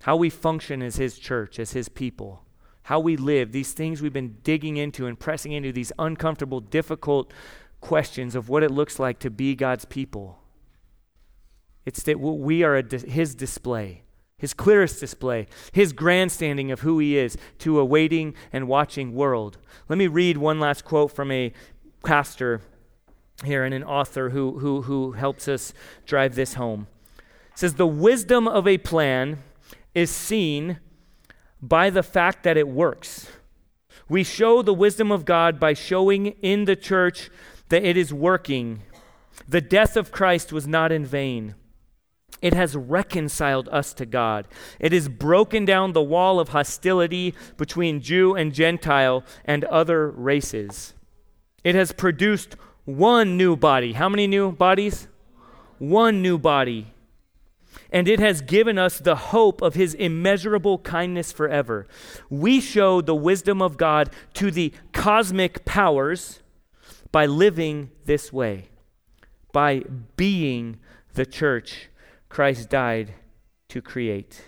how 0.00 0.16
we 0.16 0.30
function 0.30 0.82
as 0.82 0.96
his 0.96 1.18
church, 1.18 1.58
as 1.58 1.72
his 1.72 1.88
people, 1.88 2.42
how 2.84 2.98
we 2.98 3.16
live, 3.16 3.52
these 3.52 3.74
things 3.74 4.00
we've 4.00 4.12
been 4.12 4.38
digging 4.42 4.78
into 4.78 5.06
and 5.06 5.20
pressing 5.20 5.52
into, 5.52 5.72
these 5.72 5.92
uncomfortable, 5.98 6.60
difficult 6.60 7.32
questions 7.80 8.34
of 8.34 8.48
what 8.48 8.62
it 8.62 8.70
looks 8.70 8.98
like 8.98 9.18
to 9.18 9.30
be 9.30 9.54
God's 9.54 9.84
people. 9.84 10.38
It's 11.84 12.02
that 12.04 12.18
we 12.18 12.62
are 12.62 12.82
his 12.82 13.34
display 13.34 14.04
his 14.42 14.52
clearest 14.52 14.98
display, 14.98 15.46
his 15.70 15.92
grandstanding 15.92 16.72
of 16.72 16.80
who 16.80 16.98
he 16.98 17.16
is 17.16 17.38
to 17.60 17.78
a 17.78 17.84
waiting 17.84 18.34
and 18.52 18.66
watching 18.66 19.14
world. 19.14 19.56
Let 19.88 19.98
me 19.98 20.08
read 20.08 20.36
one 20.36 20.58
last 20.58 20.84
quote 20.84 21.12
from 21.12 21.30
a 21.30 21.52
pastor 22.04 22.60
here 23.44 23.62
and 23.62 23.72
an 23.72 23.84
author 23.84 24.30
who, 24.30 24.58
who, 24.58 24.82
who 24.82 25.12
helps 25.12 25.46
us 25.46 25.72
drive 26.06 26.34
this 26.34 26.54
home. 26.54 26.88
It 27.52 27.58
says, 27.60 27.74
The 27.74 27.86
wisdom 27.86 28.48
of 28.48 28.66
a 28.66 28.78
plan 28.78 29.38
is 29.94 30.10
seen 30.10 30.80
by 31.62 31.88
the 31.88 32.02
fact 32.02 32.42
that 32.42 32.56
it 32.56 32.66
works. 32.66 33.28
We 34.08 34.24
show 34.24 34.60
the 34.60 34.74
wisdom 34.74 35.12
of 35.12 35.24
God 35.24 35.60
by 35.60 35.74
showing 35.74 36.26
in 36.42 36.64
the 36.64 36.74
church 36.74 37.30
that 37.68 37.84
it 37.84 37.96
is 37.96 38.12
working. 38.12 38.82
The 39.48 39.60
death 39.60 39.96
of 39.96 40.10
Christ 40.10 40.52
was 40.52 40.66
not 40.66 40.90
in 40.90 41.04
vain. 41.04 41.54
It 42.42 42.54
has 42.54 42.76
reconciled 42.76 43.68
us 43.68 43.94
to 43.94 44.04
God. 44.04 44.48
It 44.80 44.92
has 44.92 45.08
broken 45.08 45.64
down 45.64 45.92
the 45.92 46.02
wall 46.02 46.40
of 46.40 46.48
hostility 46.48 47.34
between 47.56 48.00
Jew 48.00 48.34
and 48.34 48.52
Gentile 48.52 49.24
and 49.44 49.64
other 49.66 50.10
races. 50.10 50.94
It 51.62 51.76
has 51.76 51.92
produced 51.92 52.56
one 52.84 53.36
new 53.36 53.54
body. 53.54 53.92
How 53.92 54.08
many 54.08 54.26
new 54.26 54.50
bodies? 54.50 55.06
One 55.78 56.20
new 56.20 56.36
body. 56.36 56.88
And 57.92 58.08
it 58.08 58.18
has 58.18 58.40
given 58.40 58.76
us 58.76 58.98
the 58.98 59.14
hope 59.14 59.62
of 59.62 59.74
his 59.74 59.94
immeasurable 59.94 60.78
kindness 60.78 61.30
forever. 61.30 61.86
We 62.28 62.60
show 62.60 63.00
the 63.00 63.14
wisdom 63.14 63.62
of 63.62 63.76
God 63.76 64.10
to 64.34 64.50
the 64.50 64.72
cosmic 64.92 65.64
powers 65.64 66.40
by 67.12 67.26
living 67.26 67.90
this 68.04 68.32
way, 68.32 68.70
by 69.52 69.84
being 70.16 70.80
the 71.14 71.26
church 71.26 71.88
Christ 72.32 72.70
died 72.70 73.12
to 73.68 73.82
create. 73.82 74.44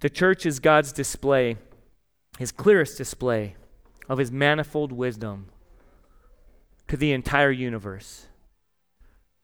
The 0.00 0.10
church 0.10 0.44
is 0.44 0.60
God's 0.60 0.92
display, 0.92 1.56
his 2.38 2.52
clearest 2.52 2.98
display 2.98 3.56
of 4.06 4.18
his 4.18 4.30
manifold 4.30 4.92
wisdom 4.92 5.46
to 6.88 6.98
the 6.98 7.12
entire 7.12 7.50
universe. 7.50 8.26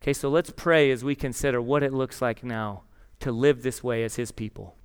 Okay, 0.02 0.12
so 0.12 0.28
let's 0.28 0.50
pray 0.50 0.90
as 0.90 1.02
we 1.02 1.14
consider 1.14 1.62
what 1.62 1.82
it 1.82 1.94
looks 1.94 2.20
like 2.20 2.44
now 2.44 2.82
to 3.20 3.32
live 3.32 3.62
this 3.62 3.82
way 3.82 4.04
as 4.04 4.16
his 4.16 4.32
people. 4.32 4.76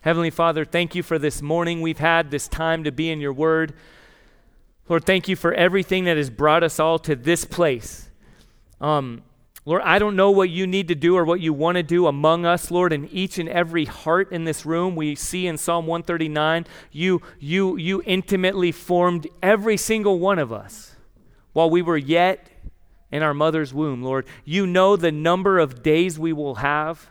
Heavenly 0.00 0.30
Father, 0.30 0.64
thank 0.64 0.96
you 0.96 1.04
for 1.04 1.16
this 1.16 1.40
morning 1.40 1.80
we've 1.80 2.00
had, 2.00 2.32
this 2.32 2.48
time 2.48 2.82
to 2.82 2.90
be 2.90 3.08
in 3.08 3.20
your 3.20 3.32
word. 3.32 3.72
Lord, 4.88 5.04
thank 5.04 5.28
you 5.28 5.36
for 5.36 5.54
everything 5.54 6.06
that 6.06 6.16
has 6.16 6.28
brought 6.28 6.64
us 6.64 6.80
all 6.80 6.98
to 6.98 7.14
this 7.14 7.44
place. 7.44 8.10
Um, 8.80 9.22
Lord, 9.66 9.82
I 9.82 9.98
don't 9.98 10.16
know 10.16 10.30
what 10.30 10.48
you 10.48 10.66
need 10.66 10.88
to 10.88 10.94
do 10.94 11.16
or 11.16 11.24
what 11.24 11.40
you 11.40 11.52
want 11.52 11.76
to 11.76 11.82
do 11.82 12.06
among 12.06 12.46
us, 12.46 12.70
Lord, 12.70 12.92
in 12.92 13.08
each 13.08 13.38
and 13.38 13.48
every 13.48 13.84
heart 13.84 14.32
in 14.32 14.44
this 14.44 14.64
room. 14.64 14.96
We 14.96 15.14
see 15.14 15.46
in 15.46 15.58
Psalm 15.58 15.86
139, 15.86 16.66
you, 16.90 17.20
you, 17.38 17.76
you 17.76 18.02
intimately 18.06 18.72
formed 18.72 19.26
every 19.42 19.76
single 19.76 20.18
one 20.18 20.38
of 20.38 20.50
us 20.50 20.96
while 21.52 21.68
we 21.68 21.82
were 21.82 21.98
yet 21.98 22.48
in 23.12 23.22
our 23.22 23.34
mother's 23.34 23.74
womb, 23.74 24.02
Lord. 24.02 24.26
You 24.44 24.66
know 24.66 24.96
the 24.96 25.12
number 25.12 25.58
of 25.58 25.82
days 25.82 26.18
we 26.18 26.32
will 26.32 26.56
have. 26.56 27.10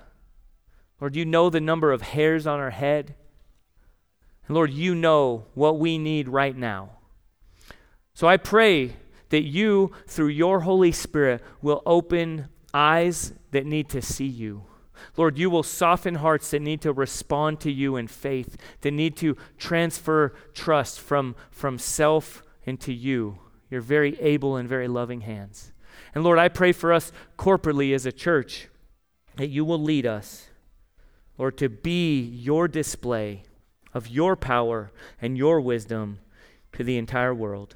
Lord, 1.00 1.16
you 1.16 1.26
know 1.26 1.50
the 1.50 1.62
number 1.62 1.92
of 1.92 2.02
hairs 2.02 2.48
on 2.48 2.60
our 2.60 2.72
head. 2.72 3.16
And 4.48 4.56
Lord, 4.56 4.72
you 4.72 4.96
know 4.96 5.46
what 5.54 5.78
we 5.78 6.00
need 6.00 6.28
right 6.28 6.58
now. 6.58 6.90
So 8.16 8.28
I 8.28 8.38
pray 8.38 8.96
that 9.30 9.44
you, 9.44 9.92
through 10.08 10.28
your 10.28 10.62
Holy 10.62 10.92
Spirit, 10.92 11.42
will 11.62 11.82
open 11.86 12.48
eyes 12.74 13.34
that 13.52 13.66
need 13.66 13.90
to 13.90 14.02
see 14.02 14.28
you. 14.28 14.64
Lord, 15.18 15.38
you 15.38 15.50
will 15.50 15.64
soften 15.64 16.16
hearts 16.16 16.52
that 16.52 16.62
need 16.62 16.82
to 16.82 16.94
respond 16.94 17.60
to 17.62 17.72
you 17.72 17.96
in 17.96 18.08
faith, 18.08 18.58
that 18.82 18.92
need 18.92 19.16
to 19.18 19.38
transfer 19.58 20.34
trust 20.54 21.00
from, 21.00 21.36
from 21.52 21.78
self 21.78 22.44
into 22.66 22.94
you, 22.94 23.40
your 23.70 23.82
very 23.82 24.20
able 24.20 24.56
and 24.56 24.68
very 24.68 24.88
loving 24.88 25.22
hands. 25.22 25.72
And 26.14 26.24
Lord, 26.24 26.40
I 26.40 26.50
pray 26.50 26.72
for 26.72 26.92
us 26.92 27.12
corporately 27.38 27.94
as 27.94 28.06
a 28.06 28.12
church 28.12 28.68
that 29.36 29.50
you 29.50 29.64
will 29.64 29.82
lead 29.82 30.06
us, 30.06 30.50
Lord, 31.38 31.58
to 31.58 31.70
be 31.70 32.20
your 32.20 32.68
display 32.68 33.44
of 33.94 34.08
your 34.08 34.36
power 34.36 34.92
and 35.22 35.38
your 35.38 35.62
wisdom 35.62 36.20
to 36.74 36.84
the 36.84 36.98
entire 36.98 37.34
world. 37.34 37.76